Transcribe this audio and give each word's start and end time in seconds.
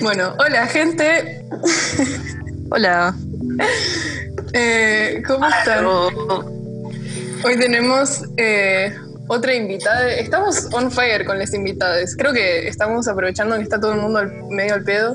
Bueno, 0.00 0.34
hola 0.38 0.66
gente. 0.66 1.44
Hola. 2.70 3.14
Eh, 4.52 5.22
¿Cómo 5.26 5.46
están? 5.48 5.84
Hoy 5.86 7.58
tenemos 7.58 8.24
eh, 8.36 8.94
otra 9.28 9.54
invitada. 9.54 10.10
Estamos 10.12 10.68
on 10.72 10.90
fire 10.90 11.24
con 11.24 11.38
las 11.38 11.54
invitadas. 11.54 12.16
Creo 12.16 12.32
que 12.32 12.66
estamos 12.68 13.06
aprovechando 13.08 13.56
que 13.56 13.62
está 13.62 13.80
todo 13.80 13.92
el 13.92 14.00
mundo 14.00 14.18
al- 14.20 14.44
medio 14.50 14.74
al 14.74 14.84
pedo 14.84 15.14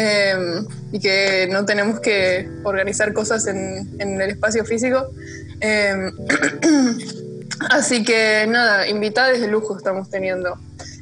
eh, 0.00 0.62
y 0.92 1.00
que 1.00 1.48
no 1.50 1.64
tenemos 1.64 1.98
que 1.98 2.48
organizar 2.62 3.12
cosas 3.12 3.46
en, 3.48 3.96
en 4.00 4.20
el 4.20 4.30
espacio 4.30 4.64
físico. 4.64 5.10
Eh, 5.60 6.10
así 7.70 8.04
que 8.04 8.46
nada, 8.48 8.86
invitadas 8.86 9.40
de 9.40 9.48
lujo 9.48 9.76
estamos 9.76 10.08
teniendo. 10.08 10.56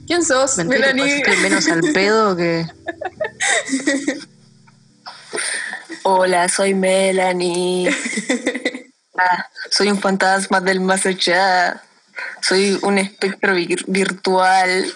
¿Quién 0.06 0.24
sos? 0.24 0.56
Mentira, 0.56 0.94
Melanie. 0.94 1.22
menos 1.42 1.68
al 1.68 1.80
pedo 1.92 2.34
que. 2.36 2.64
Hola, 6.04 6.48
soy 6.48 6.74
Melanie. 6.74 7.90
Ah, 9.18 9.46
soy 9.70 9.88
un 9.88 9.98
fantasma 9.98 10.60
del 10.60 10.78
más 10.80 11.06
allá. 11.06 11.82
Soy 12.42 12.78
un 12.82 12.98
espectro 12.98 13.54
vir- 13.54 13.86
virtual. 13.86 14.92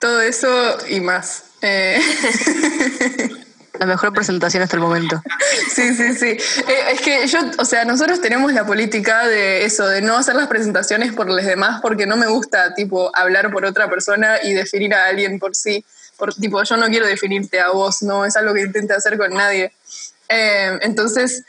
Todo 0.00 0.22
eso 0.22 0.78
y 0.88 1.00
más. 1.00 1.42
Eh, 1.66 2.00
La 3.78 3.86
mejor 3.86 4.12
presentación 4.12 4.62
hasta 4.62 4.76
el 4.76 4.82
momento. 4.82 5.22
Sí, 5.74 5.94
sí, 5.94 6.14
sí. 6.14 6.26
Eh, 6.26 6.92
es 6.92 7.00
que 7.00 7.26
yo, 7.26 7.38
o 7.58 7.64
sea, 7.64 7.84
nosotros 7.84 8.20
tenemos 8.20 8.52
la 8.52 8.64
política 8.64 9.26
de 9.26 9.64
eso, 9.64 9.86
de 9.86 10.00
no 10.00 10.16
hacer 10.16 10.34
las 10.34 10.48
presentaciones 10.48 11.12
por 11.12 11.26
los 11.26 11.44
demás, 11.44 11.80
porque 11.82 12.06
no 12.06 12.16
me 12.16 12.26
gusta, 12.26 12.72
tipo, 12.74 13.14
hablar 13.14 13.50
por 13.50 13.64
otra 13.64 13.88
persona 13.88 14.36
y 14.42 14.54
definir 14.54 14.94
a 14.94 15.06
alguien 15.06 15.38
por 15.38 15.54
sí. 15.54 15.84
Por, 16.16 16.34
tipo, 16.34 16.62
yo 16.62 16.76
no 16.76 16.86
quiero 16.86 17.06
definirte 17.06 17.60
a 17.60 17.70
vos, 17.70 18.02
no 18.02 18.24
es 18.24 18.36
algo 18.36 18.54
que 18.54 18.62
intente 18.62 18.94
hacer 18.94 19.18
con 19.18 19.34
nadie. 19.34 19.72
Eh, 20.28 20.78
entonces, 20.82 21.44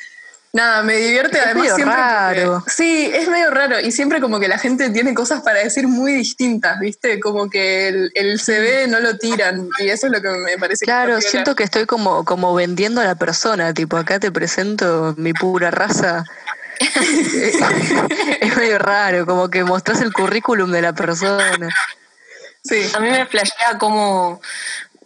nada, 0.53 0.81
me 0.84 0.95
divierte 0.98 1.38
Es 1.38 1.44
además 1.45 1.64
medio 1.64 1.76
siempre. 1.76 1.95
raro. 1.95 2.64
sí, 2.67 3.12
es 3.14 3.28
medio 3.28 3.52
raro 3.52 3.80
y 3.80 3.92
siempre 3.92 4.20
como 4.22 4.40
que 4.40 4.48
la 4.48 4.58
gente 4.58 4.90
tiene 4.90 5.14
cosas 5.14 5.42
para 5.42 5.59
decir 5.59 5.88
muy 5.88 6.14
distintas, 6.14 6.80
¿viste? 6.80 7.20
Como 7.20 7.50
que 7.50 7.88
el, 7.90 8.12
el 8.16 8.40
CV 8.40 8.88
no 8.88 9.00
lo 9.00 9.18
tiran 9.18 9.70
y 9.80 9.90
eso 9.90 10.08
es 10.08 10.14
lo 10.14 10.22
que 10.22 10.30
me 10.30 10.58
parece 10.58 10.81
que 10.81 10.86
Claro, 10.86 11.22
siento 11.22 11.56
que 11.56 11.64
estoy 11.64 11.86
como, 11.86 12.25
como 12.25 12.53
vendiendo 12.53 13.02
a 13.02 13.06
la 13.06 13.16
persona. 13.16 13.73
Tipo, 13.73 13.98
acá 13.98 14.20
te 14.20 14.31
presento 14.31 15.14
mi 15.18 15.34
pura 15.34 15.70
raza. 15.72 16.23
es 18.42 18.56
medio 18.58 18.78
raro, 18.80 19.25
como 19.25 19.50
que 19.50 19.64
mostrás 19.64 20.02
el 20.02 20.14
currículum 20.14 20.72
de 20.72 20.81
la 20.81 20.94
persona. 20.94 21.70
Sí. 22.64 22.90
A 22.95 23.00
mí 23.00 23.09
me 23.09 23.25
flashea 23.25 23.78
como, 23.80 24.42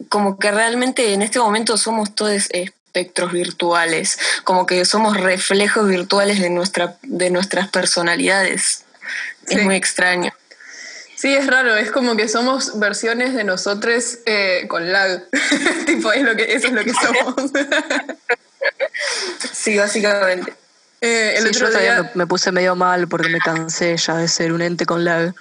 como 0.08 0.38
que 0.38 0.50
realmente 0.50 1.14
en 1.14 1.22
este 1.22 1.38
momento 1.38 1.76
somos 1.76 2.14
todos 2.14 2.48
espectros 2.92 3.32
virtuales, 3.32 4.18
como 4.44 4.66
que 4.66 4.84
somos 4.84 5.16
reflejos 5.18 5.88
virtuales 5.88 6.40
de, 6.40 6.50
nuestra, 6.50 6.96
de 7.02 7.30
nuestras 7.30 7.68
personalidades. 7.68 8.84
Sí. 9.46 9.54
Es 9.56 9.64
muy 9.64 9.76
extraño. 9.76 10.30
Sí, 11.16 11.32
es 11.32 11.46
raro, 11.46 11.74
es 11.74 11.90
como 11.90 12.16
que 12.16 12.28
somos 12.28 12.78
versiones 12.78 13.32
de 13.34 13.44
nosotros 13.44 14.18
eh, 14.26 14.66
con 14.68 14.92
lag. 14.92 15.24
tipo, 15.86 16.12
es 16.12 16.22
lo 16.22 16.36
que, 16.36 16.52
eso 16.52 16.66
es 16.66 16.72
lo 16.74 16.84
que 16.84 16.92
somos. 16.92 17.34
Sí, 19.52 19.76
básicamente. 19.76 20.54
Eh, 21.00 21.34
el 21.36 21.42
Sí, 21.42 21.48
otro 21.48 21.60
yo 21.60 21.66
todavía 21.68 22.02
día. 22.02 22.10
me 22.14 22.26
puse 22.26 22.52
medio 22.52 22.76
mal 22.76 23.08
porque 23.08 23.28
me 23.28 23.38
cansé 23.40 23.96
ya 23.96 24.16
de 24.16 24.28
ser 24.28 24.52
un 24.52 24.62
ente 24.62 24.86
con 24.86 25.04
lag. 25.04 25.34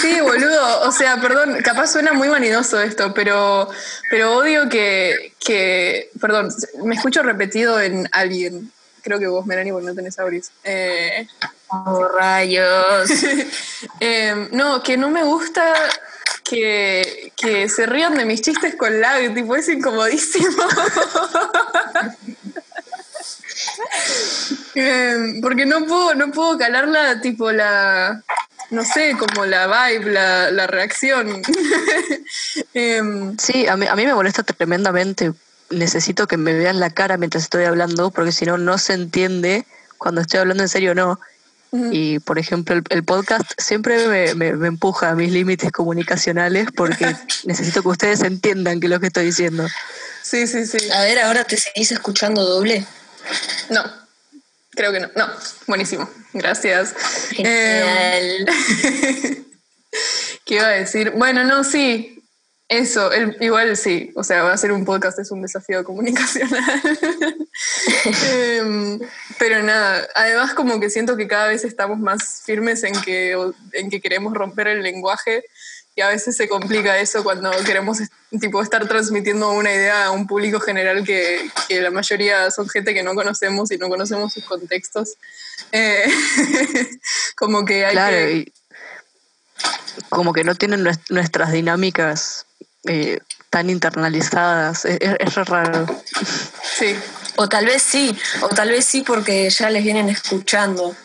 Sí, 0.00 0.20
boludo. 0.20 0.80
O 0.82 0.92
sea, 0.92 1.20
perdón, 1.20 1.60
capaz 1.62 1.88
suena 1.88 2.12
muy 2.12 2.28
vanidoso 2.28 2.80
esto, 2.80 3.12
pero, 3.14 3.68
pero 4.10 4.36
odio 4.36 4.68
que, 4.68 5.34
que. 5.38 6.10
Perdón, 6.20 6.48
me 6.84 6.94
escucho 6.94 7.22
repetido 7.22 7.80
en 7.80 8.08
alguien. 8.12 8.72
Creo 9.02 9.18
que 9.18 9.26
vos, 9.26 9.44
Melanie, 9.44 9.72
porque 9.72 9.86
no 9.86 9.94
tenés 9.94 10.18
auris. 10.18 10.50
Eh, 10.64 11.26
Oh, 11.86 12.08
rayos. 12.08 13.10
eh, 14.00 14.48
no, 14.52 14.82
que 14.82 14.96
no 14.96 15.10
me 15.10 15.24
gusta 15.24 15.74
que, 16.44 17.32
que 17.36 17.68
se 17.68 17.86
rían 17.86 18.14
de 18.14 18.24
mis 18.24 18.42
chistes 18.42 18.76
con 18.76 19.00
lag, 19.00 19.34
tipo, 19.34 19.56
es 19.56 19.68
incomodísimo. 19.68 20.62
Eh, 24.76 25.38
porque 25.40 25.64
no 25.64 25.86
puedo, 25.86 26.14
no 26.16 26.32
puedo 26.32 26.58
calarla, 26.58 27.20
tipo, 27.20 27.52
la. 27.52 28.22
No 28.70 28.84
sé, 28.84 29.14
como 29.18 29.44
la 29.46 29.66
vibe, 29.66 30.12
la, 30.12 30.50
la 30.50 30.66
reacción. 30.66 31.42
Em, 32.74 33.36
Sí, 33.38 33.66
a 33.66 33.76
mí, 33.76 33.86
a 33.86 33.94
mí 33.96 34.06
me 34.06 34.14
molesta 34.14 34.42
tremendamente. 34.42 35.32
Necesito 35.70 36.26
que 36.26 36.36
me 36.36 36.52
vean 36.52 36.80
la 36.80 36.90
cara 36.90 37.16
mientras 37.16 37.44
estoy 37.44 37.64
hablando, 37.64 38.10
porque 38.10 38.32
si 38.32 38.44
no, 38.44 38.58
no 38.58 38.78
se 38.78 38.92
entiende 38.94 39.66
cuando 39.98 40.20
estoy 40.20 40.40
hablando 40.40 40.62
en 40.62 40.68
serio 40.68 40.92
o 40.92 40.94
no. 40.94 41.20
Y, 41.90 42.20
por 42.20 42.38
ejemplo, 42.38 42.76
el, 42.76 42.84
el 42.90 43.02
podcast 43.02 43.50
siempre 43.58 44.06
me, 44.06 44.34
me- 44.36 44.52
me 44.52 44.68
empuja 44.68 45.10
a 45.10 45.14
mis 45.16 45.32
límites 45.32 45.72
comunicacionales 45.72 46.68
porque 46.76 47.16
necesito 47.44 47.82
que 47.82 47.88
ustedes 47.88 48.22
entiendan 48.22 48.78
que 48.78 48.86
es 48.86 48.90
lo 48.90 49.00
que 49.00 49.08
estoy 49.08 49.24
diciendo. 49.26 49.66
sí, 50.22 50.46
sí, 50.46 50.66
sí. 50.66 50.78
A 50.92 51.00
ver, 51.02 51.18
ahora 51.18 51.42
te 51.42 51.56
seguís 51.56 51.90
escuchando 51.90 52.44
doble. 52.44 52.86
No, 53.70 53.82
creo 54.74 54.92
que 54.92 55.00
no. 55.00 55.08
No, 55.16 55.26
buenísimo. 55.66 56.08
Gracias. 56.32 56.94
Em, 57.38 57.44
Genial. 58.46 58.46
¿Qué 60.44 60.54
iba 60.56 60.66
a 60.66 60.70
decir? 60.70 61.10
Bueno, 61.12 61.44
no, 61.44 61.64
sí. 61.64 62.10
Eso, 62.68 63.12
el- 63.12 63.36
igual 63.40 63.76
sí. 63.76 64.10
O 64.16 64.24
sea, 64.24 64.42
va 64.42 64.52
a 64.52 64.56
ser 64.58 64.72
un 64.72 64.84
podcast, 64.84 65.18
es 65.18 65.30
un 65.30 65.42
desafío 65.42 65.84
comunicacional. 65.84 66.82
Em, 68.32 68.98
pero 69.38 69.62
nada, 69.62 70.08
además 70.14 70.54
como 70.54 70.80
que 70.80 70.90
siento 70.90 71.16
que 71.16 71.28
cada 71.28 71.48
vez 71.48 71.64
estamos 71.64 71.98
más 71.98 72.42
firmes 72.44 72.82
en 72.82 73.00
que, 73.02 73.36
en 73.72 73.90
que 73.90 74.00
queremos 74.00 74.34
romper 74.34 74.66
el 74.68 74.82
lenguaje 74.82 75.44
y 75.96 76.00
a 76.00 76.08
veces 76.08 76.36
se 76.36 76.48
complica 76.48 76.98
eso 76.98 77.22
cuando 77.22 77.50
queremos 77.64 77.98
tipo, 78.40 78.60
estar 78.62 78.86
transmitiendo 78.88 79.50
una 79.52 79.72
idea 79.72 80.06
a 80.06 80.10
un 80.10 80.26
público 80.26 80.58
general 80.60 81.04
que, 81.04 81.48
que 81.68 81.80
la 81.80 81.90
mayoría 81.90 82.50
son 82.50 82.68
gente 82.68 82.94
que 82.94 83.02
no 83.04 83.14
conocemos 83.14 83.70
y 83.70 83.78
no 83.78 83.88
conocemos 83.88 84.32
sus 84.32 84.44
contextos. 84.44 85.14
Eh, 85.72 86.04
como 87.36 87.64
que 87.64 87.84
hay 87.86 87.92
Claro, 87.92 88.16
que... 88.16 88.32
y 88.32 88.52
como 90.08 90.32
que 90.32 90.44
no 90.44 90.54
tienen 90.54 90.84
nues- 90.84 91.00
nuestras 91.10 91.52
dinámicas 91.52 92.46
eh, 92.86 93.20
tan 93.50 93.70
internalizadas. 93.70 94.84
Es, 94.84 94.98
es- 95.00 95.34
raro. 95.46 95.86
Sí, 96.76 96.96
O 97.36 97.48
tal 97.48 97.66
vez 97.66 97.82
sí, 97.82 98.16
o 98.42 98.48
tal 98.48 98.70
vez 98.70 98.84
sí 98.84 99.02
porque 99.02 99.48
ya 99.50 99.70
les 99.70 99.84
vienen 99.84 100.08
escuchando. 100.08 100.96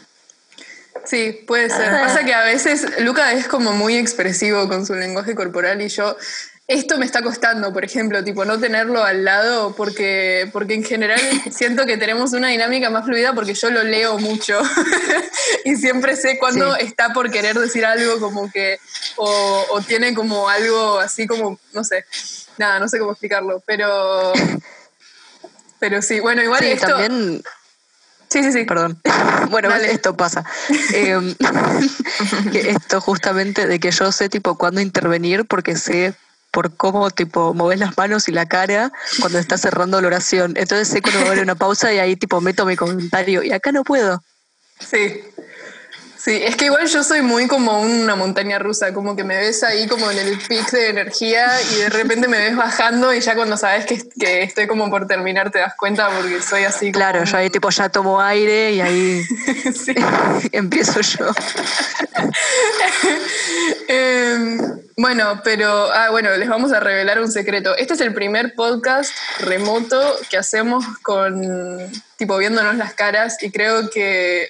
Sí, 1.06 1.44
puede 1.48 1.70
ser. 1.70 1.90
Ah. 1.90 2.02
Pasa 2.06 2.24
que 2.24 2.34
a 2.34 2.44
veces 2.44 2.86
Luca 3.00 3.32
es 3.34 3.48
como 3.48 3.72
muy 3.74 3.96
expresivo 3.98 4.68
con 4.68 4.86
su 4.86 4.94
lenguaje 4.96 5.36
corporal 5.36 5.82
y 5.82 5.90
yo 5.90 6.16
esto 6.68 7.00
me 7.00 7.06
está 7.08 7.24
costando, 7.24 7.74
por 7.74 7.84
ejemplo, 7.84 8.24
tipo 8.24 8.46
no 8.46 8.60
tenerlo 8.60 9.04
al 9.04 9.26
lado 9.26 9.76
porque 9.76 10.48
porque 10.54 10.76
en 10.76 10.84
general 10.84 11.20
siento 11.52 11.86
que 11.88 11.98
tenemos 11.98 12.34
una 12.34 12.50
dinámica 12.50 12.92
más 12.92 13.06
fluida 13.06 13.34
porque 13.34 13.56
yo 13.56 13.72
lo 13.72 13.84
leo 13.84 14.20
mucho 14.20 14.62
y 15.66 15.76
siempre 15.78 16.16
sé 16.16 16.38
cuándo 16.38 16.76
Sí. 16.76 16.86
está 16.86 17.12
por 17.12 17.32
querer 17.32 17.58
decir 17.58 17.86
algo 17.86 18.20
como 18.20 18.52
que 18.52 18.78
o, 19.16 19.66
o 19.72 19.82
tiene 19.82 20.14
como 20.14 20.48
algo 20.48 21.00
así 21.00 21.26
como 21.26 21.60
no 21.74 21.84
sé, 21.84 22.06
nada, 22.60 22.80
no 22.80 22.88
sé 22.88 23.00
cómo 23.00 23.12
explicarlo, 23.14 23.64
pero 23.66 24.32
pero 25.80 26.02
sí, 26.04 26.20
bueno, 26.20 26.44
igual 26.44 26.60
Sí, 26.62 26.68
esto 26.72 26.88
también 26.88 27.42
Sí, 28.30 28.44
sí, 28.44 28.52
sí. 28.52 28.66
Perdón. 28.66 29.00
Bueno, 29.50 29.70
Dale. 29.70 29.92
esto 29.92 30.16
pasa. 30.16 30.46
Em, 30.94 31.34
que 32.52 32.70
esto 32.70 33.02
justamente 33.02 33.66
de 33.66 33.80
que 33.80 33.90
yo 33.90 34.12
sé 34.12 34.30
tipo 34.30 34.58
cuándo 34.58 34.80
intervenir 34.80 35.46
porque 35.46 35.76
sé 35.76 36.14
por 36.52 36.76
cómo 36.76 37.10
tipo 37.10 37.54
moves 37.54 37.80
las 37.80 37.98
manos 37.98 38.28
y 38.28 38.32
la 38.32 38.48
cara 38.48 38.92
cuando 39.20 39.40
estás 39.40 39.62
cerrando 39.62 40.00
la 40.02 40.08
oración. 40.08 40.54
Entonces 40.56 40.88
sé 40.88 41.02
cuando 41.02 41.22
va 41.22 41.28
a 41.28 41.32
haber 41.32 41.44
una 41.44 41.56
pausa 41.56 41.92
y 41.94 42.00
ahí 42.00 42.16
tipo 42.16 42.42
meto 42.42 42.66
mi 42.66 42.76
comentario 42.76 43.44
y 43.44 43.52
acá 43.52 43.72
no 43.72 43.84
puedo. 43.84 44.22
Sí. 44.80 45.22
Sí, 46.20 46.38
es 46.44 46.58
que 46.58 46.66
igual 46.66 46.86
yo 46.86 47.02
soy 47.02 47.22
muy 47.22 47.48
como 47.48 47.80
una 47.80 48.14
montaña 48.14 48.60
rusa, 48.60 48.94
como 48.94 49.16
que 49.16 49.24
me 49.24 49.38
ves 49.38 49.64
ahí 49.64 49.88
como 49.88 50.12
en 50.12 50.18
el 50.18 50.38
pic 50.38 50.70
de 50.70 50.90
energía 50.90 51.48
y 51.72 51.76
de 51.76 51.90
repente 51.90 52.28
me 52.28 52.38
ves 52.40 52.58
bajando 52.58 53.14
y 53.14 53.22
ya 53.22 53.36
cuando 53.36 53.56
sabes 53.56 53.86
que, 53.86 53.98
que 54.20 54.44
estoy 54.44 54.68
como 54.68 54.90
por 54.90 55.08
terminar 55.08 55.50
te 55.50 55.60
das 55.60 55.76
cuenta 55.78 56.10
porque 56.10 56.42
soy 56.42 56.66
así. 56.66 56.92
Claro, 56.92 57.24
yo 57.24 57.38
ahí 57.38 57.50
tipo 57.50 57.70
ya 57.70 57.88
tomo 57.88 58.20
aire 58.20 58.74
y 58.74 58.82
ahí 58.82 59.24
empiezo 60.52 61.00
yo. 61.00 61.32
Em, 63.88 64.60
bueno, 64.98 65.42
pero, 65.44 65.92
ah, 65.92 66.10
bueno, 66.12 66.30
les 66.38 66.48
vamos 66.48 66.72
a 66.74 66.80
revelar 66.80 67.20
un 67.20 67.32
secreto. 67.32 67.76
Este 67.76 67.94
es 67.96 68.02
el 68.02 68.14
primer 68.14 68.54
podcast 68.54 69.12
remoto 69.40 70.16
que 70.30 70.38
hacemos 70.38 70.86
con, 71.02 71.90
tipo, 72.18 72.38
viéndonos 72.38 72.76
las 72.76 72.94
caras 72.94 73.42
y 73.42 73.50
creo 73.50 73.90
que 73.90 74.50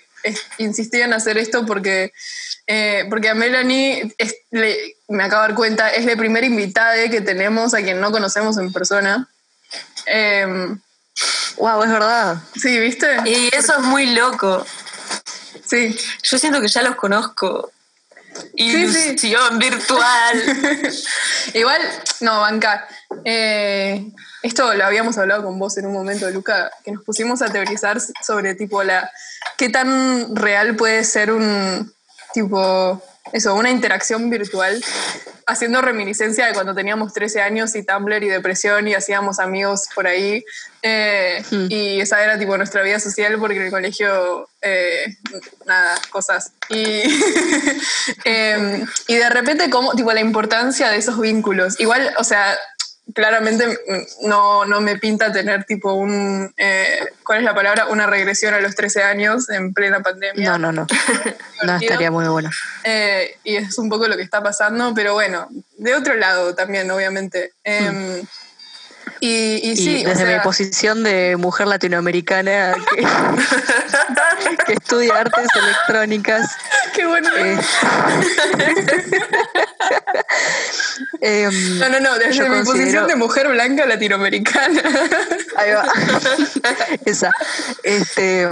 insistí 0.58 1.02
en 1.02 1.14
hacer 1.14 1.38
esto 1.38 1.66
porque, 1.66 2.12
eh, 2.68 3.06
porque 3.10 3.30
a 3.30 3.36
Melanie, 3.36 4.14
me 5.08 5.24
acabo 5.24 5.42
de 5.42 5.48
dar 5.50 5.56
cuenta, 5.56 5.90
es 5.90 6.06
la 6.06 6.16
primera 6.16 6.46
invitada 6.46 7.10
que 7.10 7.22
tenemos 7.22 7.74
a 7.74 7.82
quien 7.82 8.00
no 8.00 8.12
conocemos 8.12 8.58
en 8.58 8.72
persona. 8.72 9.28
wow, 11.58 11.82
em, 11.82 11.88
es 11.88 11.92
verdad. 11.92 12.38
Sí, 12.56 12.80
¿viste? 12.80 13.08
Y 13.26 13.50
eso 13.56 13.74
es 13.78 13.84
muy 13.84 14.08
loco. 14.16 14.66
Sí. 15.66 15.96
Yo 16.24 16.40
siento 16.40 16.62
que 16.62 16.68
ya 16.68 16.82
los 16.82 16.96
conozco. 16.96 17.72
Ilusión 18.56 19.60
virtual. 19.60 20.44
Igual, 21.54 21.82
no, 22.22 22.42
banca. 22.42 22.88
Eh, 23.24 24.12
esto 24.42 24.74
lo 24.74 24.86
habíamos 24.86 25.18
hablado 25.18 25.44
con 25.44 25.60
vos 25.60 25.78
en 25.78 25.86
un 25.86 25.94
momento, 25.94 26.30
Luca, 26.30 26.72
que 26.84 26.92
nos 26.92 27.04
pusimos 27.04 27.42
a 27.42 27.48
teorizar 27.48 28.00
sobre 28.26 28.56
tipo 28.56 28.84
la 28.84 29.12
qué 29.58 29.70
tan 29.70 30.36
real 30.36 30.76
puede 30.76 31.04
ser 31.04 31.32
un 31.32 31.94
tipo 32.34 33.02
eso, 33.34 33.54
una 33.54 33.70
interacción 33.70 34.30
virtual, 34.30 34.84
haciendo 35.46 35.82
reminiscencia 35.82 36.48
de 36.48 36.54
cuando 36.54 36.74
teníamos 36.74 37.14
13 37.14 37.42
años 37.42 37.76
y 37.76 37.84
Tumblr 37.84 38.24
y 38.24 38.28
depresión 38.28 38.88
y 38.88 38.94
hacíamos 38.94 39.40
amigos 39.40 39.84
por 39.94 40.08
ahí. 40.08 40.44
Eh, 40.82 41.44
hmm. 41.50 41.66
Y 41.70 42.02
esa 42.02 42.24
era 42.24 42.40
tipo 42.40 42.58
nuestra 42.58 42.82
vida 42.82 43.00
social 43.00 43.38
porque 43.40 43.58
en 43.58 43.64
el 43.64 43.72
colegio, 43.72 44.50
eh, 44.62 45.16
nada, 45.66 45.96
cosas. 46.10 46.54
Y, 46.70 47.02
em, 48.24 48.86
y 49.08 49.16
de 49.16 49.30
repente, 49.30 49.70
como, 49.70 49.94
tipo, 49.94 50.12
la 50.12 50.22
importancia 50.22 50.90
de 50.90 50.98
esos 50.98 51.20
vínculos. 51.20 51.80
Igual, 51.80 52.14
o 52.18 52.24
sea, 52.24 52.58
claramente 53.14 53.66
no, 54.24 54.66
no, 54.66 54.82
me 54.82 54.98
pinta 54.98 55.32
tener 55.32 55.64
tipo 55.66 55.94
un, 55.94 56.54
eh, 56.58 57.06
¿cuál 57.24 57.40
es 57.40 57.44
la 57.44 57.56
palabra? 57.56 57.88
Una 57.88 58.08
regresión 58.08 58.54
a 58.54 58.60
los 58.60 58.76
13 58.76 59.04
años 59.04 59.50
en 59.50 59.74
plena 59.74 60.02
pandemia. 60.02 60.50
No, 60.52 60.58
no, 60.58 60.72
no. 60.72 60.88
no 61.64 61.76
estaría 61.76 62.12
muy 62.12 62.28
bueno. 62.28 62.50
Eh, 62.84 63.38
y 63.44 63.56
es 63.56 63.78
un 63.78 63.90
poco 63.90 64.08
lo 64.08 64.16
que 64.16 64.24
está 64.24 64.42
pasando, 64.42 64.94
pero 64.94 65.14
bueno, 65.14 65.48
de 65.78 65.96
otro 65.96 66.16
lado 66.16 66.56
también, 66.56 66.90
obviamente. 66.92 67.54
Em, 67.64 68.24
y, 69.22 69.76
sí, 69.76 70.04
desde 70.04 70.26
mi 70.26 70.40
posición 70.42 71.04
de 71.04 71.36
mujer 71.38 71.68
latinoamericana 71.68 72.74
que, 74.66 74.74
estudia 74.74 75.20
artes 75.20 75.48
electrónicas. 75.56 76.56
Qué 76.94 77.06
bueno. 77.06 77.30
Eh, 77.38 77.58
em, 81.44 81.80
no, 81.80 81.90
no, 81.90 82.00
no, 82.00 82.18
desde 82.18 82.50
mi 82.50 82.64
posición 82.64 83.08
de 83.08 83.16
mujer 83.16 83.50
blanca 83.50 83.86
latinoamericana. 83.86 84.82
Ahí 85.58 85.72
va. 85.72 85.86
Esa. 87.06 87.32
Este, 87.84 88.48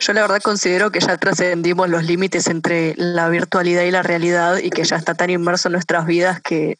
yo 0.00 0.12
la 0.12 0.22
verdad 0.22 0.40
considero 0.42 0.90
que 0.92 1.00
ya 1.00 1.16
trascendimos 1.16 1.88
los 1.88 2.04
límites 2.04 2.46
entre 2.46 2.94
la 2.96 3.28
virtualidad 3.28 3.82
y 3.82 3.90
la 3.90 4.02
realidad 4.02 4.58
y 4.58 4.70
que 4.70 4.84
ya 4.84 4.96
está 4.96 5.14
tan 5.14 5.30
inmerso 5.30 5.68
en 5.68 5.72
nuestras 5.72 6.06
vidas 6.06 6.40
que 6.40 6.78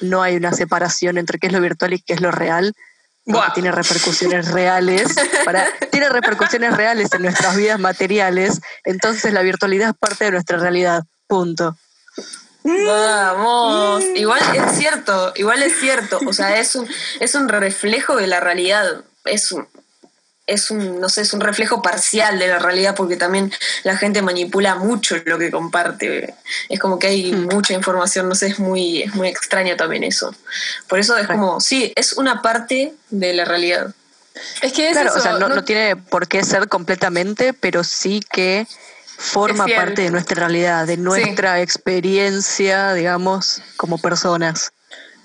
no 0.00 0.22
hay 0.22 0.36
una 0.36 0.52
separación 0.52 1.18
entre 1.18 1.38
qué 1.38 1.48
es 1.48 1.52
lo 1.52 1.60
virtual 1.60 1.94
y 1.94 2.00
qué 2.00 2.14
es 2.14 2.20
lo 2.20 2.30
real. 2.30 2.74
Tiene 3.54 3.72
repercusiones 3.72 4.48
reales, 4.52 5.14
para, 5.44 5.66
tiene 5.90 6.08
repercusiones 6.08 6.76
reales 6.76 7.12
en 7.12 7.22
nuestras 7.22 7.56
vidas 7.56 7.80
materiales, 7.80 8.60
entonces 8.84 9.32
la 9.32 9.42
virtualidad 9.42 9.90
es 9.90 9.96
parte 9.98 10.26
de 10.26 10.30
nuestra 10.32 10.58
realidad. 10.58 11.02
Punto. 11.26 11.76
Vamos, 12.62 14.02
igual 14.14 14.40
es 14.54 14.76
cierto, 14.76 15.32
igual 15.36 15.62
es 15.62 15.78
cierto, 15.78 16.18
o 16.26 16.32
sea, 16.32 16.58
es 16.58 16.74
un, 16.74 16.88
es 17.20 17.34
un 17.34 17.48
reflejo 17.48 18.16
de 18.16 18.26
la 18.26 18.40
realidad, 18.40 19.04
es 19.24 19.52
un, 19.52 19.68
es 20.46 20.70
un, 20.70 21.00
no 21.00 21.08
sé, 21.08 21.22
es 21.22 21.32
un 21.32 21.40
reflejo 21.40 21.82
parcial 21.82 22.38
de 22.38 22.48
la 22.48 22.58
realidad 22.58 22.94
porque 22.94 23.16
también 23.16 23.52
la 23.82 23.96
gente 23.96 24.22
manipula 24.22 24.76
mucho 24.76 25.16
lo 25.24 25.38
que 25.38 25.50
comparte. 25.50 26.34
Es 26.68 26.78
como 26.78 26.98
que 26.98 27.08
hay 27.08 27.32
hmm. 27.32 27.48
mucha 27.52 27.74
información, 27.74 28.28
no 28.28 28.34
sé, 28.34 28.48
es 28.48 28.58
muy, 28.58 29.02
es 29.02 29.14
muy 29.14 29.28
extraño 29.28 29.76
también 29.76 30.04
eso. 30.04 30.34
Por 30.88 30.98
eso 30.98 31.16
es 31.16 31.26
como, 31.26 31.60
sí, 31.60 31.92
es 31.96 32.12
una 32.12 32.42
parte 32.42 32.94
de 33.10 33.34
la 33.34 33.44
realidad. 33.44 33.94
Es 34.62 34.72
que 34.72 34.90
es 34.90 34.96
o 34.96 35.20
sea, 35.20 35.38
no, 35.38 35.64
tiene 35.64 35.96
por 35.96 36.28
qué 36.28 36.44
ser 36.44 36.68
completamente, 36.68 37.52
pero 37.52 37.82
sí 37.82 38.20
que 38.30 38.66
forma 39.18 39.66
parte 39.66 40.02
de 40.02 40.10
nuestra 40.10 40.36
realidad, 40.40 40.86
de 40.86 40.98
nuestra 40.98 41.60
experiencia, 41.60 42.92
digamos, 42.92 43.62
como 43.76 43.98
personas. 43.98 44.72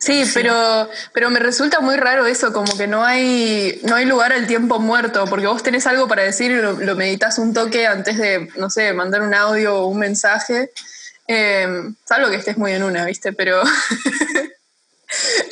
Sí, 0.01 0.23
pero, 0.33 0.89
pero 1.13 1.29
me 1.29 1.39
resulta 1.39 1.79
muy 1.79 1.95
raro 1.95 2.25
eso, 2.25 2.51
como 2.51 2.75
que 2.75 2.87
no 2.87 3.05
hay, 3.05 3.79
no 3.83 3.93
hay 3.95 4.05
lugar 4.05 4.33
al 4.33 4.47
tiempo 4.47 4.79
muerto, 4.79 5.25
porque 5.25 5.45
vos 5.45 5.61
tenés 5.61 5.85
algo 5.85 6.07
para 6.07 6.23
decir 6.23 6.49
y 6.49 6.55
lo, 6.55 6.95
meditas 6.95 7.37
un 7.37 7.53
toque 7.53 7.85
antes 7.85 8.17
de, 8.17 8.49
no 8.57 8.71
sé, 8.71 8.93
mandar 8.93 9.21
un 9.21 9.35
audio 9.35 9.75
o 9.75 9.85
un 9.85 9.99
mensaje. 9.99 10.71
Eh, 11.27 11.67
salvo 12.03 12.31
que 12.31 12.37
estés 12.37 12.57
muy 12.57 12.71
en 12.71 12.81
una, 12.81 13.05
¿viste? 13.05 13.31
Pero 13.31 13.61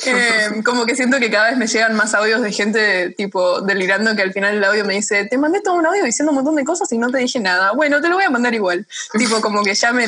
Eh, 0.06 0.62
como 0.64 0.86
que 0.86 0.96
siento 0.96 1.18
que 1.18 1.30
cada 1.30 1.50
vez 1.50 1.58
me 1.58 1.66
llegan 1.66 1.94
más 1.94 2.14
audios 2.14 2.40
de 2.40 2.52
gente 2.52 3.10
tipo 3.10 3.60
delirando 3.60 4.16
que 4.16 4.22
al 4.22 4.32
final 4.32 4.56
el 4.56 4.64
audio 4.64 4.84
me 4.84 4.94
dice, 4.94 5.26
te 5.26 5.36
mandé 5.36 5.60
todo 5.60 5.74
un 5.74 5.86
audio 5.86 6.04
diciendo 6.04 6.30
un 6.30 6.36
montón 6.36 6.56
de 6.56 6.64
cosas 6.64 6.90
y 6.92 6.98
no 6.98 7.10
te 7.10 7.18
dije 7.18 7.40
nada. 7.40 7.72
Bueno, 7.72 8.00
te 8.00 8.08
lo 8.08 8.14
voy 8.14 8.24
a 8.24 8.30
mandar 8.30 8.54
igual. 8.54 8.86
tipo 9.18 9.40
como 9.40 9.62
que 9.62 9.74
ya 9.74 9.92
me, 9.92 10.06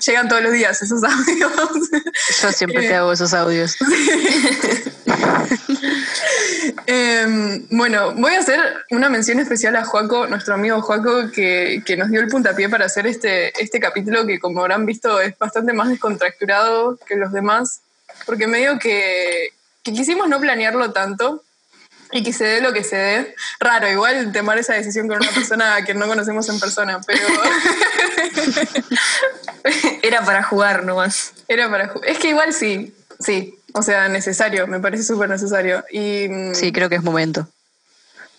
llegan 0.00 0.28
todos 0.28 0.42
los 0.42 0.52
días 0.52 0.80
esos 0.80 1.02
audios. 1.04 1.52
Yo 2.42 2.52
siempre 2.52 2.86
te 2.86 2.94
hago 2.94 3.12
esos 3.12 3.34
audios. 3.34 3.76
Em, 6.86 7.66
bueno, 7.70 8.14
voy 8.14 8.34
a 8.34 8.40
hacer 8.40 8.60
una 8.90 9.08
mención 9.08 9.38
especial 9.40 9.76
a 9.76 9.84
Joaco, 9.84 10.26
nuestro 10.26 10.54
amigo 10.54 10.82
Joaco, 10.82 11.30
que, 11.30 11.82
que, 11.84 11.96
nos 11.96 12.10
dio 12.10 12.20
el 12.20 12.28
puntapié 12.28 12.68
para 12.68 12.86
hacer 12.86 13.06
este, 13.06 13.58
este 13.60 13.80
capítulo 13.80 14.26
que 14.26 14.38
como 14.38 14.60
habrán 14.60 14.84
visto 14.84 15.20
es 15.20 15.36
bastante 15.38 15.72
más 15.72 15.88
descontracturado 15.88 16.98
que 17.06 17.16
los 17.16 17.32
demás 17.32 17.80
porque 18.26 18.46
medio 18.46 18.78
que, 18.78 19.50
que 19.82 19.92
quisimos 19.92 20.28
no 20.28 20.40
planearlo 20.40 20.92
tanto 20.92 21.42
y 22.12 22.22
que 22.22 22.32
se 22.32 22.44
dé 22.44 22.60
lo 22.60 22.72
que 22.72 22.84
se 22.84 22.96
dé. 22.96 23.34
Raro, 23.58 23.90
igual 23.90 24.32
tomar 24.32 24.58
esa 24.58 24.74
decisión 24.74 25.08
con 25.08 25.18
una 25.18 25.30
persona 25.30 25.84
que 25.84 25.94
no 25.94 26.06
conocemos 26.06 26.48
en 26.48 26.60
persona, 26.60 27.00
pero... 27.06 27.26
Era 30.02 30.24
para 30.24 30.42
jugar 30.42 30.84
nomás. 30.84 31.32
Era 31.48 31.70
para 31.70 31.88
jugar. 31.88 32.08
Es 32.08 32.18
que 32.18 32.28
igual 32.28 32.52
sí, 32.52 32.94
sí. 33.18 33.58
O 33.72 33.82
sea, 33.82 34.08
necesario, 34.08 34.66
me 34.66 34.78
parece 34.78 35.02
súper 35.02 35.28
necesario. 35.28 35.84
Y, 35.90 36.28
mm, 36.28 36.54
sí, 36.54 36.72
creo 36.72 36.88
que 36.88 36.96
es 36.96 37.02
momento. 37.02 37.48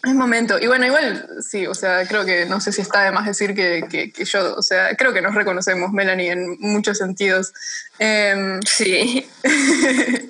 Es 0.05 0.13
momento. 0.13 0.59
Y 0.59 0.67
bueno, 0.67 0.85
igual, 0.85 1.27
sí, 1.41 1.65
o 1.65 1.73
sea, 1.73 2.07
creo 2.07 2.25
que 2.25 2.45
no 2.45 2.61
sé 2.61 2.71
si 2.71 2.81
está 2.81 3.03
de 3.03 3.11
más 3.11 3.25
decir 3.25 3.55
que, 3.55 3.85
que, 3.89 4.25
yo, 4.25 4.55
o 4.55 4.61
sea, 4.61 4.95
creo 4.95 5.13
que 5.13 5.21
nos 5.21 5.33
reconocemos, 5.33 5.91
Melanie, 5.91 6.31
en 6.31 6.57
muchos 6.59 6.99
sentidos. 6.99 7.51
Em, 7.97 8.61
sí. 8.61 9.27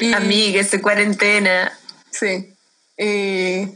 y, 0.00 0.12
Amigues 0.14 0.70
de 0.70 0.80
cuarentena. 0.80 1.70
Sí. 2.10 2.54
Y 2.96 3.68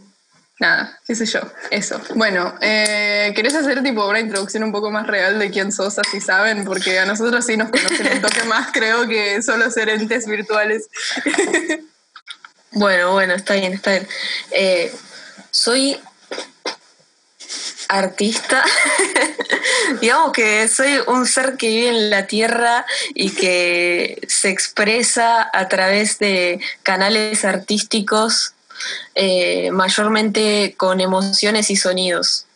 nada, 0.59 0.99
qué 1.07 1.14
sé 1.14 1.26
yo, 1.26 1.40
eso. 1.71 2.00
Bueno, 2.14 2.54
eh, 2.62 3.33
¿querés 3.37 3.54
hacer 3.54 3.83
tipo 3.83 4.09
una 4.09 4.21
introducción 4.21 4.64
un 4.64 4.73
poco 4.73 4.90
más 4.90 5.07
real 5.07 5.38
de 5.38 5.50
quién 5.50 5.73
sos, 5.73 5.99
así 5.99 6.23
saben? 6.23 6.64
Porque 6.64 6.99
a 6.99 7.04
nosotros 7.04 7.45
sí 7.45 7.59
nos 7.59 7.69
conocen 7.69 8.14
un 8.14 8.21
toque 8.23 8.45
más, 8.45 8.71
creo, 8.73 9.07
que 9.07 9.42
solo 9.42 9.71
ser 9.71 9.90
entes 9.90 10.26
virtuales. 10.26 10.88
Bueno, 12.73 13.12
bueno, 13.12 13.35
está 13.35 13.55
bien, 13.55 13.75
está 13.75 13.93
bien. 13.93 14.09
Eh, 14.50 14.93
soy 15.50 16.00
artista. 17.88 18.64
Digamos 20.00 20.33
que 20.33 20.67
soy 20.69 20.99
un 21.07 21.26
ser 21.26 21.57
que 21.57 21.69
vive 21.69 21.88
en 21.88 22.11
la 22.11 22.26
tierra 22.26 22.87
y 23.14 23.31
que 23.31 24.21
se 24.29 24.49
expresa 24.49 25.49
a 25.52 25.69
través 25.69 26.19
de 26.19 26.61
canales 26.83 27.45
artísticos, 27.45 28.55
eh, 29.14 29.71
mayormente 29.71 30.75
con 30.76 31.00
emociones 31.00 31.71
y 31.71 31.76
sonidos. 31.76 32.47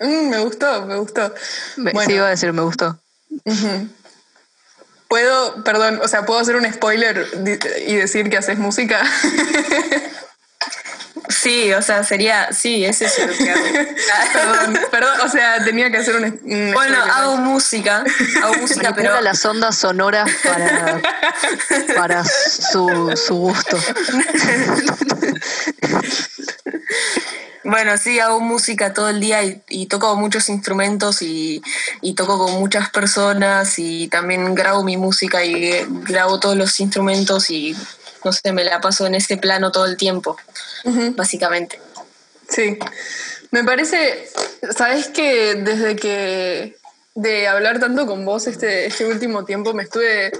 Mm, 0.00 0.28
me 0.30 0.38
gustó, 0.38 0.86
me 0.86 0.96
gustó. 0.96 1.34
Sí, 1.76 2.12
iba 2.12 2.26
a 2.26 2.30
decir, 2.30 2.52
me 2.52 2.62
gustó. 2.62 2.98
Puedo, 5.08 5.64
perdón, 5.64 6.00
o 6.02 6.08
sea, 6.08 6.26
¿puedo 6.26 6.40
hacer 6.40 6.56
un 6.56 6.70
spoiler 6.72 7.26
y 7.86 7.94
decir 7.96 8.28
que 8.28 8.36
haces 8.36 8.58
música? 8.58 9.02
Sí, 11.28 11.72
o 11.72 11.82
sea, 11.82 12.02
sería, 12.04 12.52
sí, 12.52 12.84
es 12.84 13.00
lo 13.00 13.36
que 13.36 13.50
hago. 13.50 13.62
perdón, 14.32 14.78
perdón, 14.90 15.20
o 15.20 15.28
sea, 15.28 15.62
tenía 15.62 15.90
que 15.90 15.98
hacer 15.98 16.16
un... 16.16 16.24
un 16.24 16.72
bueno, 16.72 17.02
hago 17.02 17.36
música, 17.36 18.02
hago 18.42 18.54
música, 18.60 18.94
pero... 18.94 19.20
las 19.20 19.44
ondas 19.44 19.76
sonoras 19.76 20.30
para, 20.42 21.00
para 21.94 22.24
su, 22.24 23.12
su 23.14 23.34
gusto. 23.36 23.78
Bueno, 27.68 27.98
sí, 27.98 28.18
hago 28.18 28.40
música 28.40 28.94
todo 28.94 29.10
el 29.10 29.20
día 29.20 29.40
y, 29.68 29.86
toco 29.88 30.16
muchos 30.16 30.48
instrumentos 30.48 31.20
y, 31.20 31.62
toco 32.16 32.38
con 32.38 32.52
muchas 32.54 32.88
personas 32.88 33.78
y 33.78 34.08
también 34.08 34.54
grabo 34.54 34.82
mi 34.82 34.96
música 34.96 35.44
y 35.44 35.84
grabo 36.06 36.40
todos 36.40 36.56
los 36.56 36.80
instrumentos 36.80 37.50
y 37.50 37.76
no 38.24 38.32
sé, 38.32 38.52
me 38.52 38.64
la 38.64 38.80
paso 38.80 39.06
en 39.06 39.16
ese 39.16 39.36
plano 39.36 39.70
todo 39.70 39.84
el 39.84 39.98
tiempo, 39.98 40.38
básicamente. 41.14 41.78
Sí, 42.48 42.78
me 43.50 43.62
parece, 43.64 44.30
sabes 44.74 45.08
que 45.08 45.56
desde 45.56 45.94
que 45.94 46.74
de 47.14 47.48
hablar 47.48 47.80
tanto 47.80 48.06
con 48.06 48.24
vos 48.24 48.46
este, 48.46 48.86
este 48.86 49.04
último 49.04 49.44
tiempo 49.44 49.74
me 49.74 49.82
estuve 49.82 50.32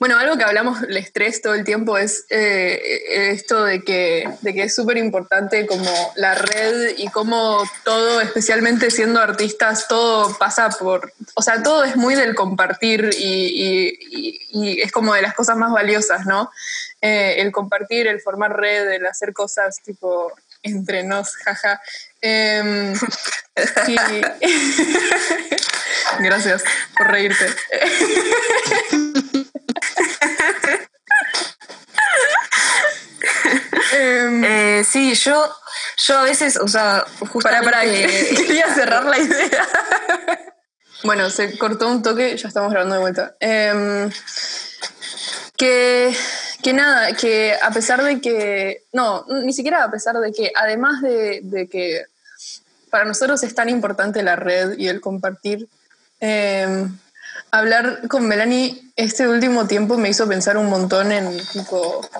bueno, 0.00 0.16
algo 0.16 0.38
que 0.38 0.44
hablamos 0.44 0.82
el 0.82 0.96
estrés 0.96 1.42
todo 1.42 1.54
el 1.54 1.62
tiempo 1.62 1.98
es 1.98 2.24
eh, 2.30 3.32
esto 3.32 3.64
de 3.64 3.84
que, 3.84 4.26
de 4.40 4.54
que 4.54 4.62
es 4.62 4.74
súper 4.74 4.96
importante 4.96 5.66
como 5.66 5.92
la 6.16 6.34
red 6.34 6.94
y 6.96 7.08
cómo 7.08 7.62
todo, 7.84 8.22
especialmente 8.22 8.90
siendo 8.90 9.20
artistas, 9.20 9.88
todo 9.88 10.38
pasa 10.38 10.70
por, 10.70 11.12
o 11.34 11.42
sea, 11.42 11.62
todo 11.62 11.84
es 11.84 11.96
muy 11.96 12.14
del 12.14 12.34
compartir 12.34 13.10
y, 13.12 14.80
es 14.82 14.90
como 14.90 15.12
de 15.12 15.20
las 15.20 15.34
cosas 15.34 15.58
más 15.58 15.70
valiosas, 15.70 16.24
¿no? 16.24 16.50
Eh, 17.02 17.34
el 17.38 17.52
compartir, 17.52 18.06
el 18.06 18.22
formar 18.22 18.56
red, 18.56 18.90
el 18.92 19.06
hacer 19.06 19.34
cosas 19.34 19.82
tipo 19.82 20.32
entre 20.62 21.02
nos, 21.02 21.36
jaja. 21.36 21.78
Em, 22.22 22.94
Gracias 26.20 26.64
por 26.96 27.10
reírte. 27.10 27.46
eh, 33.92 34.84
sí, 34.88 35.14
yo, 35.14 35.48
yo 36.06 36.18
a 36.18 36.22
veces, 36.22 36.56
o 36.56 36.68
sea, 36.68 37.04
justo 37.18 37.40
para, 37.40 37.62
para, 37.62 37.82
quería 37.82 38.72
cerrar 38.74 39.04
la 39.04 39.18
idea. 39.18 39.68
bueno, 41.04 41.30
se 41.30 41.56
cortó 41.58 41.88
un 41.88 42.02
toque, 42.02 42.36
ya 42.36 42.48
estamos 42.48 42.70
grabando 42.70 42.96
de 42.96 43.00
vuelta. 43.00 43.36
Em, 43.40 44.10
que, 45.56 46.14
que 46.62 46.72
nada, 46.72 47.12
que 47.14 47.56
a 47.60 47.70
pesar 47.70 48.02
de 48.02 48.20
que, 48.20 48.84
no, 48.92 49.24
ni 49.28 49.52
siquiera 49.52 49.84
a 49.84 49.90
pesar 49.90 50.16
de 50.18 50.32
que, 50.32 50.52
además 50.54 51.02
de, 51.02 51.40
de 51.42 51.68
que 51.68 52.04
para 52.90 53.04
nosotros 53.04 53.42
es 53.42 53.54
tan 53.54 53.68
importante 53.68 54.22
la 54.22 54.36
red 54.36 54.78
y 54.78 54.88
el 54.88 55.00
compartir, 55.00 55.68
eh, 56.20 56.86
hablar 57.50 58.06
con 58.08 58.26
Melanie 58.26 58.90
este 58.96 59.26
último 59.26 59.66
tiempo 59.66 59.96
me 59.96 60.10
hizo 60.10 60.28
pensar 60.28 60.58
un 60.58 60.66
montón 60.66 61.10
en 61.10 61.40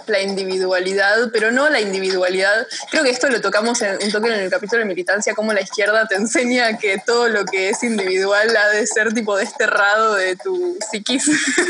la 0.07 0.21
individualidad, 0.23 1.31
pero 1.31 1.51
no 1.51 1.69
la 1.69 1.79
individualidad. 1.81 2.67
Creo 2.91 3.03
que 3.03 3.11
esto 3.11 3.29
lo 3.29 3.41
tocamos 3.43 3.83
en 3.83 3.99
un 4.03 4.11
toque 4.11 4.29
en 4.29 4.41
el 4.41 4.51
capítulo 4.51 4.81
de 4.81 4.87
militancia, 4.87 5.35
cómo 5.35 5.53
la 5.53 5.61
izquierda 5.61 6.07
te 6.07 6.15
enseña 6.15 6.79
que 6.79 6.97
todo 7.05 7.29
lo 7.29 7.45
que 7.45 7.69
es 7.69 7.83
individual 7.83 8.57
ha 8.57 8.69
de 8.71 8.87
ser 8.87 9.13
tipo 9.13 9.37
desterrado 9.37 10.15
de 10.15 10.37
tu 10.37 10.79
psiquis. 10.91 11.29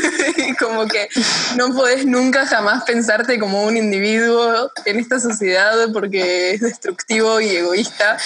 como 0.59 0.87
que 0.87 1.09
no 1.57 1.73
podés 1.75 2.05
nunca 2.05 2.45
jamás 2.45 2.83
pensarte 2.85 3.37
como 3.37 3.63
un 3.63 3.75
individuo 3.75 4.71
en 4.85 4.99
esta 4.99 5.19
sociedad 5.19 5.89
porque 5.91 6.51
es 6.51 6.61
destructivo 6.61 7.41
y 7.41 7.49
egoísta. 7.49 8.17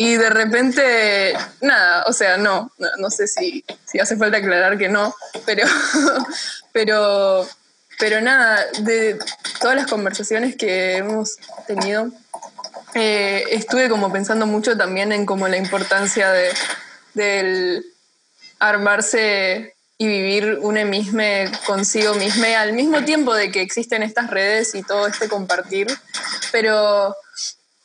Y 0.00 0.14
de 0.14 0.30
repente, 0.30 1.32
nada, 1.60 2.04
o 2.06 2.12
sea, 2.12 2.36
no, 2.36 2.70
no, 2.98 3.10
sé 3.10 3.26
si, 3.26 3.64
si 3.84 3.98
hace 3.98 4.16
falta 4.16 4.38
aclarar 4.38 4.67
que 4.76 4.88
no, 4.88 5.14
pero 5.46 5.66
pero, 6.72 7.48
pero 7.98 8.20
nada, 8.20 8.64
de 8.80 9.18
todas 9.60 9.76
las 9.76 9.86
conversaciones 9.86 10.56
que 10.56 10.96
hemos 10.96 11.36
tenido, 11.66 12.10
eh, 12.94 13.44
estuve 13.50 13.88
como 13.88 14.12
pensando 14.12 14.46
mucho 14.46 14.76
también 14.76 15.12
en 15.12 15.26
como 15.26 15.48
la 15.48 15.56
importancia 15.56 16.30
de, 16.30 16.50
del 17.14 17.84
armarse 18.58 19.74
y 19.98 20.06
vivir 20.06 20.58
un 20.62 20.88
mismo 20.88 21.20
consigo 21.66 22.14
mismo 22.14 22.44
al 22.56 22.72
mismo 22.72 23.04
tiempo 23.04 23.34
de 23.34 23.50
que 23.50 23.60
existen 23.60 24.04
estas 24.04 24.30
redes 24.30 24.74
y 24.76 24.82
todo 24.82 25.08
este 25.08 25.28
compartir, 25.28 25.88
pero, 26.52 27.16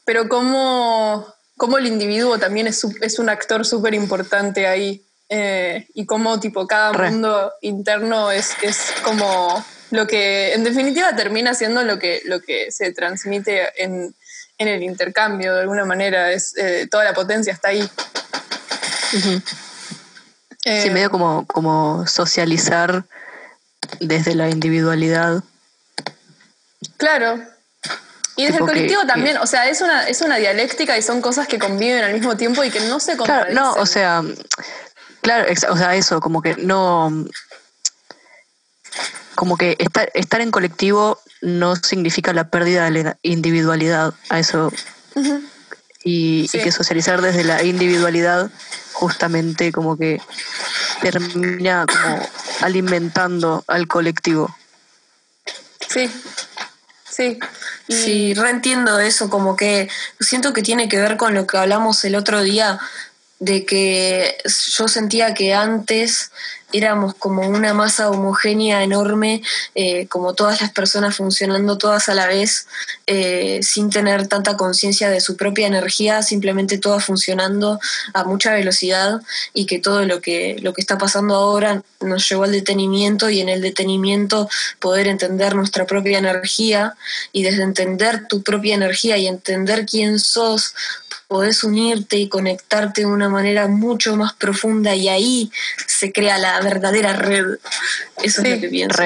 pero 0.05 0.29
como, 0.29 1.33
como 1.57 1.79
el 1.79 1.87
individuo 1.87 2.37
también 2.37 2.67
es, 2.67 2.85
es 3.01 3.17
un 3.17 3.29
actor 3.29 3.65
súper 3.65 3.95
importante 3.95 4.67
ahí 4.67 5.03
eh, 5.29 5.87
y 5.93 6.05
cómo 6.05 6.39
tipo 6.39 6.67
cada 6.67 6.93
mundo 6.93 7.51
interno 7.61 8.31
es, 8.31 8.55
es 8.61 8.93
como 9.03 9.63
lo 9.91 10.07
que 10.07 10.53
en 10.53 10.63
definitiva 10.63 11.15
termina 11.15 11.53
siendo 11.53 11.83
lo 11.83 11.99
que, 11.99 12.21
lo 12.25 12.41
que 12.41 12.71
se 12.71 12.91
transmite 12.93 13.83
en, 13.83 14.15
en 14.57 14.67
el 14.67 14.83
intercambio 14.83 15.55
de 15.55 15.61
alguna 15.61 15.85
manera, 15.85 16.31
es, 16.31 16.55
eh, 16.57 16.87
toda 16.89 17.03
la 17.03 17.13
potencia 17.13 17.53
está 17.53 17.69
ahí. 17.69 17.89
sí, 19.11 19.41
eh, 20.65 20.89
medio 20.91 21.09
como, 21.09 21.45
como 21.47 22.05
socializar 22.07 23.05
desde 23.99 24.35
la 24.35 24.49
individualidad. 24.49 25.43
Claro, 26.97 27.39
y 28.35 28.45
desde 28.45 28.57
el 28.57 28.65
colectivo 28.65 29.01
también, 29.05 29.37
o 29.37 29.45
sea, 29.45 29.69
es 29.69 29.81
una, 29.81 30.07
es 30.07 30.21
una 30.21 30.37
dialéctica 30.37 30.97
y 30.97 31.01
son 31.01 31.21
cosas 31.21 31.47
que 31.47 31.59
conviven 31.59 32.03
al 32.03 32.13
mismo 32.13 32.35
tiempo 32.35 32.63
y 32.63 32.71
que 32.71 32.79
no 32.81 32.99
se 32.99 33.15
contradicen. 33.15 33.55
no, 33.55 33.73
o 33.73 33.85
sea, 33.85 34.23
Claro, 35.23 35.51
o 35.69 35.77
sea, 35.77 35.95
eso, 35.95 36.19
como 36.19 36.41
que 36.41 36.55
no. 36.57 37.25
Como 39.35 39.57
que 39.57 39.75
estar, 39.79 40.11
estar 40.13 40.41
en 40.41 40.51
colectivo 40.51 41.17
no 41.41 41.75
significa 41.77 42.33
la 42.33 42.49
pérdida 42.49 42.89
de 42.89 43.03
la 43.03 43.17
individualidad, 43.23 44.13
a 44.29 44.39
eso. 44.39 44.71
y, 46.03 46.49
que 46.49 46.71
socializar 46.71 47.21
desde 47.21 47.45
la 47.45 47.63
individualidad 47.63 48.51
justamente 48.91 49.71
como 49.71 49.97
que 49.97 50.21
termina 51.01 51.85
como 51.85 52.29
alimentando 52.61 53.63
al 53.67 53.87
colectivo. 53.87 54.53
Sí, 55.87 56.11
sí. 57.09 57.39
Sí, 57.87 58.33
reentiendo 58.33 58.99
eso, 58.99 59.29
como 59.29 59.55
que 59.55 59.89
siento 60.19 60.53
que 60.53 60.63
tiene 60.63 60.89
que 60.89 60.99
ver 60.99 61.17
con 61.17 61.33
lo 61.33 61.47
que 61.47 61.57
hablamos 61.57 62.03
el 62.05 62.15
otro 62.15 62.41
día 62.41 62.79
de 63.43 63.65
que 63.65 64.37
yo 64.77 64.87
sentía 64.87 65.33
que 65.33 65.53
antes 65.53 66.31
éramos 66.73 67.13
como 67.13 67.47
una 67.47 67.73
masa 67.73 68.09
homogénea 68.09 68.83
enorme, 68.83 69.43
eh, 69.75 70.07
como 70.07 70.33
todas 70.33 70.59
las 70.61 70.71
personas 70.71 71.15
funcionando 71.15 71.77
todas 71.77 72.09
a 72.09 72.15
la 72.15 72.25
vez, 72.25 72.67
eh, 73.05 73.59
sin 73.61 73.89
tener 73.89 74.27
tanta 74.27 74.57
conciencia 74.57 75.09
de 75.09 75.21
su 75.21 75.37
propia 75.37 75.67
energía, 75.67 76.23
simplemente 76.23 76.79
todas 76.79 77.05
funcionando 77.05 77.79
a 78.13 78.23
mucha 78.23 78.53
velocidad 78.53 79.21
y 79.53 79.67
que 79.67 79.79
todo 79.79 80.05
lo 80.05 80.19
que, 80.19 80.57
lo 80.61 80.73
que 80.73 80.81
está 80.81 80.97
pasando 80.97 81.35
ahora 81.35 81.83
nos 82.01 82.27
llevó 82.27 82.43
al 82.43 82.51
detenimiento 82.51 83.29
y 83.29 83.39
en 83.39 83.49
el 83.49 83.61
detenimiento 83.61 84.49
poder 84.79 85.07
entender 85.07 85.55
nuestra 85.55 85.85
propia 85.85 86.17
energía 86.17 86.95
y 87.31 87.43
desde 87.43 87.63
entender 87.63 88.27
tu 88.27 88.41
propia 88.41 88.73
energía 88.73 89.17
y 89.17 89.27
entender 89.27 89.85
quién 89.85 90.19
sos, 90.19 90.73
podés 91.33 91.63
unirte 91.63 92.17
y 92.17 92.29
conectarte 92.29 93.01
de 93.01 93.07
una 93.07 93.27
manera 93.27 93.67
mucho 93.67 94.15
más 94.15 94.33
profunda 94.33 94.93
y 94.93 95.09
ahí 95.09 95.51
se 95.87 96.11
crea 96.11 96.37
la 96.37 96.61
verdadera 96.61 97.13
red. 97.13 97.57
Eso 98.21 98.43
es 98.43 98.49
lo 98.49 98.61
que 98.61 98.67
pienso. 98.67 99.01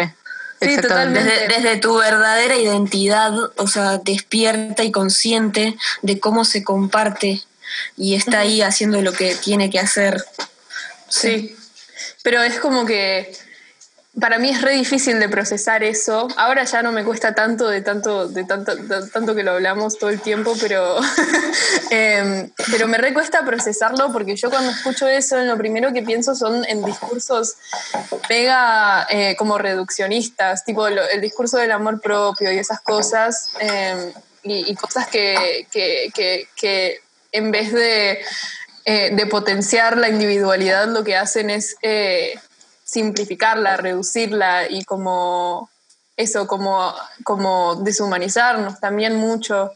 Desde, 0.60 1.48
desde, 1.48 1.78
tu 1.78 1.98
verdadera 1.98 2.58
identidad, 2.58 3.32
o 3.56 3.68
sea, 3.68 4.00
despierta 4.00 4.84
y 4.84 4.92
consciente 4.92 5.78
de 6.02 6.20
cómo 6.20 6.44
se 6.44 6.66
comparte 6.66 7.44
y 7.96 8.16
está 8.16 8.40
ahí 8.42 8.62
haciendo 8.62 9.02
lo 9.02 9.14
que 9.14 9.34
tiene 9.36 9.70
que 9.70 9.80
hacer. 9.80 10.22
sí. 11.08 11.56
Pero 12.24 12.44
es 12.44 12.60
como 12.60 12.86
que 12.86 13.32
para 14.20 14.40
mí 14.40 14.50
es 14.50 14.62
re 14.62 14.72
difícil 14.74 15.20
de 15.20 15.30
procesar 15.30 15.84
eso. 15.84 16.28
Ahora 16.38 16.64
ya 16.64 16.82
no 16.82 16.92
me 16.92 17.04
cuesta 17.04 17.36
tanto 17.36 17.70
de 17.70 17.82
tanto, 17.82 18.28
de 18.28 18.44
tanto, 18.46 18.74
tanto 19.14 19.36
que 19.36 19.44
lo 19.44 19.52
hablamos 19.52 20.00
todo 20.00 20.10
el 20.10 20.22
tiempo, 20.22 20.54
pero, 20.60 20.98
em, 21.92 22.50
pero 22.72 22.88
me 22.88 22.98
recuesta 22.98 23.46
procesarlo 23.46 24.12
porque 24.12 24.36
yo 24.36 24.50
cuando 24.50 24.72
escucho 24.72 25.08
eso, 25.08 25.38
lo 25.38 25.58
primero 25.58 25.94
que 25.94 26.02
pienso 26.02 26.34
son 26.34 26.66
en 26.66 26.84
discursos 26.84 27.56
pega 28.28 29.06
eh, 29.10 29.36
como 29.38 29.58
reduccionistas, 29.58 30.66
tipo 30.66 30.88
el 30.88 31.22
discurso 31.22 31.58
del 31.58 31.72
amor 31.72 32.02
propio 32.02 32.52
y 32.52 32.58
esas 32.58 32.82
cosas, 32.82 33.52
em, 33.60 34.12
y, 34.44 34.74
cosas 34.76 35.08
que, 35.08 35.68
que, 35.72 37.02
en 37.32 37.52
vez 37.52 37.72
de, 37.74 38.22
eh, 38.86 39.10
de 39.14 39.26
potenciar 39.28 39.98
la 39.98 40.10
individualidad, 40.10 40.88
lo 40.88 41.04
que 41.04 41.18
hacen 41.18 41.50
es 41.50 41.76
eh, 41.82 42.40
simplificarla, 42.88 43.78
reducirla 43.78 44.70
y 44.70 44.84
como 44.86 45.70
eso, 46.16 46.48
como, 46.48 46.94
como 47.24 47.76
deshumanizarnos 47.76 48.80
también 48.80 49.16
mucho. 49.16 49.74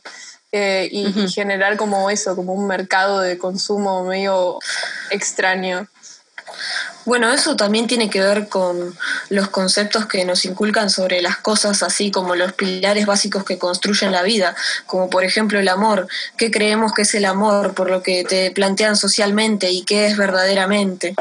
eh, 0.54 0.90
y, 0.92 1.30
generar 1.30 1.78
como 1.78 2.10
eso, 2.10 2.36
como 2.36 2.54
un 2.54 2.68
mercado 2.68 3.22
de 3.22 3.38
consumo 3.38 4.04
medio 4.04 4.60
extraño. 5.10 5.88
Bueno, 7.04 7.34
eso 7.34 7.56
también 7.56 7.88
tiene 7.88 8.10
que 8.10 8.20
ver 8.20 8.48
con 8.48 8.96
los 9.30 9.50
conceptos 9.50 10.06
que 10.06 10.24
nos 10.24 10.46
inculcan 10.46 10.90
sobre 10.90 11.22
las 11.22 11.38
cosas, 11.38 11.82
así 11.82 12.12
como 12.12 12.36
los 12.36 12.54
pilares 12.54 13.08
básicos 13.08 13.44
que 13.44 13.58
construyen 13.58 14.12
la 14.12 14.22
vida, 14.22 14.56
como 14.86 15.10
por 15.10 15.24
ejemplo 15.24 15.60
el 15.60 15.68
amor. 15.68 16.08
¿Qué 16.38 16.52
creemos 16.52 16.94
que 16.94 17.02
es 17.02 17.16
el 17.16 17.26
amor 17.26 17.74
por 17.74 17.90
lo 17.90 18.04
que 18.04 18.24
te 18.24 18.52
plantean 18.52 18.96
socialmente 18.96 19.72
y 19.72 19.84
qué 19.84 20.06
es 20.06 20.18
verdaderamente? 20.18 21.16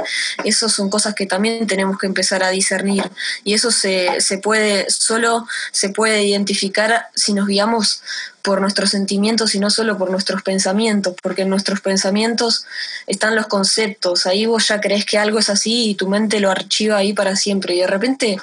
Esas 0.44 0.72
son 0.72 0.90
cosas 0.90 1.14
que 1.14 1.26
también 1.26 1.66
tenemos 1.66 1.98
que 1.98 2.06
empezar 2.06 2.42
a 2.42 2.50
discernir 2.50 3.10
y 3.42 3.54
eso 3.54 3.70
se, 3.70 4.20
se 4.20 4.36
puede, 4.36 4.90
solo 4.90 5.46
se 5.72 5.88
puede 5.88 6.24
identificar 6.24 7.06
si 7.14 7.32
nos 7.32 7.46
guiamos 7.46 8.02
por 8.42 8.60
nuestros 8.60 8.90
sentimientos 8.90 9.54
y 9.54 9.58
no 9.58 9.70
solo 9.70 9.98
por 9.98 10.10
nuestros 10.10 10.42
pensamientos, 10.42 11.14
porque 11.22 11.42
en 11.42 11.50
nuestros 11.50 11.80
pensamientos 11.80 12.66
están 13.06 13.34
los 13.34 13.46
conceptos, 13.46 14.26
ahí 14.26 14.46
vos 14.46 14.68
ya 14.68 14.80
crees 14.80 15.04
que 15.04 15.18
algo 15.18 15.38
es 15.38 15.50
así 15.50 15.90
y 15.90 15.94
tu 15.94 16.08
mente 16.08 16.40
lo 16.40 16.50
archiva 16.50 16.96
ahí 16.96 17.12
para 17.12 17.36
siempre 17.36 17.74
y 17.74 17.80
de 17.80 17.86
repente 17.86 18.38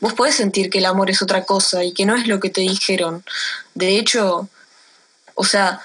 vos 0.00 0.14
podés 0.14 0.34
sentir 0.34 0.70
que 0.70 0.78
el 0.78 0.86
amor 0.86 1.10
es 1.10 1.22
otra 1.22 1.44
cosa 1.44 1.84
y 1.84 1.92
que 1.92 2.06
no 2.06 2.16
es 2.16 2.26
lo 2.26 2.40
que 2.40 2.50
te 2.50 2.60
dijeron. 2.60 3.24
De 3.74 3.98
hecho, 3.98 4.48
o 5.34 5.44
sea, 5.44 5.80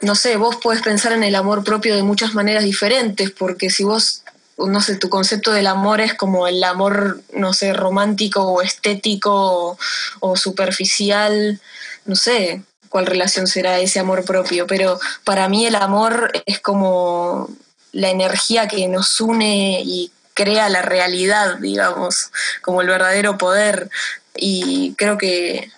no 0.00 0.14
sé, 0.14 0.36
vos 0.36 0.56
podés 0.56 0.82
pensar 0.82 1.12
en 1.12 1.24
el 1.24 1.34
amor 1.34 1.64
propio 1.64 1.96
de 1.96 2.02
muchas 2.02 2.34
maneras 2.34 2.64
diferentes, 2.64 3.30
porque 3.30 3.70
si 3.70 3.84
vos 3.84 4.22
no 4.66 4.80
sé, 4.80 4.96
tu 4.96 5.08
concepto 5.08 5.52
del 5.52 5.68
amor 5.68 6.00
es 6.00 6.14
como 6.14 6.48
el 6.48 6.64
amor, 6.64 7.22
no 7.32 7.52
sé, 7.52 7.72
romántico 7.72 8.42
o 8.42 8.60
estético 8.60 9.30
o, 9.32 9.78
o 10.18 10.36
superficial, 10.36 11.60
no 12.04 12.16
sé, 12.16 12.62
cuál 12.88 13.06
relación 13.06 13.46
será 13.46 13.78
ese 13.78 13.98
amor 13.98 14.24
propio, 14.24 14.66
pero 14.66 14.98
para 15.24 15.48
mí 15.48 15.66
el 15.66 15.74
amor 15.74 16.30
es 16.46 16.60
como 16.60 17.48
la 17.92 18.10
energía 18.10 18.68
que 18.68 18.86
nos 18.88 19.20
une 19.20 19.82
y 19.84 20.10
crea 20.38 20.68
la 20.68 20.82
realidad, 20.82 21.56
digamos, 21.56 22.30
como 22.62 22.80
el 22.80 22.86
verdadero 22.86 23.36
poder. 23.38 23.90
Y 24.36 24.94
creo 24.96 25.18
que, 25.18 25.72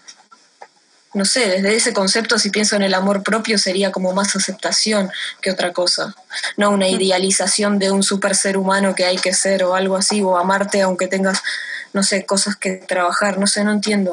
no 1.15 1.25
sé, 1.25 1.49
desde 1.49 1.75
ese 1.75 1.95
concepto, 1.95 2.39
si 2.39 2.51
pienso 2.51 2.77
en 2.77 2.83
el 2.83 2.93
amor 2.93 3.23
propio, 3.23 3.57
sería 3.57 3.91
como 3.91 4.13
más 4.13 4.37
aceptación 4.37 5.11
que 5.41 5.51
otra 5.51 5.73
cosa. 5.73 6.15
No 6.59 6.71
una 6.71 6.89
idealización 6.89 7.79
de 7.79 7.91
un 7.91 8.03
super 8.03 8.37
ser 8.37 8.59
humano 8.59 8.95
que 8.95 9.07
hay 9.07 9.17
que 9.17 9.33
ser 9.33 9.65
o 9.65 9.75
algo 9.75 9.97
así, 9.97 10.23
o 10.23 10.37
amarte 10.37 10.83
aunque 10.83 11.09
tengas, 11.09 11.43
no 11.95 12.03
sé, 12.03 12.27
cosas 12.27 12.57
que 12.57 12.73
trabajar, 12.73 13.39
no 13.39 13.47
sé, 13.47 13.65
no 13.65 13.73
entiendo. 13.73 14.13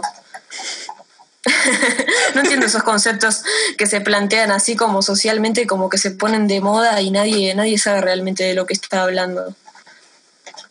no 2.35 2.41
entiendo 2.41 2.65
esos 2.65 2.83
conceptos 2.83 3.43
que 3.77 3.87
se 3.87 4.01
plantean 4.01 4.51
así 4.51 4.75
como 4.75 5.01
socialmente, 5.01 5.67
como 5.67 5.89
que 5.89 5.97
se 5.97 6.11
ponen 6.11 6.47
de 6.47 6.61
moda 6.61 7.01
y 7.01 7.11
nadie, 7.11 7.53
nadie 7.55 7.77
sabe 7.77 8.01
realmente 8.01 8.43
de 8.43 8.53
lo 8.53 8.65
que 8.65 8.73
está 8.73 9.03
hablando. 9.03 9.55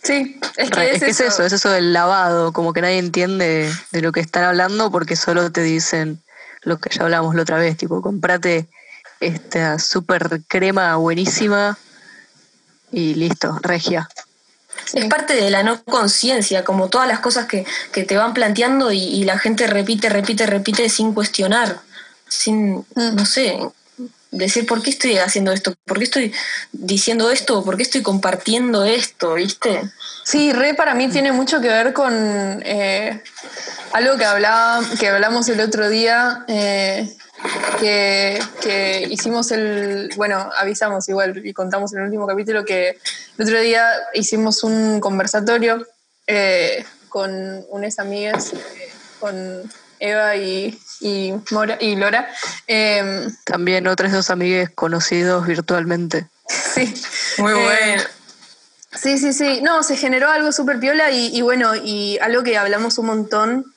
Sí, 0.02 0.38
es 0.56 0.70
que, 0.70 0.92
es, 0.92 1.02
eso. 1.20 1.42
es 1.42 1.52
eso 1.52 1.70
del 1.70 1.92
lavado, 1.92 2.52
como 2.52 2.72
que 2.72 2.80
nadie 2.80 2.98
entiende 2.98 3.72
de 3.90 4.02
lo 4.02 4.12
que 4.12 4.20
están 4.20 4.44
hablando 4.44 4.90
porque 4.90 5.16
solo 5.16 5.50
te 5.50 5.62
dicen 5.62 6.22
lo 6.62 6.78
que 6.78 6.90
ya 6.90 7.02
hablamos 7.02 7.34
la 7.34 7.42
otra 7.42 7.58
vez, 7.58 7.76
tipo, 7.76 8.00
comprate 8.02 8.68
esta 9.20 9.78
super 9.78 10.42
crema 10.46 10.96
buenísima 10.96 11.76
y 12.92 13.14
listo, 13.14 13.58
regia. 13.62 14.08
Es 14.92 15.04
parte 15.06 15.34
de 15.34 15.50
la 15.50 15.62
no 15.62 15.82
conciencia, 15.84 16.64
como 16.64 16.88
todas 16.88 17.08
las 17.08 17.20
cosas 17.20 17.46
que, 17.46 17.64
te 17.92 18.16
van 18.16 18.34
planteando 18.34 18.92
y, 18.92 19.24
la 19.24 19.38
gente 19.38 19.66
repite, 19.66 20.08
repite, 20.08 20.46
repite 20.46 20.88
sin 20.88 21.12
cuestionar, 21.12 21.80
sin, 22.28 22.78
mm. 22.94 23.14
no 23.14 23.26
sé, 23.26 23.58
decir 24.30 24.66
por 24.66 24.82
qué 24.82 24.90
estoy 24.90 25.18
haciendo 25.18 25.52
esto, 25.52 25.74
por 25.84 25.98
qué 25.98 26.04
estoy 26.04 26.32
diciendo 26.72 27.30
esto, 27.30 27.64
por 27.64 27.76
qué 27.76 27.82
estoy 27.82 28.02
compartiendo 28.02 28.84
esto, 28.84 29.34
¿viste? 29.34 29.90
Sí, 30.24 30.52
re 30.52 30.74
para 30.74 30.94
mí 30.94 31.08
tiene 31.08 31.32
mucho 31.32 31.60
que 31.60 31.68
ver 31.68 31.92
con 31.92 32.12
eh, 32.64 33.22
algo 33.92 34.16
que, 34.16 34.24
hablaba, 34.24 34.82
que 34.98 35.08
hablamos 35.08 35.48
el 35.48 35.60
otro 35.60 35.88
día, 35.88 36.44
eh, 36.48 37.16
que, 37.80 39.06
hicimos 39.10 39.50
el, 39.50 40.10
bueno, 40.16 40.50
avisamos 40.56 41.08
igual 41.08 41.44
y 41.44 41.52
contamos 41.52 41.92
en 41.92 42.00
el 42.00 42.04
último 42.06 42.26
capítulo 42.26 42.64
que 42.64 42.98
el 43.38 43.44
otro 43.44 43.60
día 43.60 43.86
hicimos 44.14 44.62
un 44.64 45.00
conversatorio 45.00 45.86
eh, 46.26 46.84
con 47.08 47.64
unas 47.70 47.98
amigas, 47.98 48.52
eh, 48.52 48.92
con 49.20 49.62
Eva 49.98 50.36
y, 50.36 50.78
y, 51.00 51.34
Mora, 51.50 51.78
y 51.80 51.96
Lora. 51.96 52.28
Em, 52.66 53.34
También 53.44 53.86
otros 53.86 54.12
dos 54.12 54.30
amigues 54.30 54.70
conocidos 54.70 55.46
virtualmente. 55.46 56.26
Sí. 56.48 56.92
Muy 57.38 57.52
eh, 57.52 57.54
bueno. 57.54 58.02
Sí, 58.94 59.18
sí, 59.18 59.32
sí. 59.32 59.60
No, 59.62 59.82
se 59.82 59.96
generó 59.96 60.30
algo 60.30 60.52
súper 60.52 60.80
piola 60.80 61.10
y, 61.10 61.36
y, 61.36 61.42
bueno, 61.42 61.74
y 61.74 62.18
algo 62.20 62.42
que 62.42 62.56
hablamos 62.56 62.98
un 62.98 63.06
montón 63.06 63.74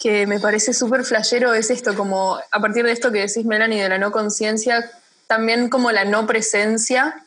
que 0.00 0.26
me 0.26 0.40
parece 0.40 0.72
súper 0.72 1.04
flashero 1.04 1.52
es 1.52 1.70
esto, 1.70 1.94
como 1.94 2.38
a 2.50 2.60
partir 2.60 2.84
de 2.84 2.92
esto 2.92 3.12
que 3.12 3.20
decís, 3.20 3.44
Melanie, 3.44 3.82
de 3.82 3.90
la 3.90 3.98
no 3.98 4.10
conciencia, 4.10 4.90
también 5.26 5.68
como 5.68 5.92
la 5.92 6.04
no 6.04 6.26
presencia, 6.26 7.22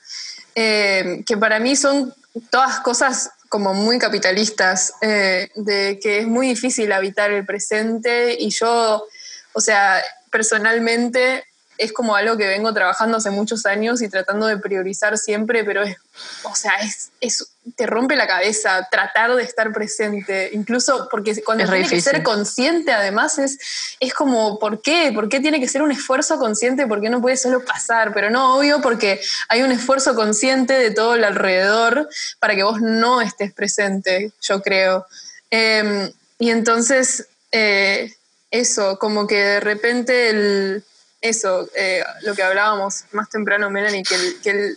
eh, 0.55 1.23
que 1.25 1.38
para 1.38 1.59
mí 1.59 1.75
son 1.75 2.13
todas 2.49 2.79
cosas 2.79 3.29
como 3.47 3.75
muy 3.75 3.99
capitalistas, 3.99 4.93
eh, 5.01 5.49
de 5.55 5.99
que 6.01 6.19
es 6.19 6.27
muy 6.27 6.47
difícil 6.47 6.91
habitar 6.91 7.31
el 7.31 7.45
presente 7.45 8.36
y 8.39 8.49
yo, 8.49 9.05
o 9.53 9.62
sea, 9.62 10.01
personalmente 10.31 11.45
es 11.77 11.93
como 11.93 12.15
algo 12.15 12.38
que 12.38 12.47
vengo 12.47 12.73
trabajando 12.73 13.17
hace 13.17 13.29
muchos 13.29 13.67
años 13.67 14.01
y 14.01 14.09
tratando 14.09 14.47
de 14.47 14.57
priorizar 14.57 15.19
siempre, 15.19 15.63
pero 15.63 15.83
es, 15.83 15.95
o 16.43 16.55
sea, 16.55 16.73
es, 16.81 17.12
es 17.21 17.53
te 17.76 17.86
rompe 17.86 18.15
la 18.15 18.28
cabeza 18.28 18.88
tratar 18.91 19.36
de 19.36 19.43
estar 19.43 19.71
presente, 19.71 20.49
incluso 20.54 21.08
porque 21.10 21.41
cuando 21.43 21.65
tiene 21.65 21.88
que 21.88 22.02
ser 22.02 22.21
consciente 22.23 22.91
además 22.91 23.39
es, 23.39 23.58
es 23.99 24.13
como, 24.13 24.60
¿por 24.60 24.82
qué? 24.82 25.12
¿Por 25.13 25.30
qué 25.30 25.39
tiene 25.39 25.60
que 25.60 25.67
ser 25.67 25.82
un 25.82 25.91
esfuerzo 25.91 26.38
consciente? 26.38 26.88
¿Por 26.88 27.02
qué 27.02 27.10
no 27.10 27.21
puede 27.21 27.38
solo 27.38 27.63
pasar? 27.63 28.13
Pero 28.13 28.30
no, 28.30 28.58
obvio, 28.58 28.82
porque 28.82 29.21
hay 29.47 29.62
un 29.63 29.71
esfuerzo 29.71 30.15
consciente 30.15 30.73
de 30.73 30.91
todo 30.91 31.15
el 31.15 31.23
alrededor 31.23 32.10
para 32.39 32.56
que 32.56 32.63
vos 32.63 32.82
no 32.82 33.21
estés 33.21 33.54
presente, 33.54 34.32
yo 34.41 34.62
creo. 34.62 35.06
Em, 35.49 36.12
y 36.39 36.49
entonces, 36.52 37.28
eh, 37.52 38.13
eso, 38.52 38.99
como 38.99 39.26
que 39.26 39.38
de 39.38 39.60
repente 39.60 40.30
el 40.30 40.84
eso, 41.23 41.69
eh, 41.73 42.04
lo 42.23 42.36
que 42.36 42.43
hablábamos 42.43 43.06
más 43.13 43.30
temprano, 43.30 43.69
Melanie, 43.69 44.04
que, 44.04 44.15
que, 44.43 44.73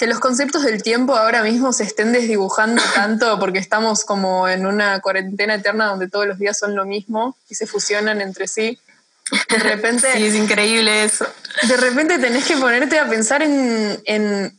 que, 0.00 0.06
los 0.06 0.18
conceptos 0.18 0.62
del 0.62 0.82
tiempo 0.82 1.14
ahora 1.14 1.42
mismo 1.42 1.72
se 1.72 1.84
estén 1.84 2.12
desdibujando 2.12 2.82
tanto 2.94 3.38
porque 3.38 3.58
estamos 3.58 4.04
como 4.04 4.48
en 4.48 4.66
una 4.66 5.00
cuarentena 5.00 5.54
eterna 5.54 5.86
donde 5.86 6.08
todos 6.08 6.26
los 6.26 6.38
días 6.38 6.58
son 6.58 6.74
lo 6.74 6.84
mismo 6.84 7.36
y 7.48 7.54
se 7.54 7.66
fusionan 7.66 8.20
entre 8.20 8.48
sí. 8.48 8.78
De 9.48 9.58
repente. 9.58 10.08
sí, 10.14 10.26
es 10.26 10.34
increíble 10.34 11.04
eso. 11.04 11.26
De 11.68 11.76
repente 11.76 12.18
tenés 12.18 12.46
que 12.46 12.56
ponerte 12.56 12.98
a 12.98 13.08
pensar 13.08 13.42
en, 13.42 14.00
en, 14.04 14.58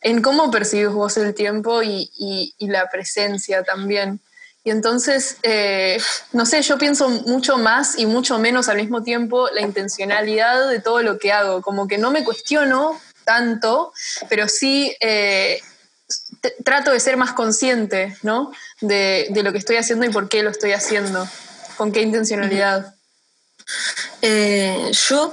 en 0.00 0.22
cómo 0.22 0.50
percibes 0.50 0.92
vos 0.92 1.16
el 1.16 1.34
tiempo 1.34 1.82
y, 1.82 2.10
y, 2.16 2.54
y 2.56 2.68
la 2.68 2.88
presencia 2.88 3.62
también. 3.62 4.20
Y 4.66 4.70
entonces, 4.70 5.36
eh, 5.42 6.00
no 6.32 6.46
sé, 6.46 6.62
yo 6.62 6.78
pienso 6.78 7.10
mucho 7.10 7.58
más 7.58 7.98
y 7.98 8.06
mucho 8.06 8.38
menos 8.38 8.70
al 8.70 8.78
mismo 8.78 9.02
tiempo 9.02 9.50
la 9.50 9.60
intencionalidad 9.60 10.70
de 10.70 10.80
todo 10.80 11.02
lo 11.02 11.18
que 11.18 11.32
hago. 11.32 11.60
Como 11.60 11.86
que 11.86 11.98
no 11.98 12.10
me 12.10 12.24
cuestiono 12.24 12.98
tanto, 13.24 13.92
pero 14.28 14.48
sí 14.48 14.96
eh, 15.00 15.60
trato 16.64 16.90
de 16.90 17.00
ser 17.00 17.16
más 17.16 17.32
consciente, 17.32 18.16
¿no? 18.22 18.52
De, 18.80 19.30
lo 19.42 19.52
que 19.52 19.58
estoy 19.58 19.76
haciendo 19.76 20.06
y 20.06 20.10
por 20.10 20.28
qué 20.28 20.42
lo 20.42 20.50
estoy 20.50 20.72
haciendo, 20.72 21.26
con 21.76 21.92
qué 21.92 22.02
intencionalidad. 22.02 22.94
Eh, 24.22 24.90
yo 25.08 25.32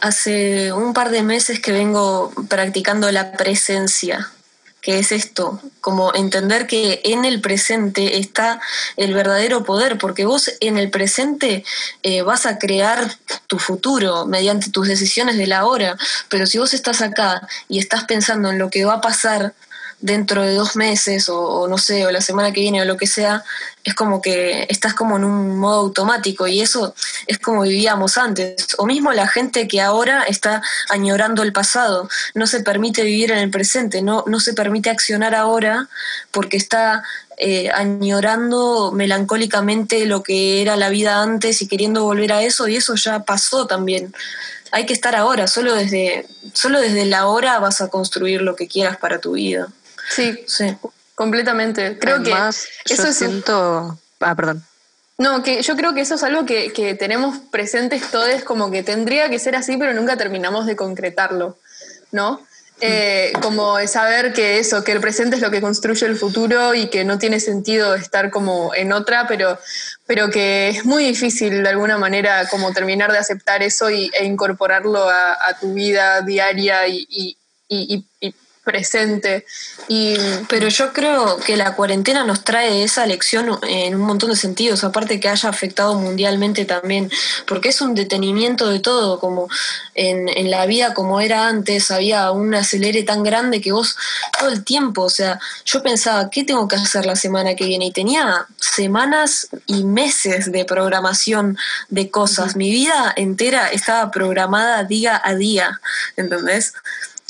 hace 0.00 0.72
un 0.72 0.94
par 0.94 1.10
de 1.10 1.22
meses 1.22 1.60
que 1.60 1.72
vengo 1.72 2.32
practicando 2.48 3.10
la 3.10 3.32
presencia 3.32 4.30
que 4.80 4.98
es 4.98 5.12
esto, 5.12 5.60
como 5.80 6.14
entender 6.14 6.66
que 6.66 7.00
en 7.04 7.24
el 7.24 7.40
presente 7.40 8.18
está 8.18 8.60
el 8.96 9.14
verdadero 9.14 9.64
poder, 9.64 9.98
porque 9.98 10.24
vos 10.24 10.50
en 10.60 10.78
el 10.78 10.90
presente 10.90 11.64
eh, 12.02 12.22
vas 12.22 12.46
a 12.46 12.58
crear 12.58 13.16
tu 13.46 13.58
futuro 13.58 14.26
mediante 14.26 14.70
tus 14.70 14.88
decisiones 14.88 15.36
de 15.36 15.46
la 15.46 15.66
hora, 15.66 15.96
pero 16.28 16.46
si 16.46 16.58
vos 16.58 16.72
estás 16.74 17.02
acá 17.02 17.46
y 17.68 17.78
estás 17.78 18.04
pensando 18.04 18.50
en 18.50 18.58
lo 18.58 18.70
que 18.70 18.84
va 18.84 18.94
a 18.94 19.00
pasar 19.00 19.54
dentro 20.00 20.42
de 20.42 20.54
dos 20.54 20.76
meses 20.76 21.28
o, 21.28 21.68
no 21.68 21.76
sé, 21.78 22.06
o 22.06 22.10
la 22.10 22.20
semana 22.20 22.52
que 22.52 22.60
viene 22.60 22.80
o 22.80 22.84
lo 22.84 22.96
que 22.96 23.06
sea, 23.06 23.44
es 23.84 23.94
como 23.94 24.20
que 24.22 24.66
estás 24.68 24.94
como 24.94 25.16
en 25.16 25.24
un 25.24 25.58
modo 25.58 25.80
automático 25.80 26.46
y 26.46 26.60
eso 26.60 26.94
es 27.26 27.38
como 27.38 27.62
vivíamos 27.62 28.16
antes. 28.16 28.66
O 28.78 28.86
mismo 28.86 29.12
la 29.12 29.28
gente 29.28 29.68
que 29.68 29.80
ahora 29.80 30.24
está 30.24 30.62
añorando 30.88 31.42
el 31.42 31.52
pasado, 31.52 32.08
no 32.34 32.46
se 32.46 32.60
permite 32.60 33.02
vivir 33.02 33.30
en 33.30 33.38
el 33.38 33.50
presente, 33.50 34.02
no, 34.02 34.24
no 34.26 34.40
se 34.40 34.54
permite 34.54 34.90
accionar 34.90 35.34
ahora 35.34 35.88
porque 36.30 36.56
está 36.56 37.02
eh, 37.36 37.70
añorando 37.70 38.92
melancólicamente 38.92 40.04
lo 40.06 40.22
que 40.22 40.62
era 40.62 40.76
la 40.76 40.90
vida 40.90 41.22
antes 41.22 41.62
y 41.62 41.68
queriendo 41.68 42.04
volver 42.04 42.32
a 42.32 42.42
eso 42.42 42.68
y 42.68 42.76
eso 42.76 42.94
ya 42.96 43.20
pasó 43.24 43.66
también. 43.66 44.14
hay 44.72 44.86
que 44.86 44.92
estar 44.92 45.16
ahora, 45.16 45.48
solo 45.48 45.74
desde, 45.74 46.26
solo 46.54 46.80
desde 46.80 47.04
la 47.04 47.26
hora 47.26 47.58
vas 47.58 47.80
a 47.80 47.88
construir 47.88 48.42
lo 48.42 48.56
que 48.56 48.68
quieras 48.68 48.98
para 48.98 49.20
tu 49.20 49.32
vida. 49.32 49.68
Sí, 50.10 50.44
sí. 50.46 50.76
completamente. 51.14 51.98
Creo 51.98 52.22
que 52.22 52.32
eso 52.32 53.04
yo 53.04 53.12
siento... 53.12 53.98
Ah, 54.18 54.34
perdón. 54.34 54.64
No, 55.18 55.42
que 55.42 55.62
yo 55.62 55.76
creo 55.76 55.94
que 55.94 56.00
eso 56.00 56.14
es 56.14 56.22
algo 56.22 56.44
que, 56.46 56.72
que 56.72 56.94
tenemos 56.94 57.38
presentes 57.50 58.10
todos, 58.10 58.42
como 58.42 58.70
que 58.70 58.82
tendría 58.82 59.28
que 59.28 59.38
ser 59.38 59.54
así, 59.54 59.76
pero 59.76 59.92
nunca 59.94 60.16
terminamos 60.16 60.66
de 60.66 60.76
concretarlo, 60.76 61.58
¿no? 62.10 62.40
Eh, 62.82 63.32
como 63.42 63.78
saber 63.86 64.32
que 64.32 64.58
eso, 64.58 64.82
que 64.82 64.92
el 64.92 65.00
presente 65.00 65.36
es 65.36 65.42
lo 65.42 65.50
que 65.50 65.60
construye 65.60 66.06
el 66.06 66.16
futuro 66.16 66.74
y 66.74 66.88
que 66.88 67.04
no 67.04 67.18
tiene 67.18 67.38
sentido 67.38 67.94
estar 67.94 68.30
como 68.30 68.74
en 68.74 68.92
otra, 68.92 69.26
pero, 69.28 69.58
pero 70.06 70.30
que 70.30 70.70
es 70.70 70.86
muy 70.86 71.04
difícil 71.04 71.62
de 71.62 71.68
alguna 71.68 71.98
manera 71.98 72.48
como 72.48 72.72
terminar 72.72 73.12
de 73.12 73.18
aceptar 73.18 73.62
eso 73.62 73.90
y, 73.90 74.10
e 74.18 74.24
incorporarlo 74.24 75.06
a, 75.06 75.36
tu 75.60 75.74
vida 75.74 76.22
diaria 76.22 76.88
y, 76.88 77.06
y 77.68 78.34
presente. 78.64 79.46
Y, 79.88 80.16
pero 80.48 80.68
yo 80.68 80.92
creo 80.92 81.38
que 81.38 81.56
la 81.56 81.74
cuarentena 81.74 82.24
nos 82.24 82.44
trae 82.44 82.82
esa 82.84 83.06
lección 83.06 83.58
en 83.62 83.94
un 83.94 84.02
montón 84.02 84.30
de 84.30 84.36
sentidos, 84.36 84.84
aparte 84.84 85.18
que 85.18 85.28
haya 85.28 85.48
afectado 85.48 85.98
mundialmente 85.98 86.64
también, 86.64 87.10
porque 87.46 87.70
es 87.70 87.80
un 87.80 87.94
detenimiento 87.94 88.68
de 88.68 88.80
todo, 88.80 89.18
como 89.18 89.48
en, 89.94 90.28
en 90.28 90.50
la 90.50 90.66
vida 90.66 90.94
como 90.94 91.20
era 91.20 91.48
antes, 91.48 91.90
había 91.90 92.30
un 92.30 92.54
acelere 92.54 93.02
tan 93.02 93.22
grande 93.22 93.60
que 93.60 93.72
vos 93.72 93.96
todo 94.38 94.50
el 94.50 94.64
tiempo, 94.64 95.02
o 95.02 95.10
sea, 95.10 95.40
yo 95.64 95.82
pensaba, 95.82 96.30
¿qué 96.30 96.44
tengo 96.44 96.68
que 96.68 96.76
hacer 96.76 97.06
la 97.06 97.16
semana 97.16 97.54
que 97.54 97.64
viene? 97.64 97.86
Y 97.86 97.92
tenía 97.92 98.46
semanas 98.56 99.48
y 99.66 99.84
meses 99.84 100.52
de 100.52 100.64
programación 100.64 101.56
de 101.88 102.10
cosas, 102.10 102.56
mi 102.56 102.70
vida 102.70 103.12
entera 103.16 103.68
estaba 103.68 104.10
programada 104.10 104.84
día 104.84 105.20
a 105.22 105.34
día, 105.34 105.80
¿entendés? 106.16 106.74